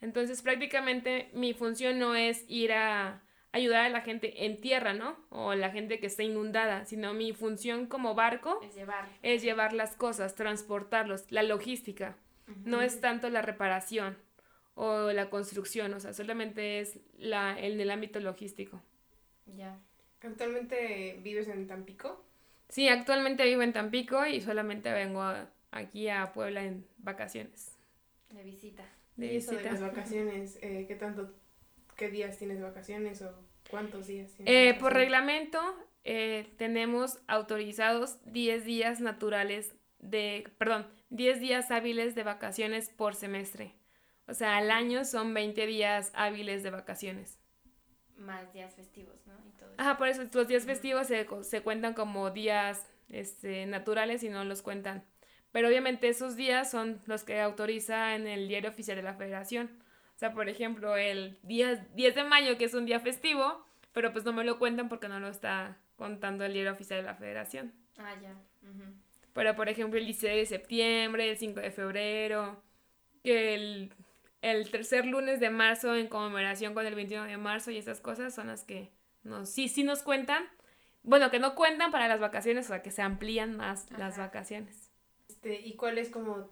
Entonces 0.01 0.41
prácticamente 0.41 1.29
mi 1.33 1.53
función 1.53 1.99
no 1.99 2.15
es 2.15 2.43
ir 2.49 2.73
a 2.73 3.23
ayudar 3.53 3.85
a 3.85 3.89
la 3.89 4.01
gente 4.01 4.43
en 4.45 4.59
tierra, 4.59 4.91
¿no? 4.91 5.15
O 5.29 5.55
la 5.55 5.69
gente 5.69 6.01
que 6.01 6.07
está 6.07 6.21
inundada, 6.21 6.83
sino 6.83 7.13
mi 7.13 7.31
función 7.31 7.85
como 7.85 8.13
barco 8.13 8.59
es 8.61 8.75
llevar, 8.75 9.07
es 9.23 9.41
llevar 9.41 9.71
las 9.71 9.95
cosas, 9.95 10.35
transportarlos, 10.35 11.31
la 11.31 11.43
logística. 11.43 12.17
No 12.65 12.81
es 12.81 12.99
tanto 12.99 13.29
la 13.29 13.41
reparación 13.41 14.17
o 14.75 15.13
la 15.13 15.29
construcción, 15.29 15.93
o 15.93 16.01
sea, 16.01 16.11
solamente 16.11 16.81
es 16.81 16.99
la, 17.17 17.57
en 17.57 17.79
el 17.79 17.89
ámbito 17.89 18.19
logístico. 18.19 18.81
Ya. 19.55 19.79
¿Actualmente 20.21 21.19
vives 21.21 21.47
en 21.47 21.67
Tampico? 21.67 22.23
Sí, 22.69 22.89
actualmente 22.89 23.45
vivo 23.45 23.61
en 23.61 23.73
Tampico 23.73 24.25
y 24.25 24.41
solamente 24.41 24.91
vengo 24.91 25.23
aquí 25.71 26.09
a 26.09 26.31
Puebla 26.33 26.63
en 26.63 26.85
vacaciones. 26.97 27.77
De 28.29 28.43
visita. 28.43 28.83
De 29.15 29.27
visita. 29.29 29.55
de 29.55 29.63
las 29.63 29.81
vacaciones, 29.81 30.59
eh, 30.61 30.85
¿qué 30.87 30.95
tanto, 30.95 31.33
qué 31.95 32.09
días 32.09 32.37
tienes 32.37 32.57
de 32.57 32.63
vacaciones 32.63 33.21
o 33.21 33.31
cuántos 33.69 34.07
días 34.07 34.31
tienes? 34.33 34.53
Eh, 34.53 34.77
por 34.79 34.93
reglamento 34.93 35.59
eh, 36.03 36.53
tenemos 36.57 37.19
autorizados 37.27 38.17
10 38.25 38.65
días 38.65 38.99
naturales 38.99 39.75
de, 39.99 40.51
perdón, 40.57 40.87
10 41.09 41.39
días 41.39 41.71
hábiles 41.71 42.15
de 42.15 42.23
vacaciones 42.23 42.89
por 42.89 43.15
semestre. 43.15 43.75
O 44.27 44.33
sea, 44.33 44.57
al 44.57 44.71
año 44.71 45.05
son 45.05 45.33
20 45.33 45.65
días 45.65 46.11
hábiles 46.13 46.63
de 46.63 46.69
vacaciones 46.69 47.39
más 48.17 48.51
días 48.53 48.73
festivos, 48.73 49.15
¿no? 49.25 49.26
Ajá, 49.78 49.97
por 49.97 50.07
eso 50.07 50.23
los 50.34 50.47
días 50.47 50.65
festivos 50.65 51.07
se, 51.07 51.28
se 51.43 51.61
cuentan 51.61 51.93
como 51.93 52.32
días 52.32 52.86
este, 53.09 53.65
naturales 53.65 54.23
y 54.23 54.30
no 54.30 54.43
los 54.43 54.61
cuentan. 54.61 55.03
Pero 55.51 55.67
obviamente 55.69 56.09
esos 56.09 56.36
días 56.36 56.69
son 56.69 57.01
los 57.05 57.23
que 57.23 57.39
autoriza 57.39 58.15
en 58.15 58.28
el 58.28 58.47
diario 58.47 58.69
oficial 58.69 58.97
de 58.97 59.03
la 59.03 59.13
federación. 59.13 59.69
O 60.15 60.19
sea, 60.19 60.34
por 60.34 60.49
ejemplo, 60.49 60.97
el 60.97 61.38
día 61.43 61.88
10 61.93 62.15
de 62.15 62.23
mayo, 62.23 62.57
que 62.57 62.65
es 62.65 62.73
un 62.73 62.86
día 62.86 62.99
festivo, 62.99 63.65
pero 63.93 64.11
pues 64.11 64.25
no 64.25 64.34
me 64.34 64.43
lo 64.43 64.59
cuentan 64.59 64.89
porque 64.89 65.07
no 65.07 65.19
lo 65.19 65.30
está 65.30 65.78
contando 65.95 66.43
el 66.43 66.53
diario 66.53 66.71
oficial 66.71 67.01
de 67.01 67.05
la 67.05 67.15
federación. 67.15 67.73
Ah, 67.97 68.15
ya. 68.21 68.36
Pero, 69.34 69.55
por 69.55 69.69
ejemplo, 69.69 69.99
el 69.99 70.05
16 70.05 70.36
de 70.36 70.45
septiembre, 70.45 71.30
el 71.30 71.38
5 71.38 71.59
de 71.59 71.71
febrero, 71.71 72.63
que 73.23 73.53
el, 73.53 73.93
el 74.41 74.69
tercer 74.71 75.05
lunes 75.05 75.39
de 75.39 75.51
marzo 75.51 75.95
en 75.95 76.07
conmemoración 76.07 76.73
con 76.73 76.86
el 76.86 76.95
21 76.95 77.25
de 77.25 77.38
marzo 77.38 77.71
y 77.71 77.78
esas 77.78 78.01
cosas 78.01 78.34
son 78.34 78.47
las 78.47 78.63
que 78.63 78.91
nos, 79.28 79.49
sí, 79.49 79.67
sí 79.67 79.84
nos 79.84 80.01
cuentan. 80.01 80.43
Bueno, 81.03 81.30
que 81.32 81.39
no 81.39 81.55
cuentan 81.55 81.91
para 81.91 82.07
las 82.07 82.19
vacaciones, 82.19 82.65
o 82.65 82.69
sea, 82.69 82.82
que 82.82 82.91
se 82.91 83.01
amplían 83.01 83.55
más 83.55 83.89
las 83.91 84.17
vacaciones. 84.17 84.91
Este, 85.30 85.61
¿Y 85.61 85.75
cuál 85.75 85.97
es 85.97 86.09
como 86.09 86.49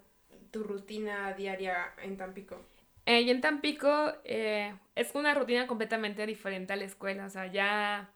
tu 0.52 0.64
rutina 0.64 1.34
diaria 1.34 1.94
en 2.02 2.18
Tampico? 2.18 2.62
Eh, 3.06 3.22
y 3.22 3.30
en 3.30 3.42
Tampico 3.42 4.14
eh, 4.24 4.74
es 4.96 5.14
una 5.14 5.34
rutina 5.34 5.68
completamente 5.68 6.26
diferente 6.26 6.74
a 6.74 6.76
la 6.76 6.86
escuela, 6.86 7.26
o 7.26 7.30
sea, 7.30 7.48
ya, 7.48 8.10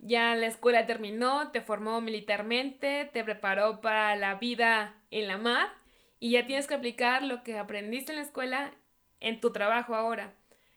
ya 0.00 0.34
la 0.34 0.46
escuela 0.46 0.86
terminó, 0.86 1.50
te 1.50 1.60
formó 1.60 2.00
militarmente, 2.00 3.08
te 3.12 3.24
preparó 3.24 3.80
para 3.80 4.16
la 4.16 4.34
vida 4.34 4.94
en 5.10 5.28
la 5.28 5.38
mar 5.38 5.68
y 6.20 6.32
ya 6.32 6.46
tienes 6.46 6.66
que 6.66 6.74
aplicar 6.74 7.22
lo 7.22 7.42
que 7.42 7.58
aprendiste 7.58 8.12
en 8.12 8.16
la 8.16 8.24
escuela 8.24 8.74
en 9.20 9.40
tu 9.40 9.52
trabajo 9.52 9.94
ahora. 9.94 10.34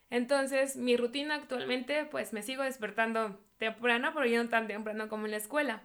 Entonces, 0.10 0.76
mi 0.76 0.96
rutina 0.98 1.36
actualmente, 1.36 2.06
pues 2.06 2.34
me 2.34 2.42
sigo 2.42 2.64
despertando 2.64 3.40
temprano, 3.58 4.12
pero 4.14 4.26
ya 4.26 4.42
no 4.42 4.50
tan 4.50 4.68
temprano 4.68 5.10
como 5.10 5.26
en 5.26 5.32
la 5.32 5.38
escuela. 5.38 5.84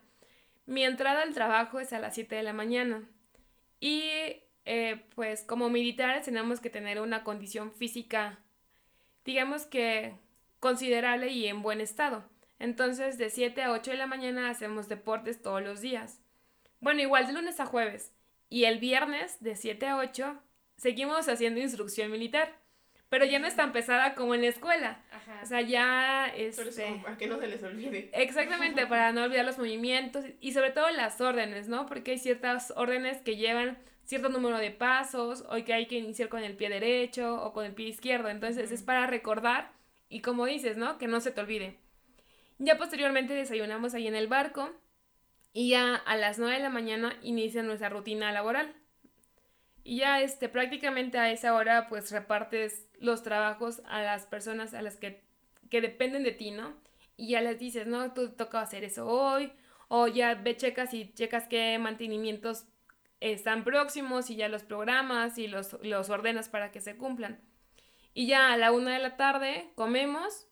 Mi 0.67 0.85
entrada 0.85 1.23
al 1.23 1.35
trabajo 1.35 1.81
es 1.81 1.93
a 1.93 1.99
las 1.99 2.15
7 2.15 2.37
de 2.37 2.43
la 2.43 2.53
mañana. 2.53 3.09
Y 3.81 4.11
eh, 4.65 5.05
pues 5.15 5.43
como 5.43 5.71
militares 5.71 6.25
tenemos 6.25 6.61
que 6.61 6.71
tener 6.71 7.01
una 7.01 7.25
condición 7.25 7.73
física, 7.73 8.39
digamos 9.25 9.67
que 9.67 10.15
considerable 10.61 11.29
y 11.33 11.49
en 11.49 11.63
buen 11.63 11.81
estado. 11.81 12.25
Entonces, 12.61 13.19
de 13.19 13.29
7 13.29 13.63
a 13.65 13.73
8 13.73 13.91
de 13.91 13.97
la 13.97 14.07
mañana 14.07 14.49
hacemos 14.49 14.89
deportes 14.89 15.43
todos 15.43 15.61
los 15.63 15.81
días. 15.81 16.21
Bueno, 16.79 17.01
igual 17.01 17.27
de 17.27 17.33
lunes 17.33 17.59
a 17.59 17.67
jueves. 17.67 18.15
Y 18.49 18.65
el 18.65 18.79
viernes, 18.79 19.43
de 19.43 19.57
7 19.57 19.87
a 19.87 19.97
8, 19.97 20.41
seguimos 20.77 21.29
haciendo 21.29 21.61
instrucción 21.61 22.13
militar. 22.13 22.62
Pero 23.13 23.27
ya 23.27 23.39
no 23.39 23.47
es 23.47 23.55
tan 23.55 23.73
pesada 23.73 24.15
como 24.15 24.35
en 24.35 24.41
la 24.41 24.47
escuela. 24.47 25.03
O 25.43 25.45
sea, 25.45 25.61
ya... 25.61 26.29
Este, 26.35 26.99
para 27.03 27.19
que 27.19 27.27
no 27.27 27.39
se 27.39 27.47
les 27.47 27.63
olvide. 27.63 28.09
Exactamente, 28.15 28.87
para 28.87 29.13
no 29.13 29.25
olvidar 29.25 29.45
los 29.45 29.59
movimientos 29.59 30.25
y 30.41 30.53
sobre 30.53 30.71
todo 30.71 30.89
las 30.89 31.21
órdenes, 31.21 31.69
¿no? 31.69 31.85
Porque 31.85 32.13
hay 32.13 32.19
ciertas 32.19 32.73
órdenes 32.75 33.19
que 33.19 33.37
llevan 33.37 33.77
cierto 34.05 34.31
número 34.31 34.57
de 34.57 34.71
pasos 34.71 35.45
o 35.51 35.63
que 35.63 35.75
hay 35.75 35.89
que 35.89 35.99
iniciar 35.99 36.31
con 36.31 36.43
el 36.43 36.57
pie 36.57 36.71
derecho 36.71 37.35
o 37.45 37.53
con 37.53 37.67
el 37.67 37.75
pie 37.75 37.89
izquierdo. 37.89 38.31
Entonces 38.31 38.73
es 38.73 38.83
para 38.83 39.07
recordar 39.07 39.73
y 40.09 40.23
como 40.23 40.47
dices, 40.47 40.79
¿no? 40.79 40.97
Que 40.97 41.07
no 41.07 41.21
se 41.21 41.33
te 41.33 41.43
olvide. 41.43 41.77
Ya 42.57 42.79
posteriormente 42.79 43.35
desayunamos 43.35 43.93
ahí 43.93 44.07
en 44.07 44.15
el 44.15 44.29
barco 44.29 44.71
y 45.53 45.69
ya 45.69 45.97
a 45.97 46.17
las 46.17 46.39
9 46.39 46.55
de 46.55 46.63
la 46.63 46.71
mañana 46.71 47.15
inicia 47.21 47.63
nuestra 47.63 47.91
rutina 47.91 48.33
laboral. 48.33 48.75
Y 49.85 49.99
ya 49.99 50.21
este, 50.21 50.49
prácticamente 50.49 51.19
a 51.19 51.31
esa 51.31 51.55
hora 51.55 51.89
pues 51.89 52.11
repartes 52.13 52.87
los 53.01 53.23
trabajos 53.23 53.83
a 53.87 54.03
las 54.03 54.27
personas 54.27 54.75
a 54.75 54.83
las 54.83 54.97
que, 54.97 55.23
que 55.71 55.81
dependen 55.81 56.23
de 56.23 56.33
ti, 56.33 56.51
¿no? 56.53 56.75
Y 57.17 57.31
ya 57.31 57.41
les 57.41 57.59
dices, 57.59 57.87
no, 57.87 58.13
tú 58.13 58.31
toca 58.31 58.61
hacer 58.61 58.85
eso 58.85 59.07
hoy, 59.07 59.53
o 59.89 60.07
ya 60.07 60.35
ve, 60.35 60.57
checas 60.57 60.95
y 60.95 61.13
checas 61.13 61.47
qué 61.49 61.79
mantenimientos 61.79 62.65
están 63.21 63.65
próximos 63.65 64.31
y 64.31 64.37
ya 64.37 64.49
los 64.49 64.63
programas 64.63 65.39
y 65.39 65.47
los, 65.47 65.77
los 65.83 66.11
ordenas 66.11 66.49
para 66.49 66.73
que 66.73 66.81
se 66.81 66.97
cumplan. 66.97 67.41
Y 68.15 68.27
ya 68.27 68.53
a 68.53 68.57
la 68.57 68.73
una 68.73 68.95
de 68.95 68.99
la 68.99 69.17
tarde 69.17 69.71
comemos 69.75 70.49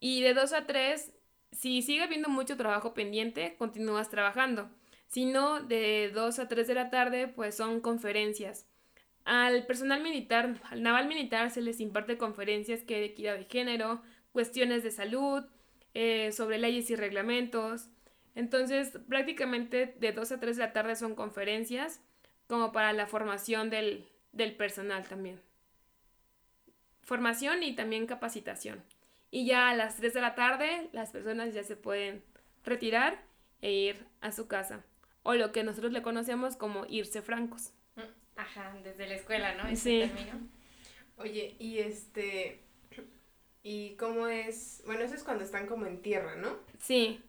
y 0.00 0.22
de 0.22 0.34
dos 0.34 0.52
a 0.52 0.66
tres, 0.66 1.12
si 1.52 1.82
sigue 1.82 2.02
habiendo 2.02 2.28
mucho 2.28 2.56
trabajo 2.56 2.94
pendiente, 2.94 3.56
continúas 3.58 4.08
trabajando. 4.10 4.70
Si 5.08 5.26
no, 5.26 5.60
de 5.60 6.10
dos 6.12 6.38
a 6.38 6.48
tres 6.48 6.66
de 6.68 6.74
la 6.74 6.90
tarde, 6.90 7.28
pues 7.28 7.56
son 7.56 7.80
conferencias. 7.80 8.66
Al 9.24 9.66
personal 9.66 10.02
militar, 10.02 10.60
al 10.70 10.82
naval 10.82 11.06
militar, 11.06 11.50
se 11.50 11.62
les 11.62 11.80
imparte 11.80 12.18
conferencias 12.18 12.82
que 12.82 12.98
de 12.98 13.04
equidad 13.06 13.36
de 13.36 13.44
género, 13.44 14.02
cuestiones 14.32 14.82
de 14.82 14.90
salud, 14.90 15.44
eh, 15.94 16.32
sobre 16.32 16.58
leyes 16.58 16.90
y 16.90 16.96
reglamentos. 16.96 17.88
Entonces, 18.34 18.98
prácticamente 19.08 19.94
de 19.98 20.12
2 20.12 20.32
a 20.32 20.40
3 20.40 20.56
de 20.56 20.62
la 20.62 20.72
tarde 20.72 20.96
son 20.96 21.14
conferencias 21.14 22.00
como 22.46 22.72
para 22.72 22.92
la 22.92 23.06
formación 23.06 23.70
del, 23.70 24.08
del 24.32 24.56
personal 24.56 25.06
también. 25.06 25.40
Formación 27.02 27.62
y 27.62 27.74
también 27.74 28.06
capacitación. 28.06 28.82
Y 29.30 29.46
ya 29.46 29.70
a 29.70 29.76
las 29.76 29.96
3 29.96 30.14
de 30.14 30.20
la 30.20 30.34
tarde 30.34 30.88
las 30.92 31.10
personas 31.10 31.54
ya 31.54 31.62
se 31.62 31.76
pueden 31.76 32.24
retirar 32.64 33.22
e 33.60 33.72
ir 33.72 34.06
a 34.20 34.32
su 34.32 34.48
casa. 34.48 34.84
O 35.22 35.34
lo 35.34 35.52
que 35.52 35.62
nosotros 35.62 35.92
le 35.92 36.02
conocemos 36.02 36.56
como 36.56 36.86
irse 36.86 37.22
francos. 37.22 37.72
Ajá, 38.42 38.74
desde 38.82 39.06
la 39.06 39.14
escuela, 39.14 39.54
¿no? 39.54 39.68
Ese 39.68 39.76
sí. 39.76 40.00
término. 40.00 40.40
Oye, 41.16 41.54
y 41.58 41.78
este. 41.78 42.60
¿Y 43.62 43.94
cómo 43.94 44.26
es? 44.26 44.82
Bueno, 44.84 45.02
eso 45.02 45.14
es 45.14 45.22
cuando 45.22 45.44
están 45.44 45.66
como 45.66 45.86
en 45.86 46.02
tierra, 46.02 46.34
¿no? 46.34 46.58
Sí. 46.80 47.22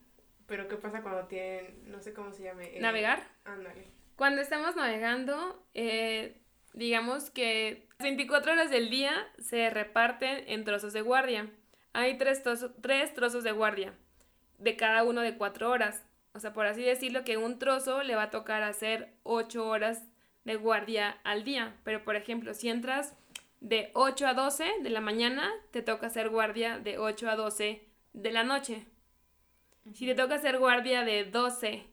Pero 0.48 0.68
¿qué 0.68 0.76
pasa 0.78 1.02
cuando 1.04 1.28
tienen, 1.28 1.92
no 1.92 2.02
sé 2.02 2.14
cómo 2.14 2.34
se 2.34 2.44
llame? 2.44 2.76
Eh, 2.78 2.82
¿Navegar? 2.82 3.24
Ándale. 3.46 3.86
Cuando 4.16 4.42
estamos 4.42 4.76
navegando, 4.76 5.64
eh, 5.74 6.42
digamos 6.74 7.30
que 7.30 7.88
24 8.00 8.54
horas 8.54 8.72
del 8.72 8.90
día 8.90 9.28
se 9.38 9.70
reparten 9.70 10.44
en 10.48 10.64
trozos 10.66 10.94
de 10.94 11.02
guardia. 11.02 11.52
Hay 11.94 12.18
tres, 12.18 12.42
tres 12.82 13.14
trozos 13.14 13.44
de 13.44 13.52
guardia, 13.52 13.94
de 14.58 14.76
cada 14.76 15.04
uno 15.04 15.22
de 15.22 15.38
cuatro 15.38 15.70
horas. 15.70 16.04
O 16.34 16.40
sea, 16.40 16.52
por 16.54 16.66
así 16.66 16.82
decirlo, 16.82 17.24
que 17.24 17.38
un 17.38 17.60
trozo 17.60 18.02
le 18.02 18.16
va 18.16 18.24
a 18.24 18.32
tocar 18.32 18.64
hacer 18.64 19.14
ocho 19.22 19.68
horas 19.68 20.04
de 20.46 20.56
guardia 20.56 21.18
al 21.24 21.44
día. 21.44 21.76
Pero, 21.84 22.04
por 22.04 22.16
ejemplo, 22.16 22.54
si 22.54 22.70
entras 22.70 23.16
de 23.60 23.92
8 23.94 24.28
a 24.28 24.34
12 24.34 24.66
de 24.82 24.90
la 24.90 25.02
mañana, 25.02 25.50
te 25.72 25.82
toca 25.82 26.08
hacer 26.08 26.30
guardia 26.30 26.80
de 26.80 26.98
8 26.98 27.30
a 27.30 27.36
12 27.36 27.88
de 28.14 28.32
la 28.32 28.44
noche. 28.44 28.86
Si 29.94 30.06
te 30.06 30.16
toca 30.16 30.36
hacer 30.36 30.60
guardia 30.60 31.04
de 31.04 31.26
12 31.26 31.86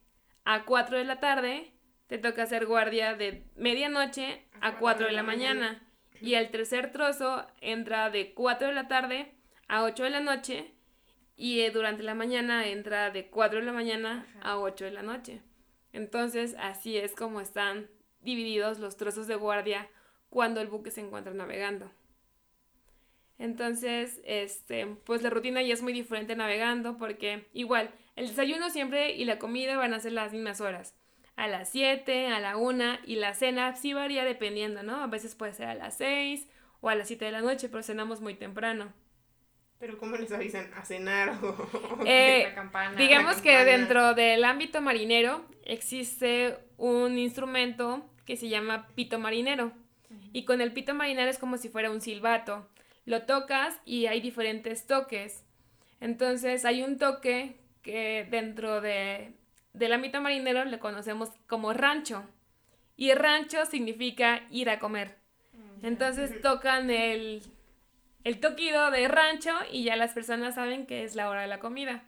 a 0.44 0.64
4 0.64 0.98
de 0.98 1.04
la 1.04 1.20
tarde, 1.20 1.72
te 2.06 2.18
toca 2.18 2.42
hacer 2.42 2.66
guardia 2.66 3.14
de 3.14 3.44
medianoche 3.56 4.44
a 4.60 4.78
4 4.78 5.06
de 5.06 5.12
la 5.12 5.22
mañana. 5.22 5.82
Y 6.20 6.34
el 6.34 6.50
tercer 6.50 6.92
trozo 6.92 7.46
entra 7.60 8.10
de 8.10 8.34
4 8.34 8.68
de 8.68 8.74
la 8.74 8.88
tarde 8.88 9.32
a 9.68 9.84
8 9.84 10.04
de 10.04 10.10
la 10.10 10.20
noche. 10.20 10.74
Y 11.36 11.60
eh, 11.60 11.70
durante 11.70 12.02
la 12.02 12.14
mañana 12.14 12.66
entra 12.66 13.10
de 13.10 13.28
4 13.28 13.60
de 13.60 13.66
la 13.66 13.72
mañana 13.72 14.26
a 14.42 14.58
8 14.58 14.84
de 14.86 14.90
la 14.90 15.02
noche. 15.02 15.40
Entonces, 15.92 16.54
así 16.58 16.98
es 16.98 17.14
como 17.14 17.40
están 17.40 17.88
divididos 18.22 18.78
los 18.78 18.96
trozos 18.96 19.26
de 19.26 19.36
guardia 19.36 19.88
cuando 20.28 20.60
el 20.60 20.68
buque 20.68 20.90
se 20.90 21.00
encuentra 21.00 21.34
navegando. 21.34 21.90
Entonces, 23.38 24.20
este, 24.24 24.86
pues 25.04 25.22
la 25.22 25.30
rutina 25.30 25.62
ya 25.62 25.72
es 25.72 25.82
muy 25.82 25.94
diferente 25.94 26.36
navegando 26.36 26.98
porque 26.98 27.48
igual, 27.54 27.90
el 28.14 28.28
desayuno 28.28 28.68
siempre 28.68 29.12
y 29.12 29.24
la 29.24 29.38
comida 29.38 29.78
van 29.78 29.94
a 29.94 30.00
ser 30.00 30.12
las 30.12 30.32
mismas 30.32 30.60
horas. 30.60 30.94
A 31.36 31.48
las 31.48 31.70
7, 31.70 32.26
a 32.28 32.38
la 32.38 32.58
1 32.58 32.98
y 33.06 33.16
la 33.16 33.32
cena 33.32 33.74
sí 33.76 33.94
varía 33.94 34.24
dependiendo, 34.24 34.82
¿no? 34.82 35.02
A 35.02 35.06
veces 35.06 35.34
puede 35.34 35.54
ser 35.54 35.68
a 35.68 35.74
las 35.74 35.96
6 35.96 36.46
o 36.82 36.90
a 36.90 36.94
las 36.94 37.08
7 37.08 37.24
de 37.24 37.32
la 37.32 37.40
noche, 37.40 37.70
pero 37.70 37.82
cenamos 37.82 38.20
muy 38.20 38.34
temprano. 38.34 38.92
Pero 39.78 39.96
¿cómo 39.96 40.16
les 40.16 40.30
avisan 40.32 40.70
a 40.74 40.84
cenar 40.84 41.30
o 41.42 42.02
eh, 42.04 42.44
la 42.48 42.54
campana, 42.54 42.98
Digamos 42.98 43.36
que 43.36 43.64
dentro 43.64 44.12
del 44.12 44.44
ámbito 44.44 44.82
marinero 44.82 45.46
existe 45.64 46.58
un 46.76 47.16
instrumento 47.16 48.09
que 48.26 48.36
se 48.36 48.48
llama 48.48 48.88
pito 48.94 49.18
marinero. 49.18 49.72
Y 50.32 50.44
con 50.44 50.60
el 50.60 50.72
pito 50.72 50.94
marinero 50.94 51.30
es 51.30 51.38
como 51.38 51.56
si 51.56 51.68
fuera 51.68 51.90
un 51.90 52.00
silbato. 52.00 52.68
Lo 53.04 53.22
tocas 53.22 53.80
y 53.84 54.06
hay 54.06 54.20
diferentes 54.20 54.86
toques. 54.86 55.44
Entonces 56.00 56.64
hay 56.64 56.82
un 56.82 56.98
toque 56.98 57.56
que 57.82 58.26
dentro 58.30 58.80
de, 58.80 59.34
del 59.72 59.92
ámbito 59.92 60.20
marinero 60.20 60.64
le 60.64 60.78
conocemos 60.78 61.30
como 61.46 61.72
rancho. 61.72 62.24
Y 62.96 63.12
rancho 63.14 63.64
significa 63.66 64.42
ir 64.50 64.68
a 64.68 64.78
comer. 64.78 65.16
Entonces 65.82 66.40
tocan 66.42 66.90
el, 66.90 67.42
el 68.24 68.40
toquido 68.40 68.90
de 68.90 69.08
rancho 69.08 69.52
y 69.72 69.84
ya 69.84 69.96
las 69.96 70.12
personas 70.12 70.56
saben 70.56 70.86
que 70.86 71.04
es 71.04 71.14
la 71.14 71.30
hora 71.30 71.42
de 71.42 71.46
la 71.46 71.60
comida. 71.60 72.04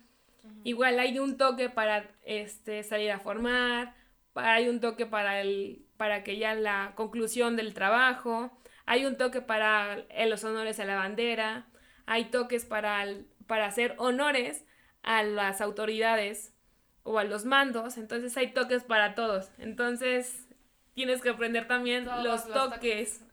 Igual 0.64 0.98
hay 0.98 1.18
un 1.18 1.38
toque 1.38 1.70
para 1.70 2.10
este, 2.24 2.82
salir 2.82 3.10
a 3.10 3.18
formar, 3.18 3.94
hay 4.34 4.68
un 4.68 4.80
toque 4.80 5.06
para 5.06 5.40
el 5.40 5.84
para 6.02 6.24
que 6.24 6.36
ya 6.36 6.56
la 6.56 6.94
conclusión 6.96 7.54
del 7.54 7.74
trabajo, 7.74 8.50
hay 8.86 9.04
un 9.04 9.16
toque 9.16 9.40
para 9.40 9.98
los 10.26 10.42
honores 10.42 10.80
a 10.80 10.84
la 10.84 10.96
bandera, 10.96 11.68
hay 12.06 12.24
toques 12.24 12.64
para, 12.64 13.06
para 13.46 13.66
hacer 13.66 13.94
honores 13.98 14.64
a 15.04 15.22
las 15.22 15.60
autoridades 15.60 16.56
o 17.04 17.20
a 17.20 17.22
los 17.22 17.44
mandos, 17.44 17.98
entonces 17.98 18.36
hay 18.36 18.52
toques 18.52 18.82
para 18.82 19.14
todos. 19.14 19.52
Entonces 19.58 20.48
tienes 20.92 21.22
que 21.22 21.28
aprender 21.28 21.68
también 21.68 22.04
los, 22.24 22.48
toques. 22.48 23.24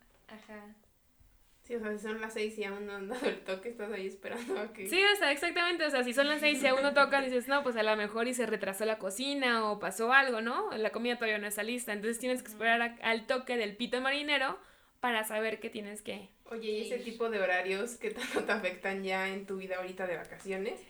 Sí, 1.69 1.75
o 1.75 1.79
sea, 1.79 1.91
si 1.95 1.99
son 1.99 2.19
las 2.19 2.33
seis 2.33 2.57
y 2.57 2.63
aún 2.63 2.87
no 2.87 2.93
han 2.95 3.07
dado 3.09 3.27
el 3.27 3.41
toque, 3.41 3.69
estás 3.69 3.91
ahí 3.91 4.07
esperando 4.07 4.59
a 4.59 4.73
que... 4.73 4.87
Sí, 4.89 4.99
o 5.03 5.15
sea, 5.17 5.31
exactamente, 5.31 5.85
o 5.85 5.89
sea, 5.91 6.03
si 6.03 6.13
son 6.15 6.27
las 6.27 6.39
seis 6.39 6.63
y 6.63 6.65
aún 6.67 6.81
no 6.81 6.95
tocan, 6.95 7.23
dices, 7.23 7.47
no, 7.47 7.61
pues 7.61 7.75
a 7.75 7.83
lo 7.83 7.95
mejor 7.95 8.27
y 8.27 8.33
se 8.33 8.47
retrasó 8.47 8.85
la 8.85 8.97
cocina 8.97 9.69
o 9.69 9.77
pasó 9.79 10.11
algo, 10.11 10.41
¿no? 10.41 10.75
La 10.75 10.89
comida 10.89 11.15
todavía 11.17 11.37
no 11.37 11.45
está 11.45 11.61
lista, 11.61 11.93
entonces 11.93 12.17
tienes 12.17 12.41
que 12.41 12.49
esperar 12.49 12.81
a- 12.81 12.97
al 13.03 13.27
toque 13.27 13.55
del 13.55 13.75
pito 13.75 14.01
marinero 14.01 14.57
para 14.99 15.23
saber 15.25 15.59
que 15.59 15.69
tienes 15.69 16.01
que... 16.01 16.29
Oye, 16.45 16.71
¿y 16.71 16.81
ese 16.91 16.97
tipo 17.03 17.29
de 17.29 17.39
horarios 17.39 17.97
que 17.97 18.09
tanto 18.09 18.43
te 18.45 18.51
afectan 18.51 19.03
ya 19.03 19.29
en 19.29 19.45
tu 19.45 19.57
vida 19.57 19.75
ahorita 19.77 20.07
de 20.07 20.17
vacaciones? 20.17 20.81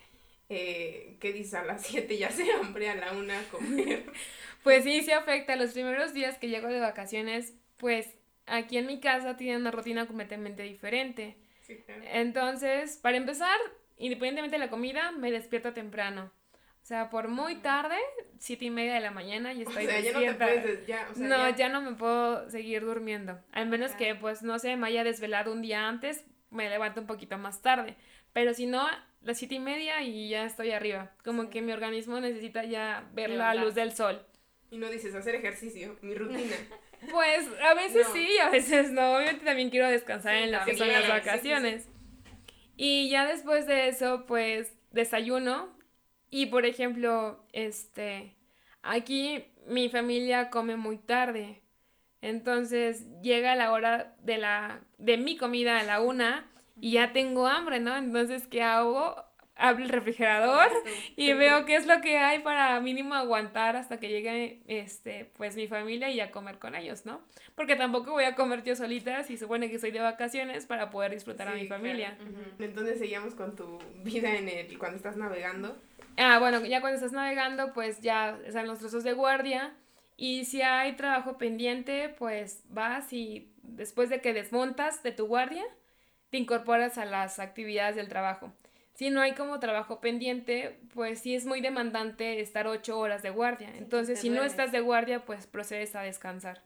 Eh, 0.48 1.18
¿Qué 1.20 1.34
dices? 1.34 1.56
A 1.56 1.66
las 1.66 1.86
7 1.86 2.18
ya 2.18 2.32
se 2.32 2.52
hambre, 2.54 2.90
a 2.90 2.96
la 2.96 3.12
una 3.12 3.38
a 3.40 3.44
comer. 3.50 4.06
Pues 4.64 4.84
sí, 4.84 5.02
sí 5.04 5.12
afecta. 5.12 5.56
Los 5.56 5.72
primeros 5.72 6.14
días 6.14 6.38
que 6.38 6.50
llego 6.50 6.68
de 6.68 6.80
vacaciones, 6.82 7.54
pues 7.78 8.08
aquí 8.50 8.78
en 8.78 8.86
mi 8.88 9.00
casa 9.00 9.38
tienen 9.38 9.62
una 9.62 9.72
rutina 9.72 10.06
completamente 10.08 10.64
diferente. 10.64 11.38
Sí, 11.62 11.78
claro. 11.86 12.02
Entonces, 12.06 12.98
para 12.98 13.18
empezar, 13.18 13.58
independientemente 13.98 14.58
de 14.58 14.66
la 14.66 14.70
comida, 14.70 15.12
me 15.12 15.32
despierto 15.32 15.74
temprano. 15.74 16.32
O 16.82 16.86
sea, 16.90 17.10
por 17.10 17.28
muy 17.28 17.56
tarde, 17.58 17.98
siete 18.40 18.66
y 18.66 18.70
media 18.72 18.94
de 18.96 19.02
la 19.02 19.12
mañana, 19.12 19.54
y 19.54 19.64
O 19.64 19.70
estoy 19.70 19.86
sea, 19.86 20.00
ya 20.00 20.14
no 20.14 20.20
te 20.20 20.26
despierta. 20.26 20.46
puedes... 20.46 20.64
des- 20.80 20.88
Ya, 20.88 21.08
o 21.12 21.14
sea, 21.16 21.28
no, 21.28 21.50
ya- 21.50 21.56
ya 21.56 21.70
no 21.70 21.82
me 21.82 21.92
puedo 21.96 22.50
seguir 22.50 22.82
durmiendo. 22.84 23.40
Al 23.52 23.68
menos 23.68 23.92
que, 23.92 24.16
pues, 24.16 24.42
no 24.42 24.58
sé, 24.58 24.76
me 24.78 24.88
haya 24.88 25.04
desvelado 25.04 25.52
un 25.52 25.62
día 25.62 25.88
antes, 25.88 26.26
me 26.50 26.70
levanto 26.70 27.02
un 27.02 27.08
poquito 27.08 27.38
más 27.38 27.62
tarde. 27.62 27.96
Pero 28.34 28.54
si 28.56 28.66
no, 28.66 28.88
las 29.22 29.38
siete 29.38 29.56
y 29.56 29.60
media 29.60 30.02
y 30.02 30.30
ya 30.30 30.46
estoy 30.46 30.72
arriba. 30.72 31.12
Como 31.24 31.44
Sí. 31.44 31.50
que 31.50 31.62
mi 31.62 31.74
organismo 31.74 32.20
necesita 32.20 32.64
ya 32.64 33.08
ver 33.14 33.30
la 33.32 33.54
luz 33.54 33.76
del 33.76 33.92
sol. 33.92 34.26
Y 34.72 34.78
no 34.78 34.90
dices 34.90 35.14
hacer 35.14 35.36
ejercicio, 35.36 35.96
mi 36.02 36.16
rutina. 36.16 36.56
Pues 37.12 37.48
a 37.64 37.74
veces 37.74 38.08
No. 38.08 38.14
sí, 38.14 38.38
a 38.40 38.50
veces 38.50 38.92
no. 38.92 39.16
Obviamente 39.16 39.46
también 39.46 39.70
quiero 39.70 39.88
descansar 39.88 40.36
Sí, 40.36 40.44
en 40.44 40.52
lo 40.52 40.66
que 40.66 40.76
son 40.78 40.88
las 40.88 40.98
sí, 40.98 41.02
sí, 41.04 41.08
sí. 41.08 41.10
vacaciones. 41.12 41.90
Y 42.76 43.10
ya 43.10 43.26
después 43.26 43.66
de 43.68 43.88
eso, 43.90 44.26
pues 44.26 44.74
desayuno. 44.92 45.70
Y 46.30 46.48
por 46.48 46.66
ejemplo, 46.66 47.46
este, 47.54 48.36
aquí 48.84 49.46
mi 49.68 49.90
familia 49.90 50.50
come 50.50 50.76
muy 50.76 50.98
tarde. 50.98 51.62
Entonces 52.22 53.06
llega 53.22 53.56
la 53.56 53.72
hora 53.72 54.16
de 54.20 54.38
la, 54.38 54.82
de 54.98 55.18
mi 55.18 55.38
comida 55.38 55.80
a 55.80 55.84
la 55.84 56.02
una 56.02 56.52
y 56.82 56.92
ya 56.94 57.14
tengo 57.14 57.48
hambre, 57.48 57.80
¿no? 57.80 57.96
Entonces, 57.96 58.48
¿qué 58.48 58.62
hago? 58.62 59.24
Abro 59.62 59.84
el 59.84 59.90
refrigerador 59.90 60.70
y 61.18 61.34
veo 61.34 61.66
qué 61.66 61.76
es 61.76 61.86
lo 61.86 62.00
que 62.00 62.18
hay 62.18 62.40
para 62.40 62.80
mínimo 62.80 63.14
aguantar 63.14 63.76
hasta 63.76 64.00
que 64.00 64.08
llegue 64.08 64.62
este 64.68 65.30
pues 65.36 65.58
mi 65.58 65.68
familia 65.68 66.10
y 66.10 66.22
a 66.22 66.32
comer 66.32 66.60
con 66.60 66.76
ellos, 66.76 67.06
¿no? 67.06 67.22
Porque 67.56 67.76
tampoco 67.76 68.12
voy 68.12 68.24
a 68.24 68.36
comer 68.36 68.64
yo 68.64 68.76
solita 68.76 69.24
si 69.24 69.38
supone 69.38 69.70
que 69.70 69.78
soy 69.78 69.92
de 69.92 70.00
vacaciones 70.00 70.66
para 70.66 70.90
poder 70.90 71.12
disfrutar 71.12 71.50
a 71.50 71.56
mi 71.56 71.68
claro. 71.68 71.84
familia. 71.84 72.18
Entonces 72.58 73.00
seguíamos 73.00 73.36
con 73.36 73.56
tu 73.56 73.80
vida 74.04 74.34
en 74.36 74.48
el... 74.48 74.78
cuando 74.80 74.96
estás 74.96 75.18
navegando. 75.18 75.78
Ah, 76.18 76.40
bueno, 76.40 76.66
ya 76.66 76.82
cuando 76.82 76.96
estás 76.96 77.12
navegando, 77.12 77.74
pues 77.74 78.02
ya 78.02 78.38
están 78.46 78.68
los 78.68 78.80
trozos 78.80 79.04
de 79.04 79.14
guardia. 79.14 79.74
Y 80.16 80.46
si 80.46 80.62
hay 80.62 80.94
trabajo 80.94 81.38
pendiente, 81.38 82.10
pues 82.18 82.64
vas 82.70 83.14
y 83.14 83.52
después 83.64 84.10
de 84.10 84.22
que 84.22 84.34
desmontas 84.34 85.02
de 85.04 85.12
tu 85.12 85.28
guardia, 85.28 85.64
te 86.30 86.38
incorporas 86.38 86.98
a 86.98 87.06
las 87.06 87.40
actividades 87.40 87.96
del 87.96 88.10
trabajo. 88.10 88.54
Si 89.00 89.10
no 89.12 89.22
hay 89.22 89.34
como 89.34 89.62
trabajo 89.62 90.02
pendiente, 90.02 90.78
pues 90.94 91.22
sí 91.22 91.34
es 91.34 91.46
muy 91.46 91.62
demandante 91.62 92.42
estar 92.42 92.68
ocho 92.68 93.00
horas 93.00 93.24
de 93.24 93.30
guardia. 93.30 93.72
Entonces, 93.78 94.20
si 94.20 94.30
no 94.30 94.44
estás 94.44 94.74
de 94.74 94.82
guardia, 94.82 95.24
pues 95.24 95.48
procedes 95.48 95.96
a 95.96 96.02
descansar. 96.02 96.62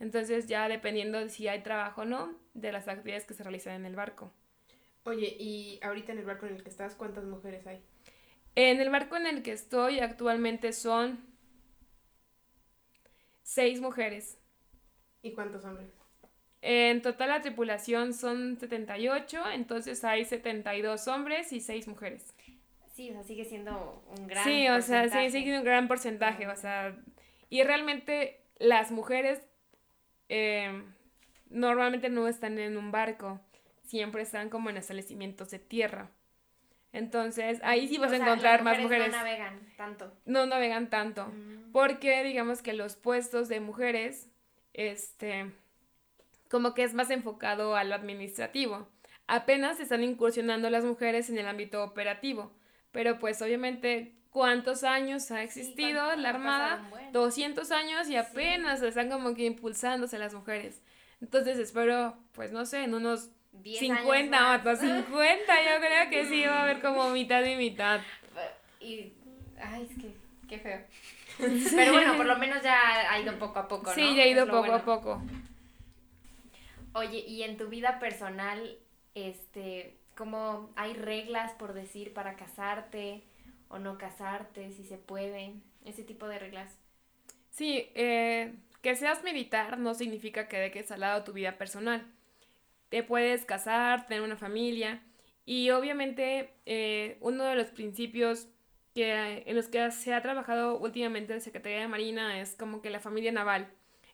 Entonces, 0.00 0.48
ya 0.48 0.68
dependiendo 0.68 1.20
de 1.20 1.28
si 1.28 1.46
hay 1.46 1.62
trabajo 1.62 2.00
o 2.00 2.04
no, 2.04 2.34
de 2.54 2.72
las 2.72 2.88
actividades 2.88 3.26
que 3.26 3.34
se 3.34 3.44
realizan 3.44 3.74
en 3.74 3.86
el 3.86 3.94
barco. 3.94 4.32
Oye, 5.04 5.36
y 5.38 5.78
ahorita 5.84 6.10
en 6.10 6.18
el 6.18 6.24
barco 6.24 6.46
en 6.46 6.56
el 6.56 6.64
que 6.64 6.70
estás, 6.70 6.96
¿cuántas 6.96 7.22
mujeres 7.22 7.64
hay? 7.68 7.80
En 8.56 8.80
el 8.80 8.90
barco 8.90 9.16
en 9.16 9.28
el 9.28 9.44
que 9.44 9.52
estoy 9.52 10.00
actualmente 10.00 10.72
son 10.72 11.24
seis 13.44 13.80
mujeres. 13.80 14.36
¿Y 15.22 15.32
cuántos 15.32 15.64
hombres? 15.64 15.95
En 16.68 17.00
total 17.00 17.28
la 17.28 17.42
tripulación 17.42 18.12
son 18.12 18.58
78, 18.58 19.50
entonces 19.52 20.02
hay 20.02 20.24
72 20.24 21.06
hombres 21.06 21.52
y 21.52 21.60
6 21.60 21.86
mujeres. 21.86 22.34
Sí, 22.92 23.08
o 23.10 23.12
sea, 23.12 23.22
sigue 23.22 23.44
siendo 23.44 24.02
un 24.18 24.26
gran 24.26 24.42
sí, 24.42 24.66
o 24.68 24.82
sea, 24.82 25.02
porcentaje. 25.02 25.30
sí, 25.30 25.52
un 25.52 25.62
gran 25.62 25.86
porcentaje, 25.86 26.48
o 26.48 26.56
sea, 26.56 26.96
y 27.50 27.62
realmente 27.62 28.40
las 28.58 28.90
mujeres 28.90 29.40
eh, 30.28 30.82
normalmente 31.50 32.08
no 32.08 32.26
están 32.26 32.58
en 32.58 32.76
un 32.76 32.90
barco, 32.90 33.40
siempre 33.84 34.22
están 34.22 34.50
como 34.50 34.68
en 34.68 34.76
establecimientos 34.76 35.50
de 35.50 35.60
tierra. 35.60 36.10
Entonces, 36.92 37.60
ahí 37.62 37.86
sí 37.86 37.98
vas 37.98 38.10
O 38.10 38.14
a 38.14 38.16
sea, 38.16 38.26
encontrar 38.26 38.54
las 38.54 38.64
más 38.64 38.80
mujeres 38.80 39.08
mujeres. 39.08 39.12
No 39.12 39.18
navegan 39.18 39.60
tanto. 39.76 40.12
No 40.24 40.46
navegan 40.46 40.90
tanto. 40.90 41.26
Mm. 41.26 41.70
Porque 41.70 42.24
digamos 42.24 42.60
que 42.60 42.72
los 42.72 42.96
puestos 42.96 43.48
de 43.48 43.60
mujeres, 43.60 44.28
este, 44.72 45.52
como 46.50 46.74
que 46.74 46.82
es 46.84 46.94
más 46.94 47.10
enfocado 47.10 47.76
a 47.76 47.84
lo 47.84 47.94
administrativo. 47.94 48.88
Apenas 49.26 49.80
están 49.80 50.04
incursionando 50.04 50.70
las 50.70 50.84
mujeres 50.84 51.28
en 51.30 51.38
el 51.38 51.46
ámbito 51.48 51.82
operativo. 51.82 52.52
Pero 52.92 53.18
pues 53.18 53.42
obviamente, 53.42 54.12
¿cuántos 54.30 54.84
años 54.84 55.30
ha 55.30 55.42
existido 55.42 56.04
cuánto- 56.04 56.22
la 56.22 56.28
Armada? 56.30 56.80
un 56.84 56.90
buen. 56.90 57.12
200 57.12 57.70
años 57.72 58.08
y 58.08 58.16
apenas 58.16 58.80
están 58.82 59.10
como 59.10 59.34
que 59.34 59.44
impulsándose 59.44 60.18
las 60.18 60.32
mujeres. 60.34 60.82
Entonces 61.20 61.58
espero, 61.58 62.16
pues 62.32 62.52
no 62.52 62.64
sé, 62.66 62.84
en 62.84 62.94
unos 62.94 63.30
10 63.52 63.82
años 63.82 63.98
50 64.00 64.40
más. 64.58 64.66
o 64.66 64.76
50, 64.76 65.54
yo 65.64 65.80
creo 65.80 66.10
que 66.10 66.26
sí 66.26 66.44
va 66.44 66.60
a 66.60 66.62
haber 66.62 66.80
como 66.80 67.10
mitad 67.10 67.42
y 67.44 67.56
mitad. 67.56 68.00
Y, 68.80 69.12
ay, 69.60 69.88
es 69.90 69.98
que, 70.02 70.14
qué 70.48 70.58
feo. 70.58 70.80
Pero 71.76 71.92
bueno, 71.92 72.16
por 72.16 72.26
lo 72.26 72.36
menos 72.38 72.62
ya 72.62 73.10
ha 73.10 73.18
ido 73.20 73.38
poco 73.38 73.58
a 73.58 73.66
poco, 73.68 73.86
¿no? 73.86 73.94
Sí, 73.94 74.14
ya 74.14 74.22
ha 74.22 74.26
ido 74.26 74.46
poco 74.46 74.58
a 74.58 74.60
bueno. 74.78 74.84
poco. 74.84 75.22
Oye, 76.98 77.18
y 77.28 77.42
en 77.42 77.58
tu 77.58 77.68
vida 77.68 77.98
personal, 77.98 78.78
este, 79.14 79.98
¿cómo 80.16 80.72
hay 80.76 80.94
reglas 80.94 81.52
por 81.52 81.74
decir 81.74 82.14
para 82.14 82.36
casarte 82.36 83.22
o 83.68 83.78
no 83.78 83.98
casarte, 83.98 84.72
si 84.72 84.82
se 84.82 84.96
puede? 84.96 85.52
Ese 85.84 86.04
tipo 86.04 86.26
de 86.26 86.38
reglas. 86.38 86.78
Sí, 87.50 87.90
eh, 87.94 88.54
que 88.80 88.96
seas 88.96 89.22
militar 89.24 89.76
no 89.76 89.92
significa 89.92 90.48
que 90.48 90.56
dejes 90.56 90.90
al 90.90 91.00
lado 91.00 91.22
tu 91.22 91.34
vida 91.34 91.58
personal. 91.58 92.02
Te 92.88 93.02
puedes 93.02 93.44
casar, 93.44 94.06
tener 94.06 94.22
una 94.22 94.38
familia 94.38 95.02
y 95.44 95.68
obviamente 95.72 96.54
eh, 96.64 97.18
uno 97.20 97.44
de 97.44 97.56
los 97.56 97.66
principios 97.66 98.48
que, 98.94 99.42
en 99.44 99.54
los 99.54 99.68
que 99.68 99.90
se 99.90 100.14
ha 100.14 100.22
trabajado 100.22 100.78
últimamente 100.78 101.34
en 101.34 101.42
Secretaría 101.42 101.80
de 101.80 101.88
Marina 101.88 102.40
es 102.40 102.56
como 102.56 102.80
que 102.80 102.88
la 102.88 103.00
familia 103.00 103.32
naval, 103.32 103.68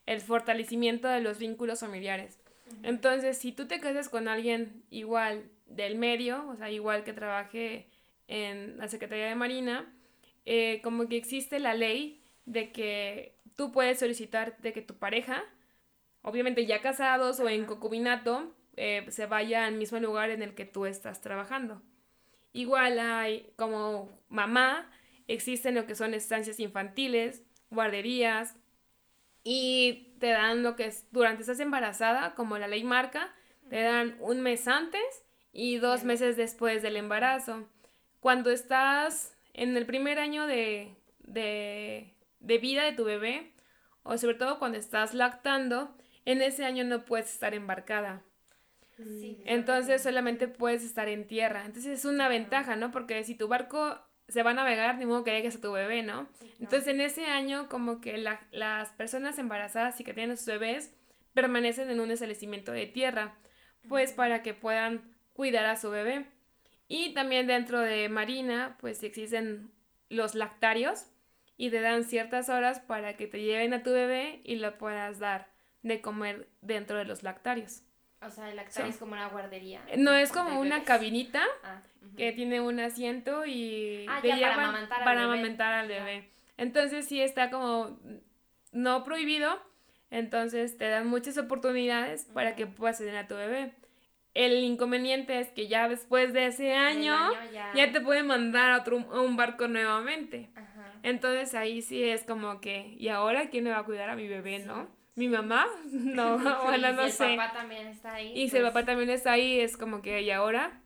el 0.05 0.20
fortalecimiento 0.20 1.07
de 1.07 1.20
los 1.20 1.39
vínculos 1.39 1.78
familiares. 1.78 2.41
Entonces, 2.83 3.39
si 3.39 3.53
tú 3.53 3.66
te 3.66 3.81
casas 3.81 4.09
con 4.09 4.29
alguien 4.29 4.85
igual 4.91 5.51
del 5.66 5.97
medio, 5.97 6.49
o 6.49 6.57
sea, 6.57 6.70
igual 6.70 7.05
que 7.05 7.12
trabaje 7.12 7.89
en 8.29 8.79
la 8.79 8.89
Secretaría 8.89 9.27
de 9.27 9.35
Marina, 9.35 9.93
eh, 10.45 10.81
como 10.83 11.09
que 11.09 11.16
existe 11.16 11.59
la 11.59 11.75
ley 11.75 12.23
de 12.47 12.73
que 12.73 13.39
tú 13.57 13.73
puedes 13.73 13.99
solicitar 13.99 14.57
de 14.59 14.73
que 14.73 14.83
tu 14.83 14.97
pareja, 14.99 15.45
obviamente 16.23 16.66
ya 16.66 16.81
casados 16.81 17.41
o 17.41 17.49
en 17.49 17.64
concubinato, 17.64 18.55
eh, 18.77 19.05
se 19.09 19.27
vaya 19.27 19.66
al 19.66 19.75
mismo 19.75 19.99
lugar 20.01 20.31
en 20.31 20.43
el 20.43 20.55
que 20.55 20.64
tú 20.64 20.87
estás 20.87 21.20
trabajando. 21.20 21.83
Igual 22.53 22.99
hay 22.99 23.53
como 23.57 24.11
mamá, 24.29 24.91
existen 25.29 25.75
lo 25.75 25.87
que 25.87 25.95
son 25.95 26.14
estancias 26.14 26.61
infantiles, 26.61 27.43
guarderías, 27.70 28.57
y 29.45 30.12
te 30.23 30.29
dan 30.29 30.62
lo 30.62 30.77
que 30.77 30.87
es, 30.87 31.09
durante 31.11 31.41
estás 31.41 31.59
embarazada, 31.59 32.37
como 32.37 32.57
la 32.57 32.68
ley 32.68 32.85
marca, 32.85 33.35
te 33.68 33.83
dan 33.83 34.16
un 34.20 34.41
mes 34.41 34.68
antes 34.68 35.03
y 35.53 35.79
dos 35.79 36.03
Bien. 36.03 36.07
meses 36.07 36.37
después 36.37 36.81
del 36.81 36.95
embarazo. 36.95 37.68
Cuando 38.20 38.53
estás 38.53 39.37
en 39.53 39.77
el 39.77 39.85
primer 39.85 40.20
año 40.20 40.47
de, 40.47 40.95
de, 41.25 42.14
de 42.39 42.59
vida 42.59 42.85
de 42.85 42.93
tu 42.93 43.03
bebé, 43.03 43.53
o 44.05 44.16
sobre 44.16 44.37
todo 44.37 44.61
cuando 44.61 44.79
estás 44.79 45.12
lactando, 45.12 45.93
en 46.25 46.41
ese 46.41 46.64
año 46.64 46.85
no 46.85 47.05
puedes 47.05 47.33
estar 47.33 47.53
embarcada. 47.53 48.23
Sí. 48.97 49.43
Entonces 49.45 50.05
solamente 50.05 50.47
puedes 50.47 50.85
estar 50.85 51.09
en 51.09 51.27
tierra. 51.27 51.64
Entonces 51.64 51.99
es 51.99 52.05
una 52.05 52.29
ventaja, 52.29 52.77
¿no? 52.77 52.93
Porque 52.93 53.25
si 53.25 53.35
tu 53.35 53.49
barco 53.49 53.99
se 54.29 54.43
va 54.43 54.51
a 54.53 54.55
navegar, 54.55 54.97
ni 54.99 55.07
modo 55.07 55.25
que 55.25 55.33
dejes 55.33 55.57
a 55.57 55.61
tu 55.61 55.73
bebé, 55.73 56.03
¿no? 56.03 56.29
Entonces 56.61 56.89
en 56.89 57.01
ese 57.01 57.27
año 57.27 57.68
como 57.68 58.01
que 58.01 58.16
la- 58.18 58.41
las 58.51 58.91
personas 58.91 59.39
embarazadas 59.39 60.01
y 60.01 60.05
que 60.05 60.14
tienen 60.14 60.37
sus 60.37 60.47
bebés 60.47 60.95
permanecen 61.35 61.91
en 61.91 62.01
un 62.01 62.11
establecimiento 62.11 62.73
de 62.73 62.87
tierra, 62.87 63.35
pues 63.89 64.12
para 64.12 64.43
que 64.43 64.55
puedan 64.55 65.14
cuidar 65.33 65.66
a 65.66 65.77
su 65.77 65.91
bebé. 65.91 66.27
Y 66.89 67.14
también 67.14 67.47
dentro 67.47 67.81
de 67.81 68.09
Marina, 68.09 68.77
pues 68.81 69.03
existen 69.03 69.70
los 70.09 70.35
lactarios 70.35 71.07
y 71.57 71.70
te 71.70 71.81
dan 71.81 72.05
ciertas 72.05 72.49
horas 72.49 72.81
para 72.81 73.16
que 73.16 73.27
te 73.27 73.41
lleven 73.43 73.73
a 73.75 73.83
tu 73.83 73.91
bebé 73.93 74.41
y 74.45 74.57
lo 74.57 74.77
puedas 74.79 75.18
dar 75.18 75.51
de 75.83 76.01
comer 76.01 76.49
dentro 76.61 76.97
de 76.99 77.05
los 77.05 77.23
lactarios. 77.23 77.83
O 78.25 78.31
sea, 78.31 78.49
el 78.51 78.57
lactar 78.57 78.87
es 78.87 78.97
como 78.99 79.12
una 79.12 79.29
guardería. 79.29 79.81
No, 79.97 80.12
es 80.12 80.31
como 80.33 80.61
una 80.61 80.85
cabinita 80.85 81.43
Ah, 81.64 81.81
que 82.16 82.33
tiene 82.33 82.61
un 82.61 82.79
asiento 82.81 83.45
y 83.47 84.07
Ah, 84.09 84.20
ya, 84.23 84.37
para 84.41 84.55
amamantar 84.55 84.99
al 84.99 85.05
para 85.05 85.20
bebé. 85.23 85.33
amamantar 85.33 85.73
al 85.75 85.89
bebé. 85.89 86.29
Entonces 86.57 87.07
sí 87.09 87.20
está 87.20 87.51
como 87.51 87.99
no 88.73 89.05
prohibido, 89.05 89.61
entonces 90.11 90.77
te 90.79 90.89
dan 90.89 91.07
muchas 91.09 91.37
oportunidades 91.39 92.27
para 92.33 92.55
que 92.55 92.66
puedas 92.66 92.99
tener 92.99 93.16
a 93.16 93.27
tu 93.27 93.35
bebé. 93.35 93.73
El 94.35 94.62
inconveniente 94.64 95.39
es 95.41 95.49
que 95.51 95.68
ya 95.68 95.89
después 95.89 96.33
de 96.33 96.47
ese 96.47 96.73
año, 96.75 97.14
ya. 97.53 97.73
ya 97.75 97.93
te 97.93 98.01
pueden 98.01 98.27
mandar 98.27 98.70
a, 98.70 98.79
otro, 98.81 98.99
a 99.12 99.20
un 99.20 99.37
barco 99.37 99.68
nuevamente. 99.68 100.49
Ajá. 100.55 100.93
Entonces 101.03 101.55
ahí 101.55 101.83
sí 101.83 102.03
es 102.05 102.25
como 102.25 102.61
que, 102.61 102.95
¿y 102.99 103.09
ahora 103.09 103.51
quién 103.51 103.64
me 103.64 103.70
va 103.70 103.79
a 103.81 103.85
cuidar 103.85 104.09
a 104.09 104.16
mi 104.16 104.29
bebé, 104.29 104.61
Sí. 104.61 104.66
no? 104.66 104.89
¿Mi 105.15 105.29
mamá? 105.29 105.67
No, 105.93 106.39
bueno, 106.65 106.89
Y 106.91 106.93
no 106.95 107.05
si 107.07 107.13
sé. 107.13 107.31
el 107.33 107.37
papá 107.37 107.53
también 107.53 107.87
está 107.89 108.15
ahí. 108.15 108.33
Y 108.35 108.49
si 108.49 108.57
el 108.57 108.63
pues, 108.63 108.73
papá 108.73 108.87
también 108.87 109.11
está 109.11 109.33
ahí, 109.33 109.61
es 109.61 109.77
como 109.77 110.03
que, 110.03 110.23
¿y 110.23 110.31
ahora? 110.31 110.81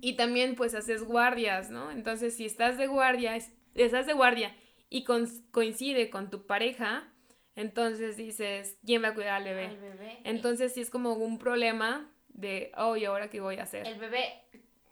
Y 0.00 0.14
también 0.14 0.54
pues 0.54 0.74
haces 0.74 1.02
guardias, 1.04 1.70
¿no? 1.70 1.90
Entonces 1.90 2.36
si 2.36 2.44
estás 2.44 2.78
de 2.78 2.86
guardia, 2.86 3.34
es- 3.36 3.52
estás 3.74 4.06
de 4.06 4.12
guardia 4.12 4.54
y 4.90 5.04
con- 5.04 5.28
coincide 5.50 6.08
con 6.10 6.30
tu 6.30 6.46
pareja, 6.46 7.08
entonces 7.56 8.16
dices, 8.16 8.78
¿quién 8.86 9.02
va 9.02 9.08
a 9.08 9.14
cuidar 9.14 9.32
al 9.34 9.44
bebé? 9.44 9.66
al 9.66 9.76
bebé. 9.78 10.18
Entonces 10.24 10.72
sí 10.74 10.80
es 10.80 10.90
como 10.90 11.14
un 11.14 11.38
problema 11.38 12.08
de, 12.28 12.70
oh, 12.76 12.96
¿y 12.96 13.04
ahora 13.06 13.28
qué 13.28 13.40
voy 13.40 13.56
a 13.56 13.64
hacer? 13.64 13.86
El 13.88 13.98
bebé, 13.98 14.24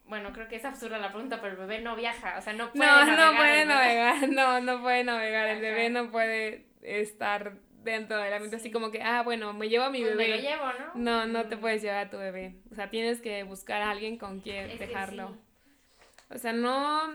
bueno, 0.03 0.33
creo 0.33 0.49
que 0.49 0.57
es 0.57 0.65
absurda 0.65 0.97
la 0.97 1.11
pregunta, 1.13 1.39
pero 1.39 1.53
el 1.53 1.57
bebé 1.59 1.79
no 1.79 1.95
viaja, 1.95 2.35
o 2.37 2.41
sea, 2.41 2.51
no 2.51 2.73
puede 2.73 2.85
No, 2.85 3.05
navegar. 3.05 3.31
no 3.31 3.37
puede 3.37 3.61
el 3.61 3.67
bebé. 3.69 3.79
navegar, 3.79 4.29
no, 4.29 4.59
no 4.61 4.81
puede 4.81 5.03
navegar, 5.05 5.47
el 5.47 5.51
Ajá. 5.57 5.61
bebé 5.61 5.89
no 5.89 6.11
puede 6.11 6.67
estar 6.81 7.53
dentro 7.93 8.17
del 8.17 8.33
ambiente 8.33 8.55
así 8.57 8.65
Sí. 8.67 8.71
como 8.71 8.91
que, 8.91 9.01
ah, 9.01 9.23
bueno, 9.23 9.53
me 9.53 9.69
llevo 9.69 9.85
a 9.85 9.89
mi 9.89 10.01
Pues 10.01 10.15
me 10.15 10.25
bebé. 10.27 10.37
lo 10.37 10.49
llevo, 10.49 10.65
¿no? 10.95 11.25
No, 11.25 11.27
no 11.27 11.47
te 11.49 11.57
puedes 11.57 11.81
llevar 11.81 12.07
a 12.07 12.09
tu 12.09 12.17
bebé. 12.17 12.55
O 12.71 12.75
sea, 12.75 12.89
tienes 12.89 13.21
que 13.21 13.43
buscar 13.43 13.81
a 13.81 13.91
alguien 13.91 14.17
con 14.17 14.39
quien 14.41 14.69
es 14.69 14.79
dejarlo. 14.79 15.29
sí. 15.29 15.39
O 16.35 16.37
sea, 16.37 16.51
no, 16.53 17.13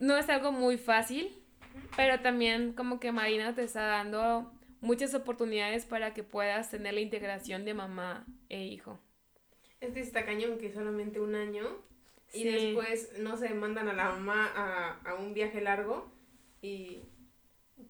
no 0.00 0.16
es 0.16 0.28
algo 0.28 0.52
muy 0.52 0.76
fácil, 0.76 1.34
pero 1.96 2.20
también 2.20 2.72
como 2.74 3.00
que 3.00 3.12
Marina 3.12 3.54
te 3.54 3.62
está 3.64 3.82
dando 3.82 4.52
muchas 4.80 5.14
oportunidades 5.14 5.86
para 5.86 6.12
que 6.12 6.22
puedas 6.22 6.70
tener 6.70 6.92
la 6.94 7.00
integración 7.00 7.64
de 7.64 7.72
mamá 7.74 8.26
e 8.50 8.62
hijo. 8.64 9.00
Es 9.80 9.92
que 9.94 10.00
está 10.00 10.24
cañón 10.26 10.58
que 10.58 10.70
solamente 10.72 11.20
un 11.20 11.34
año 11.34 11.64
y 12.34 12.42
Sí. 12.42 12.48
después, 12.50 13.12
no 13.20 13.36
sé, 13.38 13.54
mandan 13.54 13.88
a 13.88 13.92
la 13.94 14.10
mamá 14.10 14.50
a, 14.54 15.00
a 15.10 15.14
un 15.14 15.32
viaje 15.32 15.60
largo 15.62 16.12
y 16.60 17.00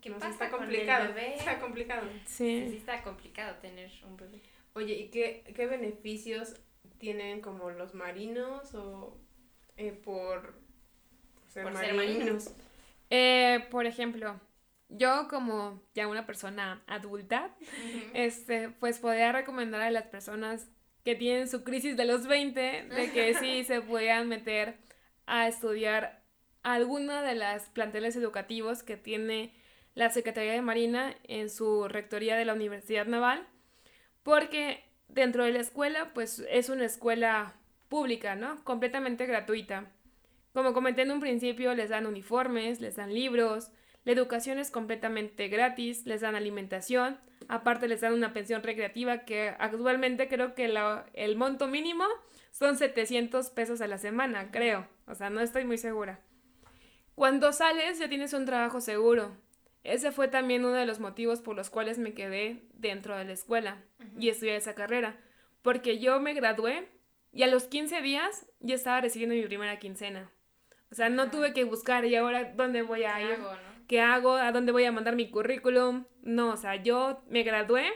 ¿Qué 0.00 0.10
no 0.10 0.16
pasa 0.18 0.30
está 0.30 0.50
con 0.50 0.62
el 0.62 0.68
complicado. 0.68 1.08
bebé? 1.14 1.34
Está 1.36 1.60
complicado. 1.60 2.02
Sí, 2.26 2.62
sí 2.64 2.70
Sí. 2.70 2.76
está 2.76 3.02
complicado 3.02 3.56
tener 3.56 3.90
un 4.06 4.16
bebé. 4.16 4.40
Oye, 4.74 4.94
¿y 4.94 5.08
qué, 5.08 5.44
qué 5.54 5.66
beneficios 5.66 6.54
tienen 6.98 7.40
como 7.40 7.70
los 7.70 7.94
marinos 7.94 8.74
o 8.74 9.16
eh, 9.76 9.92
por 9.92 10.54
ser 11.48 11.64
Por 11.64 11.76
ser 11.76 11.94
marinos? 11.94 12.16
marinos. 12.44 12.54
Eh, 13.10 13.66
por 13.70 13.86
ejemplo, 13.86 14.40
yo 14.88 15.28
como 15.28 15.82
ya 15.94 16.08
una 16.08 16.26
persona 16.26 16.82
adulta, 16.86 17.54
este, 18.14 18.70
pues 18.70 18.98
podría 18.98 19.32
recomendar 19.32 19.80
a 19.80 19.90
las 19.90 20.04
personas 20.06 20.68
que 21.04 21.14
tienen 21.14 21.48
su 21.48 21.64
crisis 21.64 21.96
de 21.96 22.04
los 22.06 22.26
20 22.26 22.60
de 22.88 23.10
que 23.12 23.34
sí 23.40 23.64
se 23.64 23.80
puedan 23.82 24.28
meter 24.28 24.76
a 25.26 25.48
estudiar 25.48 26.22
alguna 26.62 27.22
de 27.22 27.34
las 27.34 27.68
planteles 27.70 28.16
educativos 28.16 28.82
que 28.82 28.96
tiene 28.96 29.54
la 29.94 30.10
Secretaría 30.10 30.52
de 30.52 30.62
Marina 30.62 31.14
en 31.24 31.50
su 31.50 31.88
rectoría 31.88 32.36
de 32.36 32.44
la 32.44 32.54
Universidad 32.54 33.06
Naval, 33.06 33.46
porque 34.22 34.84
dentro 35.08 35.44
de 35.44 35.52
la 35.52 35.60
escuela, 35.60 36.12
pues 36.14 36.44
es 36.50 36.68
una 36.68 36.84
escuela 36.84 37.54
pública, 37.88 38.34
¿no? 38.34 38.62
Completamente 38.64 39.26
gratuita. 39.26 39.90
Como 40.52 40.72
comenté 40.72 41.02
en 41.02 41.10
un 41.10 41.20
principio, 41.20 41.74
les 41.74 41.90
dan 41.90 42.06
uniformes, 42.06 42.80
les 42.80 42.96
dan 42.96 43.12
libros, 43.12 43.70
la 44.04 44.12
educación 44.12 44.58
es 44.58 44.70
completamente 44.70 45.48
gratis, 45.48 46.04
les 46.06 46.20
dan 46.20 46.34
alimentación, 46.34 47.18
aparte 47.48 47.88
les 47.88 48.00
dan 48.00 48.12
una 48.12 48.32
pensión 48.32 48.62
recreativa 48.62 49.24
que 49.24 49.54
actualmente 49.58 50.28
creo 50.28 50.54
que 50.54 50.72
el 51.14 51.36
monto 51.36 51.68
mínimo 51.68 52.04
son 52.50 52.76
700 52.76 53.50
pesos 53.50 53.80
a 53.80 53.86
la 53.86 53.98
semana, 53.98 54.50
creo, 54.50 54.86
o 55.06 55.14
sea, 55.14 55.30
no 55.30 55.40
estoy 55.40 55.64
muy 55.64 55.78
segura. 55.78 56.20
Cuando 57.14 57.52
sales 57.52 57.98
ya 57.98 58.08
tienes 58.08 58.32
un 58.32 58.44
trabajo 58.44 58.80
seguro. 58.80 59.36
Ese 59.84 60.12
fue 60.12 60.28
también 60.28 60.64
uno 60.64 60.74
de 60.74 60.86
los 60.86 60.98
motivos 60.98 61.40
por 61.40 61.54
los 61.54 61.68
cuales 61.70 61.98
me 61.98 62.14
quedé 62.14 62.62
dentro 62.72 63.16
de 63.16 63.24
la 63.24 63.32
escuela 63.32 63.82
y 64.18 64.30
estudié 64.30 64.56
esa 64.56 64.74
carrera, 64.74 65.20
porque 65.62 65.98
yo 65.98 66.20
me 66.20 66.32
gradué 66.32 66.88
y 67.32 67.42
a 67.42 67.48
los 67.48 67.64
15 67.64 68.00
días 68.00 68.46
ya 68.60 68.74
estaba 68.74 69.02
recibiendo 69.02 69.34
mi 69.34 69.44
primera 69.44 69.78
quincena. 69.78 70.30
O 70.90 70.94
sea, 70.94 71.10
no 71.10 71.30
tuve 71.30 71.52
que 71.52 71.64
buscar 71.64 72.04
y 72.06 72.16
ahora 72.16 72.54
dónde 72.56 72.82
voy 72.82 73.00
¿Qué 73.00 73.06
a 73.06 73.20
ir, 73.22 73.32
hago, 73.32 73.52
no? 73.52 73.86
qué 73.86 74.00
hago, 74.00 74.32
a 74.34 74.52
dónde 74.52 74.72
voy 74.72 74.84
a 74.84 74.92
mandar 74.92 75.16
mi 75.16 75.28
currículum. 75.30 76.06
No, 76.22 76.52
o 76.52 76.56
sea, 76.56 76.76
yo 76.76 77.22
me 77.28 77.42
gradué 77.42 77.92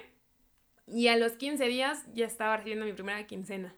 y 0.86 1.08
a 1.08 1.16
los 1.16 1.32
15 1.32 1.64
días 1.68 2.04
ya 2.12 2.26
estaba 2.26 2.56
recibiendo 2.58 2.84
mi 2.84 2.92
primera 2.92 3.26
quincena. 3.26 3.74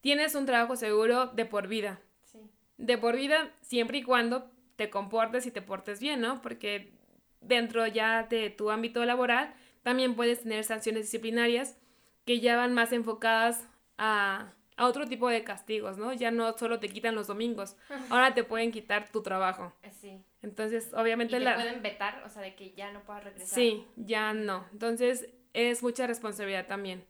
Tienes 0.00 0.34
un 0.34 0.46
trabajo 0.46 0.76
seguro 0.76 1.26
de 1.28 1.44
por 1.44 1.66
vida. 1.66 1.98
Sí. 2.24 2.38
De 2.76 2.98
por 2.98 3.16
vida 3.16 3.50
siempre 3.62 3.98
y 3.98 4.02
cuando 4.02 4.50
te 4.76 4.90
comportes 4.90 5.46
y 5.46 5.50
te 5.50 5.62
portes 5.62 6.00
bien, 6.00 6.20
¿no? 6.20 6.42
Porque 6.42 6.92
dentro 7.40 7.86
ya 7.86 8.24
de 8.24 8.50
tu 8.50 8.70
ámbito 8.70 9.04
laboral 9.04 9.54
también 9.82 10.14
puedes 10.14 10.42
tener 10.42 10.64
sanciones 10.64 11.02
disciplinarias 11.02 11.76
que 12.24 12.40
ya 12.40 12.56
van 12.56 12.72
más 12.72 12.92
enfocadas 12.92 13.68
a, 13.98 14.52
a 14.76 14.86
otro 14.86 15.06
tipo 15.06 15.28
de 15.28 15.44
castigos, 15.44 15.98
¿no? 15.98 16.12
Ya 16.12 16.30
no 16.30 16.56
solo 16.56 16.80
te 16.80 16.88
quitan 16.88 17.14
los 17.14 17.26
domingos, 17.26 17.76
ahora 18.10 18.34
te 18.34 18.44
pueden 18.44 18.72
quitar 18.72 19.10
tu 19.10 19.22
trabajo. 19.22 19.72
Eh, 19.82 19.90
Sí. 19.92 20.22
Entonces, 20.42 20.90
Y 20.92 20.96
obviamente 20.96 21.38
te 21.38 21.40
la... 21.44 21.54
pueden 21.54 21.80
vetar, 21.82 22.22
o 22.26 22.28
sea, 22.28 22.42
de 22.42 22.54
que 22.54 22.72
ya 22.72 22.92
no 22.92 23.00
puedas 23.02 23.24
regresar. 23.24 23.54
Sí, 23.54 23.86
ya 23.96 24.34
no. 24.34 24.66
Entonces, 24.72 25.30
es 25.54 25.82
mucha 25.82 26.06
responsabilidad 26.06 26.66
también. 26.66 27.04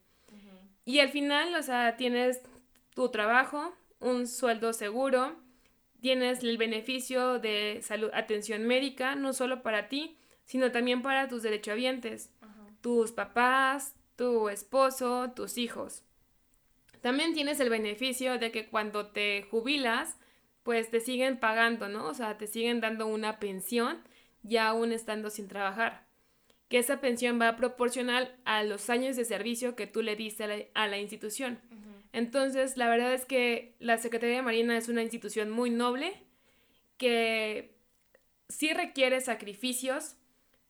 Y 0.85 1.01
al 1.01 1.09
final, 1.09 1.55
o 1.57 1.63
sea, 1.63 1.97
tienes 1.97 2.43
tu 2.95 3.09
trabajo, 3.09 3.75
un 3.99 4.29
sueldo 4.29 4.73
seguro, 4.73 5.35
tienes 6.05 6.45
el 6.45 6.59
beneficio 6.59 7.39
de 7.39 7.81
salud, 7.81 8.11
atención 8.13 8.67
médica, 8.67 9.15
no 9.15 9.33
solo 9.33 9.63
para 9.63 9.89
ti, 9.89 10.19
sino 10.45 10.71
también 10.71 11.01
para 11.01 11.29
tus 11.29 11.43
derechohabientes, 11.43 12.29
Ajá. 12.43 12.53
tus 12.83 13.11
papás, 13.11 13.95
tu 14.15 14.51
esposo, 14.51 15.33
tus 15.35 15.57
hijos. 15.57 16.03
También 17.01 17.33
tienes 17.33 17.59
el 17.59 17.71
beneficio 17.71 18.39
de 18.39 18.51
que 18.51 18.67
cuando 18.67 19.07
te 19.07 19.47
jubilas, 19.51 20.19
pues 20.63 20.91
te 20.91 21.01
siguen 21.01 21.39
pagando, 21.41 21.89
¿no? 21.89 22.09
O 22.09 22.13
sea, 22.13 22.37
te 22.37 22.49
siguen 22.49 22.83
dando 22.83 23.07
una 23.07 23.39
pensión 23.41 24.03
ya 24.43 24.69
aún 24.69 24.93
estando 24.93 25.31
sin 25.31 25.49
trabajar. 25.49 26.05
Que 26.69 26.81
esa 26.81 27.01
pensión 27.01 27.41
va 27.41 27.57
proporcional 27.57 28.37
a 28.45 28.63
los 28.63 28.91
años 28.91 29.17
de 29.17 29.25
servicio 29.25 29.75
que 29.75 29.87
tú 29.87 30.03
le 30.03 30.17
diste 30.17 30.45
a 30.45 30.49
la, 30.49 30.57
a 30.75 30.87
la 30.87 30.99
institución. 30.99 31.59
Entonces, 32.15 32.77
la 32.77 32.89
verdad 32.89 33.13
es 33.13 33.25
que 33.25 33.75
la 33.81 33.99
Secretaría 33.99 34.37
de 34.37 34.43
Marina 34.43 34.79
es 34.79 34.89
una 34.89 35.03
institución 35.03 35.51
muy 35.51 35.71
noble 35.71 36.15
que 36.97 37.77
sí 38.49 38.73
requiere 38.73 39.21
sacrificios, 39.21 40.15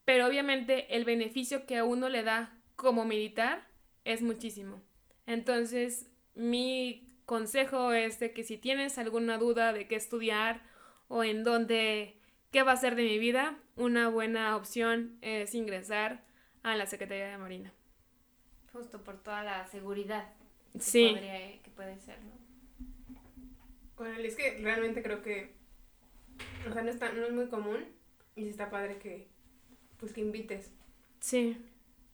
pero 0.07 0.27
obviamente 0.27 0.97
el 0.97 1.05
beneficio 1.05 1.67
que 1.67 1.77
a 1.77 1.85
uno 1.85 2.09
le 2.09 2.23
da 2.23 2.59
como 2.77 3.05
militar 3.05 3.69
es 4.07 4.23
muchísimo. 4.23 4.83
Entonces, 5.27 6.11
mi 6.35 7.15
consejo 7.27 7.93
es 7.93 8.19
de 8.21 8.33
que 8.33 8.43
si 8.43 8.57
tienes 8.57 8.97
alguna 8.97 9.37
duda 9.37 9.75
de 9.75 9.87
qué 9.87 9.97
estudiar 9.97 10.63
o 11.09 11.25
en 11.25 11.45
dónde, 11.45 12.19
qué 12.53 12.63
va 12.63 12.73
a 12.73 12.79
ser 12.79 12.95
de 12.95 13.03
mi 13.03 13.19
vida, 13.19 13.59
una 13.77 14.09
buena 14.09 14.57
opción 14.57 15.19
es 15.21 15.55
ingresar 15.55 16.25
a 16.63 16.75
la 16.75 16.87
Secretaría 16.87 17.29
de 17.29 17.37
Marina. 17.37 17.75
Justo 18.73 19.05
por 19.05 19.23
toda 19.23 19.43
la 19.43 19.67
seguridad 19.67 20.27
que, 20.75 20.81
Sí. 20.81 21.09
podría- 21.11 21.63
que 21.63 21.71
puede 21.71 21.99
ser, 21.99 22.19
¿no? 22.23 22.33
Bueno, 23.97 24.19
es 24.19 24.37
que 24.37 24.59
realmente 24.59 25.03
creo 25.03 25.23
que, 25.23 25.53
o 26.69 26.73
sea, 26.73 26.83
no, 26.83 26.91
está, 26.91 27.13
no 27.13 27.25
es 27.25 27.33
muy 27.33 27.47
común 27.49 27.85
y 28.37 28.43
sí 28.43 28.49
está 28.49 28.71
padre 28.71 28.99
que, 28.99 29.29
pues, 29.99 30.13
que 30.13 30.21
invites 30.21 30.73
Sí, 31.21 31.57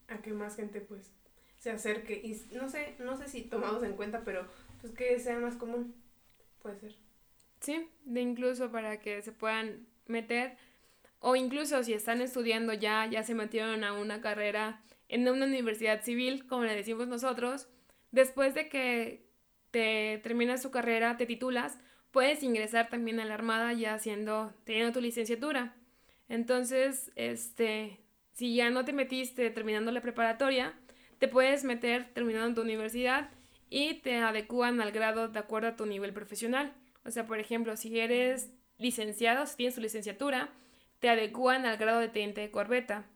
a 0.09 0.19
que 0.19 0.33
más 0.33 0.57
gente, 0.57 0.81
pues, 0.81 1.11
se 1.59 1.71
acerque 1.71 2.15
y 2.23 2.41
no 2.55 2.69
sé, 2.69 2.95
no 2.99 3.17
sé 3.17 3.29
si 3.29 3.43
tomamos 3.43 3.83
en 3.83 3.95
cuenta, 3.95 4.23
pero 4.25 4.47
pues 4.81 4.93
que 4.95 5.19
sea 5.19 5.39
más 5.39 5.57
común, 5.57 5.95
puede 6.63 6.79
ser. 6.79 6.95
Sí, 7.61 7.89
de 8.05 8.21
incluso 8.21 8.71
para 8.71 9.01
que 9.01 9.21
se 9.23 9.33
puedan 9.33 9.87
meter 10.07 10.57
o 11.19 11.37
incluso 11.37 11.83
si 11.85 11.93
están 11.93 12.23
estudiando 12.23 12.73
ya, 12.73 13.07
ya 13.07 13.23
se 13.25 13.35
metieron 13.35 13.85
a 13.85 13.93
una 13.93 14.21
carrera 14.23 14.83
en 15.09 15.29
una 15.29 15.45
universidad 15.45 16.03
civil, 16.03 16.47
como 16.47 16.65
le 16.65 16.75
decimos 16.75 17.09
nosotros, 17.09 17.69
después 18.11 18.55
de 18.55 18.69
que 18.69 19.29
te 19.71 20.19
terminas 20.23 20.63
tu 20.63 20.71
carrera, 20.71 21.17
te 21.17 21.27
titulas, 21.27 21.79
puedes 22.11 22.43
ingresar 22.43 22.89
también 22.89 23.21
a 23.21 23.25
la 23.25 23.35
Armada 23.35 23.73
ya 23.73 23.95
haciendo, 23.95 24.53
teniendo 24.65 24.93
tu 24.93 25.01
licenciatura. 25.01 25.77
Entonces, 26.29 27.13
este, 27.17 28.01
si 28.33 28.55
ya 28.55 28.71
no 28.71 28.85
te 28.85 28.93
metiste 28.93 29.51
terminando 29.51 29.93
la 29.93 30.01
preparatoria, 30.01 30.75
te 31.19 31.29
puedes 31.29 31.65
meter 31.65 32.13
terminando 32.15 32.55
tu 32.55 32.63
universidad 32.63 33.31
y 33.69 33.95
te 33.95 34.17
adecúan 34.17 34.81
al 34.81 34.93
grado 34.93 35.29
de 35.29 35.39
acuerdo 35.39 35.69
a 35.69 35.77
tu 35.77 35.87
nivel 35.87 36.13
profesional. 36.13 36.75
O 37.05 37.11
sea, 37.11 37.27
por 37.27 37.39
ejemplo, 37.39 37.77
si 37.77 37.99
eres 37.99 38.51
licenciado, 38.79 39.47
si 39.47 39.57
tienes 39.57 39.75
tu 39.75 39.81
licenciatura, 39.81 40.51
te 40.99 41.09
adecúan 41.09 41.67
al 41.67 41.77
grado 41.77 42.01
de 42.01 42.09
teniente 42.09 42.41
de 42.41 42.51
corbeta. 42.51 43.07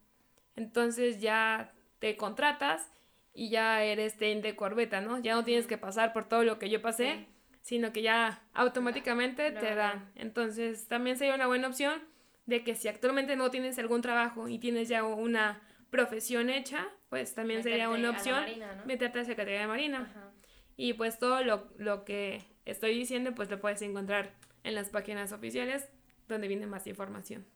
Entonces 0.56 1.20
ya 1.20 1.72
te 1.98 2.16
contratas 2.16 2.90
y 3.34 3.50
ya 3.50 3.82
eres 3.82 4.16
teniente 4.16 4.48
de 4.48 4.56
corbeta, 4.56 5.00
¿no? 5.00 5.18
Ya 5.18 5.34
no 5.34 5.44
tienes 5.44 5.66
que 5.66 5.76
pasar 5.76 6.12
por 6.12 6.28
todo 6.28 6.44
lo 6.44 6.58
que 6.58 6.70
yo 6.70 6.80
pasé, 6.80 7.26
sino 7.62 7.92
que 7.92 8.02
ya 8.02 8.42
automáticamente 8.54 9.50
te 9.50 9.74
dan. 9.74 10.10
Entonces 10.14 10.86
también 10.86 11.18
sería 11.18 11.34
una 11.34 11.48
buena 11.48 11.68
opción 11.68 12.00
de 12.46 12.62
que 12.62 12.74
si 12.74 12.88
actualmente 12.88 13.36
no 13.36 13.50
tienes 13.50 13.78
algún 13.78 14.02
trabajo 14.02 14.48
y 14.48 14.58
tienes 14.58 14.88
ya 14.88 15.02
una 15.02 15.60
profesión 15.90 16.48
hecha, 16.48 16.88
pues 17.08 17.34
también 17.34 17.62
sería 17.62 17.88
una 17.88 18.10
opción 18.10 18.44
meterte 18.84 19.18
a 19.18 19.22
la 19.22 19.26
Secretaría 19.26 19.60
de 19.60 19.66
Marina. 19.66 20.32
Y 20.76 20.94
pues 20.94 21.18
todo 21.18 21.42
lo, 21.42 21.68
lo 21.78 22.04
que 22.04 22.42
estoy 22.64 22.94
diciendo, 22.94 23.34
pues 23.34 23.50
lo 23.50 23.60
puedes 23.60 23.80
encontrar 23.82 24.32
en 24.62 24.74
las 24.74 24.90
páginas 24.90 25.32
oficiales 25.32 25.88
donde 26.28 26.48
viene 26.48 26.66
más 26.66 26.86
información. 26.86 27.46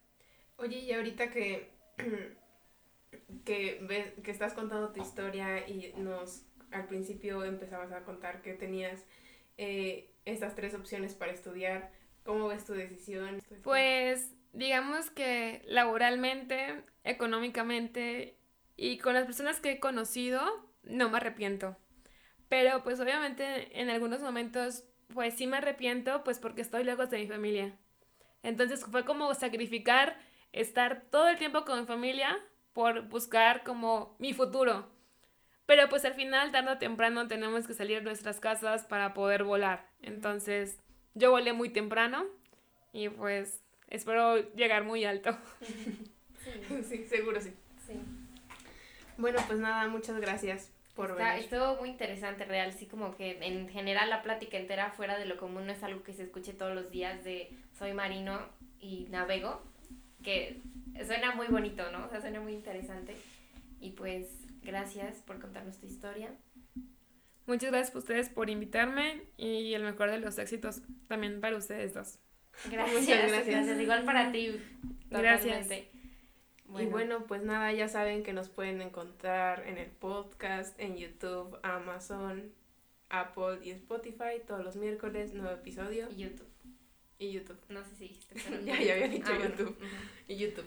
Oye, 0.57 0.79
y 0.79 0.93
ahorita 0.93 1.31
que, 1.31 1.71
que, 3.45 3.81
ves, 3.89 4.13
que 4.23 4.31
estás 4.31 4.55
contando 4.55 4.93
tu 4.93 5.01
historia 5.01 5.69
y 5.69 5.93
nos 5.97 6.45
al 6.71 6.87
principio 6.87 7.45
empezabas 7.45 7.93
a 7.93 8.05
contar 8.05 8.43
que 8.43 8.55
tenías 8.55 9.05
eh, 9.57 10.13
estas 10.25 10.55
tres 10.55 10.75
opciones 10.75 11.15
para 11.15 11.33
estudiar, 11.33 11.91
¿cómo 12.25 12.49
ves 12.49 12.65
tu 12.65 12.75
decisión? 12.75 13.43
Pues 13.63 14.33
digamos 14.53 15.11
que 15.11 15.63
laboralmente, 15.67 16.85
económicamente 17.05 18.37
y 18.77 18.99
con 18.99 19.15
las 19.15 19.25
personas 19.25 19.61
que 19.61 19.73
he 19.73 19.81
conocido, 19.81 20.43
no 20.83 21.11
me 21.11 21.17
arrepiento. 21.17 21.77
Pero 22.49 22.83
pues 22.83 23.01
obviamente 23.01 23.81
en 23.81 23.91
algunos 23.91 24.21
momentos 24.21 24.85
pues 25.13 25.35
sí 25.35 25.47
me 25.47 25.57
arrepiento 25.57 26.23
pues 26.25 26.39
porque 26.39 26.63
estoy 26.63 26.85
lejos 26.85 27.11
de 27.11 27.19
mi 27.19 27.27
familia. 27.27 27.77
Entonces 28.43 28.85
fue 28.85 29.05
como 29.05 29.35
sacrificar 29.35 30.19
estar 30.53 31.03
todo 31.11 31.29
el 31.29 31.39
tiempo 31.39 31.65
con 31.65 31.81
mi 31.81 31.87
familia 31.87 32.39
por 32.79 33.09
buscar 33.09 33.65
como 33.65 34.15
mi 34.21 34.33
futuro. 34.33 34.87
Pero 35.67 35.89
pues 35.89 36.05
al 36.05 36.15
final, 36.15 36.53
tarde 36.53 36.71
o 36.71 36.79
temprano, 36.79 37.27
tenemos 37.27 37.67
que 37.67 37.75
salir 37.75 37.99
de 37.99 38.05
nuestras 38.05 38.39
casas 38.39 38.85
para 38.85 39.15
poder 39.15 39.43
volar. 39.43 39.89
Entonces 40.01 40.79
yo 41.15 41.33
volé 41.33 41.53
muy 41.53 41.71
temprano 41.71 42.25
y 42.93 43.09
pues 43.09 43.65
espero 43.89 44.37
llegar 44.53 44.85
muy 44.85 45.05
alto. 45.05 45.37
Sí, 46.89 47.05
seguro 47.09 47.41
sí. 47.43 47.53
sí. 47.87 47.95
Bueno, 49.19 49.39
pues 49.49 49.59
nada, 49.59 49.87
muchas 49.89 50.19
gracias 50.19 50.71
por 50.95 51.11
Está, 51.11 51.37
Estuvo 51.37 51.77
muy 51.77 51.91
interesante, 51.91 52.45
real. 52.45 52.73
Sí, 52.73 52.87
como 52.87 53.17
que 53.17 53.39
en 53.43 53.69
general 53.69 54.09
la 54.09 54.23
plática 54.23 54.57
entera 54.57 54.93
fuera 54.93 55.19
de 55.19 55.27
lo 55.27 55.37
común 55.37 55.67
no 55.67 55.73
es 55.73 55.83
algo 55.83 56.05
que 56.05 56.15
se 56.15 56.23
escuche 56.23 56.55
todos 56.55 56.75
los 56.75 56.91
días 56.91 57.25
de 57.25 57.51
soy 57.77 57.93
marino 57.93 58.39
y 58.81 59.09
navego, 59.11 59.61
que 60.23 60.61
suena 61.07 61.35
muy 61.35 61.47
bonito, 61.47 61.91
¿no? 61.91 62.07
O 62.07 62.11
sea, 62.11 62.21
suena 62.21 62.41
muy 62.41 62.53
interesante. 62.53 63.17
Y 63.81 63.91
pues 63.91 64.27
gracias 64.63 65.23
por 65.23 65.41
contarnos 65.41 65.79
tu 65.79 65.87
historia. 65.87 66.31
Muchas 67.47 67.71
gracias 67.71 67.95
a 67.95 67.99
ustedes 67.99 68.29
por 68.29 68.51
invitarme 68.51 69.23
y 69.39 69.73
el 69.73 69.83
mejor 69.83 70.11
de 70.11 70.19
los 70.19 70.39
éxitos 70.39 70.83
también 71.07 71.41
para 71.41 71.57
ustedes 71.57 71.95
dos. 71.95 72.19
Gracias, 72.71 73.07
gracias. 73.07 73.47
gracias. 73.47 73.81
Igual 73.81 74.05
para 74.05 74.33
ti. 74.33 74.61
Gracias. 75.11 75.69
Y 76.79 76.85
bueno, 76.87 77.25
pues 77.27 77.43
nada, 77.43 77.73
ya 77.73 77.89
saben 77.89 78.23
que 78.23 78.35
nos 78.35 78.51
pueden 78.51 78.83
encontrar 78.83 79.67
en 79.67 79.79
el 79.79 79.89
podcast, 79.89 80.79
en 80.79 80.97
YouTube, 80.99 81.59
Amazon, 81.63 82.53
Apple 83.09 83.61
y 83.63 83.71
Spotify 83.71 84.43
todos 84.47 84.63
los 84.63 84.77
miércoles, 84.77 85.33
nuevo 85.33 85.55
episodio. 85.55 86.09
Y 86.11 86.25
YouTube. 86.25 86.58
Y 87.19 87.33
YouTube. 87.33 87.59
No 87.69 87.83
sé 87.83 87.91
si 87.99 88.09
dijiste, 88.09 88.65
ya, 88.65 88.81
ya 88.81 88.95
había 88.95 89.09
dicho 89.09 89.33
ah, 89.33 89.39
YouTube. 89.43 89.77
Y 90.29 90.37
YouTube. 90.37 90.67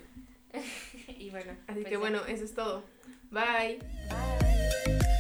y 1.08 1.30
bueno. 1.30 1.54
Así 1.68 1.80
pues 1.82 1.88
que 1.88 1.98
bueno, 1.98 2.26
eso 2.26 2.44
es 2.44 2.54
todo. 2.54 2.84
Bye. 3.32 3.80
Bye. 4.10 5.11